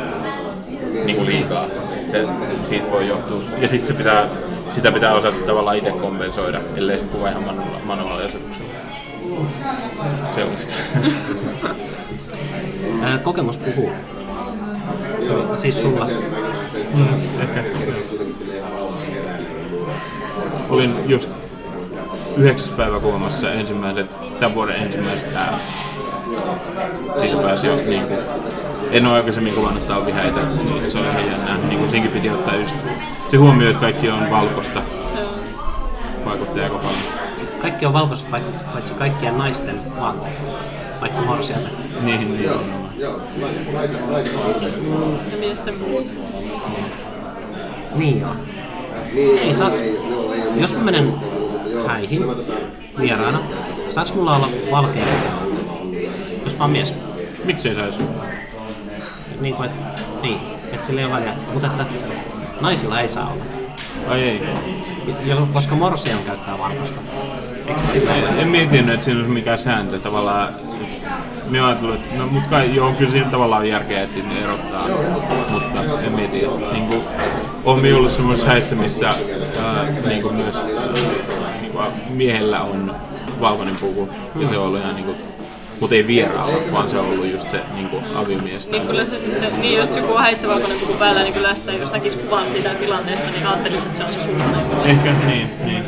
[1.05, 1.67] niin kuin liikaa.
[1.95, 2.27] Sit se,
[2.65, 3.43] siitä voi johtua.
[3.59, 4.29] Ja sitten se pitää,
[4.75, 7.45] sitä pitää osata tavallaan itse kompensoida, ellei sitten kuva ihan
[7.85, 8.73] manuaaliasetuksella.
[10.35, 10.75] Sellaista.
[13.25, 13.91] Kokemus puhuu.
[15.57, 16.09] Siis sulla.
[16.95, 17.07] Mm.
[20.69, 21.42] Olin just
[22.37, 24.11] yhdeksäs päivä kuumassa ensimmäiset,
[24.41, 25.61] tämän vuoden ensimmäiset ääret.
[27.21, 28.19] Siitä pääsi jo niin kuin,
[28.91, 31.59] en ole aikaisemmin kuvannut talvihäitä, niin se oli ihan jännää.
[31.59, 32.75] Niin kuin siinkin piti ottaa just
[33.31, 34.83] se huomio, että kaikki on valkoista.
[36.25, 37.23] Vaikuttaa aika paljon.
[37.61, 38.31] Kaikki on valkoista
[38.73, 40.43] paitsi kaikkien naisten vaatteet,
[41.01, 41.69] paitsi morsiamme.
[42.03, 42.61] Niin, niin on.
[45.31, 46.17] Ja miesten muut.
[47.95, 48.31] Niin joo.
[49.17, 49.83] Ei saaks,
[50.57, 51.15] jos mä menen
[51.87, 52.25] häihin
[53.01, 53.39] vieraana.
[53.89, 55.05] Saaks mulla olla valkea
[56.45, 56.95] Jos mä oon mies.
[57.45, 57.99] Miksei saisi?
[59.41, 59.77] Niin kuin, et,
[60.23, 60.39] niin,
[60.73, 61.33] että sillä ei ole väliä.
[61.53, 61.85] Mutta että
[62.61, 63.45] naisilla ei saa olla.
[64.09, 64.43] Ai ei.
[65.25, 67.01] Ja, koska morsian käyttää valkoista.
[67.67, 69.99] Eikö se sillä en, en mietinyt, että siinä olisi mikään sääntö.
[69.99, 70.55] Tavallaan
[71.49, 74.89] minä ajattelin, että no, mutta kai, joo, kyllä siinä tavallaan järkeä, että sinne erottaa,
[75.51, 76.47] mutta en mieti.
[76.73, 77.03] Niin kuin,
[77.65, 80.55] on ollut semmoisessa häissä, missä ää, niin kuin myös
[82.13, 82.95] miehellä on
[83.41, 85.15] valkoinen puku ja se on ollut ihan niinku
[85.81, 88.71] mutta ei vieraalla, vaan se on ollut just se niin kuin aviomies.
[88.71, 91.73] Niin kyllä se sitten, niin jos joku on häissä valkoinen puku päällä, niin kyllä sitä,
[91.73, 94.67] jos näkisi kuvan siitä tilanteesta, niin ajattelisi, että se on se suunnainen.
[94.85, 95.85] Ehkä, niin, niin.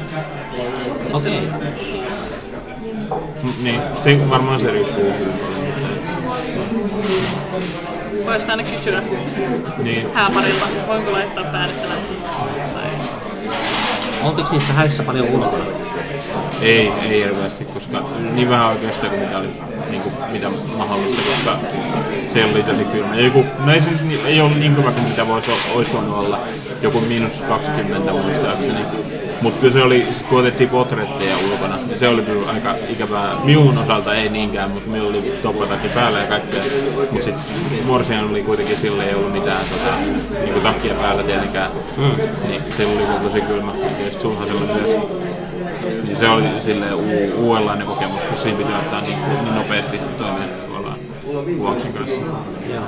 [1.12, 1.48] Okei.
[1.56, 1.68] Okay.
[3.62, 5.12] Niin, se varmaan se riippuu
[8.26, 9.02] Voisi aina kysyä
[9.82, 10.14] niin.
[10.14, 11.98] hääparilta, voinko laittaa päälle tämän.
[14.24, 15.64] Oltiko niissä häissä paljon ulkona?
[16.60, 18.02] Ei, ei hirveästi, koska
[18.32, 19.48] niin vähän oikeastaan kuin mitä oli
[19.90, 21.58] niin kuin, mitä mahdollista, koska
[22.32, 23.16] se oli tosi kylmä.
[23.16, 23.82] Joku, no ei,
[24.26, 26.38] ei ollut niin hyvä kuin mitä voisi, olisi voinut olla,
[26.82, 28.80] joku miinus 20 muistaakseni.
[29.42, 33.44] Mutta kyllä se oli, kun otettiin potretteja ulkona, ja se oli kyllä aika ikävää.
[33.44, 36.62] Minun osalta ei niinkään, mutta minulla oli toppatakki päällä ja kaikkea.
[37.10, 37.44] Mutta sitten
[37.86, 39.96] Morsian oli kuitenkin sille ei ollut mitään tota,
[40.44, 41.70] niinku takkia päällä tietenkään.
[41.96, 42.48] Mm.
[42.48, 43.72] Niin se oli tosi kylmä.
[43.82, 44.90] Ja sitten sulhasella myös.
[46.04, 50.50] Niin se oli sille u- uudenlainen kokemus, kun siinä pitää ottaa niin, niin nopeasti toimeen
[50.66, 50.98] tavallaan
[51.58, 52.20] vuoksen kanssa.
[52.74, 52.84] Joo.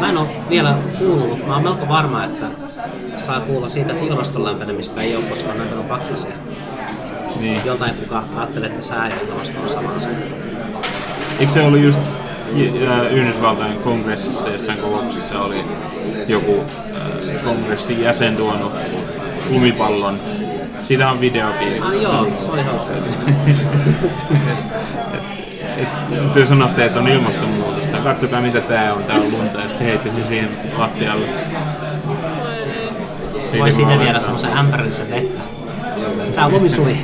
[0.00, 2.46] Mä en ole vielä kuullut, mä oon melko varma, että
[3.16, 6.34] saa kuulla siitä, että ilmaston lämpenemistä ei ole, koska näitä on pakkasia.
[7.40, 7.60] Niin.
[7.64, 10.12] Jotain kuka ajattelee, että sää ja ilmasto on sama asia.
[11.38, 12.00] Eikö se ollut just
[13.10, 15.64] Yhdysvaltain kongressissa jossain kokouksessa oli
[16.28, 16.64] joku
[17.44, 18.72] kongressin jäsen tuonut
[19.50, 20.20] lumipallon.
[20.84, 21.82] Siitä on videokin.
[21.82, 22.92] Ah, joo, se oli hauska.
[26.34, 27.63] te sanotte, että on ilmastonmuutosta.
[28.04, 29.60] Katsokaa mitä tää on, tää on lunta.
[29.60, 31.26] Ja sitten heitti sen siihen lattialle.
[33.58, 35.42] Voi sinne viedä semmoisen ämpärillisen vettä.
[36.34, 36.96] Tää on lumisui.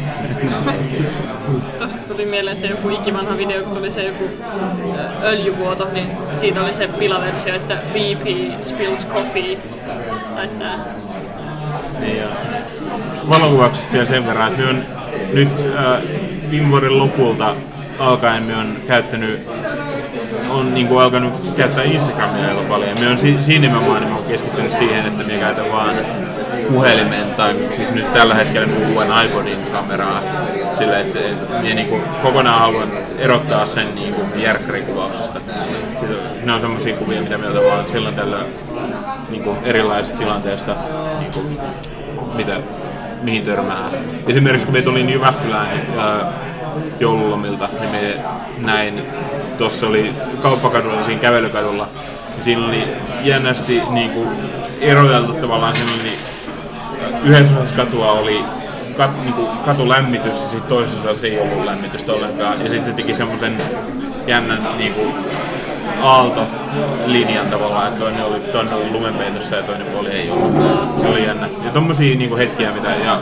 [1.79, 4.25] Tuosta tuli mieleen se joku ikivanha video, kun tuli se joku
[5.23, 8.27] öljyvuoto, niin siitä oli se pilaversio, että VP
[8.63, 9.59] spills coffee.
[10.35, 10.77] Tai tää.
[12.01, 12.29] Niin ja
[13.29, 14.85] valokuvauksesta vielä sen verran, että on
[15.33, 15.49] nyt
[15.79, 16.03] äh,
[16.51, 17.55] viime vuoden lopulta
[17.99, 19.49] alkaen me on käyttänyt
[20.51, 23.01] on niin kuin alkanut käyttää Instagramia aika paljon.
[23.01, 25.95] Me on si- siinä nimenomaan niin keskittynyt siihen, että me käytän vaan
[26.73, 30.21] puhelimen tai siis nyt tällä hetkellä uuden iPodin kameraa
[30.79, 32.89] sillä, että se, minä niin kuin kokonaan haluan
[33.19, 35.41] erottaa sen niin kuin järkkärikuvauksesta.
[36.45, 38.39] ne on sellaisia kuvia, mitä me otan vaan silloin tällä
[39.31, 40.77] niin kuin erilaisista tilanteista,
[41.21, 41.59] niin kuin,
[42.35, 42.61] mitä,
[43.23, 43.91] mihin törmää.
[44.29, 46.33] Esimerkiksi kun me tulin Jyväskylään, niin, ää,
[47.01, 48.17] joululomilta, niin me
[48.59, 49.03] näin,
[49.61, 50.13] tuossa oli
[50.43, 51.89] kauppakadulla, siinä kävelykadulla,
[52.35, 52.89] niin siinä oli
[53.23, 54.29] jännästi niin kuin,
[54.81, 56.13] eroteltu tavallaan, siinä oli
[57.25, 58.45] yhdessä osassa katua oli
[58.97, 62.65] kat, niin kuin katulämmitys ja sitten toisessa osassa ei ollut lämmitystä ollenkaan.
[62.65, 63.57] Ja sitten se teki semmoisen
[64.27, 65.15] jännän niin kuin,
[66.03, 70.53] aaltolinjan tavallaan, että toinen oli, toinen oli lumenpeitossa ja toinen puoli ei ollut.
[71.01, 71.49] Se oli jännä.
[71.65, 73.21] Ja tommosia niin kuin hetkiä, mitä, ja,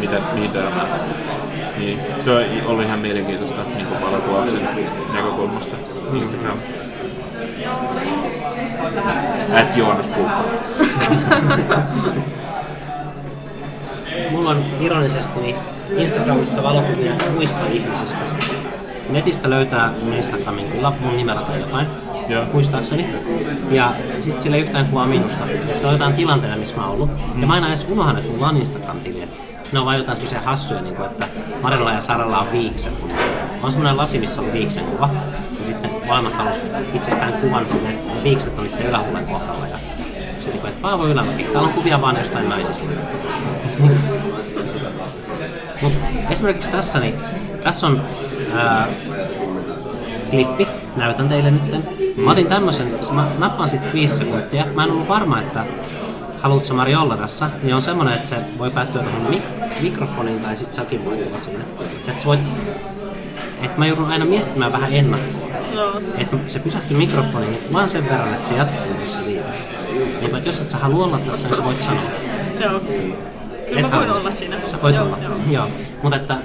[0.00, 0.86] mitä, mihin törmää.
[1.78, 2.30] Niin, se
[2.66, 4.68] oli ihan mielenkiintoista niin kuin valokuvauksen
[5.12, 5.76] näkökulmasta.
[6.12, 6.58] Instagram.
[9.60, 10.06] At Joonas.
[14.30, 15.56] Mulla on ironisesti niin
[15.96, 18.20] Instagramissa valokuvia muista ihmisistä.
[19.10, 21.86] Netistä löytää mun Instagramin kyllä mun nimellä tai jotain,
[22.28, 22.44] Joo.
[22.52, 23.06] muistaakseni.
[23.70, 25.44] Ja sitten sillä ei yhtään kuvaa minusta.
[25.74, 27.10] Se on jotain tilanteita, missä mä oon ollut.
[27.34, 27.40] Mm.
[27.40, 29.28] Ja mä aina edes unohan, että mulla on Instagram-tili.
[29.72, 31.26] Ne on vain jotain semmoisia hassuja, niin kuin, että
[31.62, 32.92] Marilla ja Saralla on viikset.
[33.62, 35.10] On semmoinen lasi, missä on viiksen kuva.
[35.60, 36.56] Ja sitten molemmat halus
[36.94, 39.66] itsestään kuvan sinne, että viikset on niiden ylähuulen kohdalla.
[39.66, 39.78] Ja
[40.36, 42.88] se niin kuin, että Paavo Ylämäki, täällä on kuvia vaan jostain naisista.
[45.82, 45.92] Mut
[46.30, 47.14] esimerkiksi tässä, niin
[47.62, 48.02] tässä on
[48.54, 48.88] ää,
[50.30, 51.62] klippi, näytän teille nyt.
[52.16, 54.64] Mä otin tämmösen, mä nappaan sit 5 sekuntia.
[54.74, 55.64] Mä en ollut varma, että
[56.42, 60.56] haluatko Mari olla tässä, niin on semmonen, että se voi päättyä tuohon mik- mikrofoniin tai
[60.56, 61.64] sit säkin voit olla siinä.
[62.08, 62.40] Että voit,
[63.62, 65.50] että mä joudun aina miettimään vähän ennakkoon.
[65.74, 66.00] No.
[66.18, 69.50] Että se pysähtyy mikrofoniin vaan sen verran, että se jatkuu, jos se liikaa.
[70.20, 72.02] Niin, että jos et sä halua olla tässä, niin sä voit sanoa.
[72.60, 72.80] Joo.
[72.80, 74.20] Kyllä mä Et voin halua.
[74.20, 74.56] olla siinä.
[74.64, 75.18] Sä voit joo, olla.
[75.22, 75.34] Joo.
[75.50, 75.68] Joo.
[76.02, 76.36] Mutta että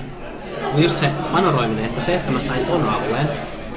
[0.78, 3.30] just se panoroiminen, että se, että mä sain ton alueen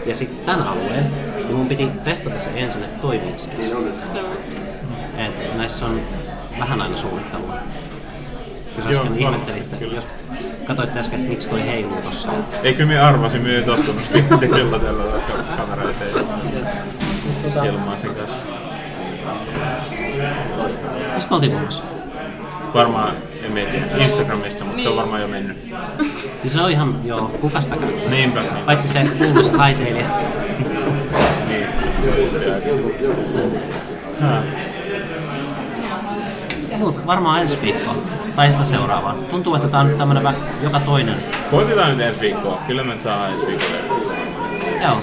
[0.06, 3.50] ja sitten tämän alueen, niin mun piti testata se ensin, että toimiiko se.
[3.70, 3.80] Joo.
[5.18, 6.00] Et näissä on
[6.58, 7.54] vähän aina suunnittelua.
[8.76, 9.94] Jos Joo, äsken varmasti, ihmettelitte, kyllä.
[9.94, 10.08] jos
[10.66, 12.32] katsoitte äsken, että miksi toi heiluu tossa.
[12.62, 15.02] Ei kyllä me arvasin, me ei tottunut siihen se kello tällä
[15.56, 16.26] kamera eteen
[17.44, 18.46] Tota, ilmaan sen kanssa.
[21.14, 21.82] mistä me oltiin puhumassa?
[22.74, 25.56] Varmaan, en mä tiedä, Instagramista, mutta se on varmaan jo mennyt.
[26.42, 28.10] Niin se on ihan, joo, kuka sitä käyttää?
[28.10, 28.64] Niinpä, niin.
[28.66, 30.06] Paitsi se kuuluisa taiteilija.
[31.48, 31.66] niin.
[32.04, 32.68] Se on kyllä aika.
[36.78, 37.94] Mut varmaan ensi viikkoa.
[38.36, 39.14] Tai sitä seuraavaa.
[39.30, 41.16] Tuntuu, että tää on nyt tämmönen vä- joka toinen.
[41.50, 42.58] Koitetaan nyt ensi viikkoa.
[42.66, 44.04] Kyllä me nyt saadaan ensi viikolla.
[44.82, 44.96] Joo.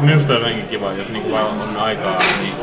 [0.00, 2.54] Minusta on jotenkin kiva, jos niinku vaan on aikaa, niin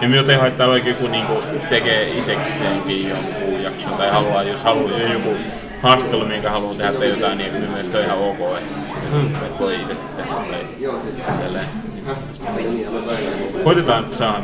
[0.00, 1.34] ja minulta ei haittaa vaikka joku niinku
[1.68, 5.36] tekee itsekseenkin jonkun jakson tai haluaa, jos haluaa joku
[5.82, 9.58] haastattelu, minkä haluaa tehdä tai jotain, niin minun mielestä se on ihan ok, että, mm.
[9.58, 11.85] voi itse tehdä tai tälleen.
[13.64, 14.42] Koitetaan saada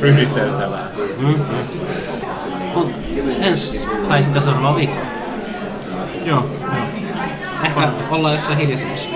[0.00, 0.90] ryhdisteltyä vähän.
[1.18, 1.34] Mm.
[2.74, 2.92] Mut
[3.40, 5.00] ensi tai sitä seuraava viikko.
[6.24, 6.82] Joo, joo.
[7.64, 7.80] Ehkä
[8.10, 9.08] ollaan jossain hiljaisemmassa.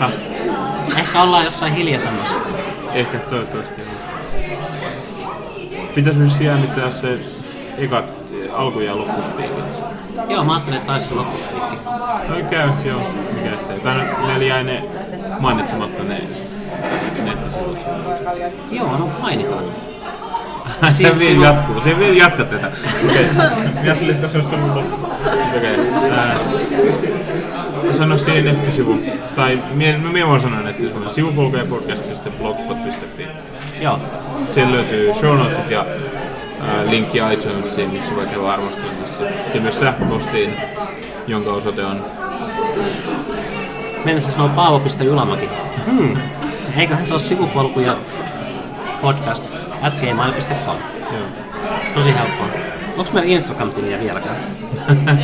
[0.00, 0.12] Häh?
[0.98, 2.36] Ehkä ollaan jossain hiljaisemmassa.
[2.94, 3.82] Ehkä toivottavasti.
[5.94, 7.20] Pitäisi myös jännittää se
[7.78, 8.04] ekat
[8.52, 9.64] alku- ja loppuspiikit.
[10.28, 11.76] Joo, mä ajattelin, että taisi se loppuspiikki.
[12.28, 13.00] No käy, joo.
[13.34, 13.78] Mikä ettei.
[13.84, 13.90] No,
[14.26, 14.82] meillä jäi ne
[15.40, 16.20] mainitsematta ne
[17.24, 17.78] nettisivut.
[18.70, 19.64] Joo, no mainitaan.
[20.88, 21.80] Se vielä jatkuu.
[21.80, 22.70] Se vielä jatkat tätä.
[23.04, 23.26] Okei.
[23.36, 23.50] Mä
[23.82, 24.84] ajattelin, että se olisi tullut.
[25.56, 25.76] Okei.
[26.10, 26.36] Ää,
[27.92, 28.98] Sano siihen nettisivu.
[29.36, 31.12] Tai mie- mä mie voin sanoa nettisivu.
[31.12, 33.28] Sivupolkujapodcast.blogspot.fi.
[33.80, 33.98] Joo.
[34.54, 35.84] Siellä löytyy show notesit ja
[36.90, 39.24] linkki iTunesiin, missä voi käydä arvostelemassa.
[39.54, 40.54] Ja myös sähköpostiin,
[41.26, 42.04] jonka osoite on
[44.04, 45.48] Meidän se sanoo paavo.ylämäki.
[45.86, 46.16] Hmm.
[46.76, 47.96] Eiköhän se ole sivupolkuja
[49.00, 49.46] podcast
[49.82, 50.76] at gmail.com.
[51.94, 52.73] Tosi helppoa.
[52.96, 54.36] Onko meillä Instagram-tiliä vieläkään?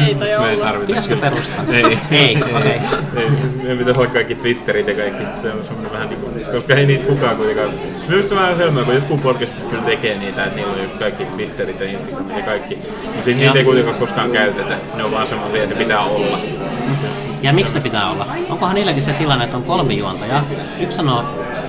[0.07, 0.65] Ei toi Me ei olla.
[0.65, 0.87] tarvita.
[0.87, 1.65] Pitäisikö perustaa?
[1.73, 1.99] Ei.
[2.11, 2.73] Ei, okei.
[3.17, 3.31] ei.
[3.63, 5.25] Meidän pitäisi olla kaikki Twitterit ja kaikki.
[5.43, 7.71] Se on semmoinen vähän niinku, koska ei niitä kukaan kuitenkaan.
[8.09, 11.81] Mielestäni vähän hölmöä, kun jotkut podcastit kyllä tekee niitä, että niillä on just kaikki Twitterit
[11.81, 12.79] ja Instagramit ja kaikki.
[13.05, 14.77] Mutta siis niitä ei kuitenkaan koskaan käytetä.
[14.95, 16.39] Ne on vaan semmoisia, että ne pitää olla.
[17.43, 18.27] Ja miksi ne pitää olla?
[18.49, 20.43] Onkohan niilläkin se tilanne, että on kolme juontajaa?
[20.81, 21.25] Yksi sanoo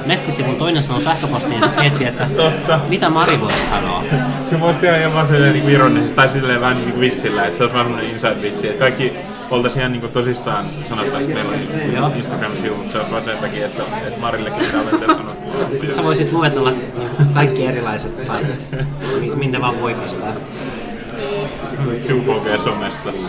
[0.06, 2.80] nettisivun, toinen sanoo sähköpostiin ja sitten miettii, että Totta.
[2.90, 4.04] mitä Mari voisi sanoa.
[4.46, 7.64] Se voisi tehdä ihan vaan silleen niin ironisesti tai silleen vähän niin vitsillä, että se
[7.64, 9.14] olisi vaan semmoinen inside-vitsi, että kaikki
[9.52, 12.06] oltaisiin ihan niin kuin tosissaan sanottaisiin, että meillä Joo.
[12.06, 15.68] on Instagram-sivu, mutta se on vaan sen takia, että, että Marillekin pitää olla itse sanottua.
[15.70, 16.74] Sitten sä voisit luetella
[17.34, 18.72] kaikki erilaiset saitit,
[19.20, 20.34] mi- minne vaan voi pistää.
[22.08, 23.10] Sivupolkuja somessa.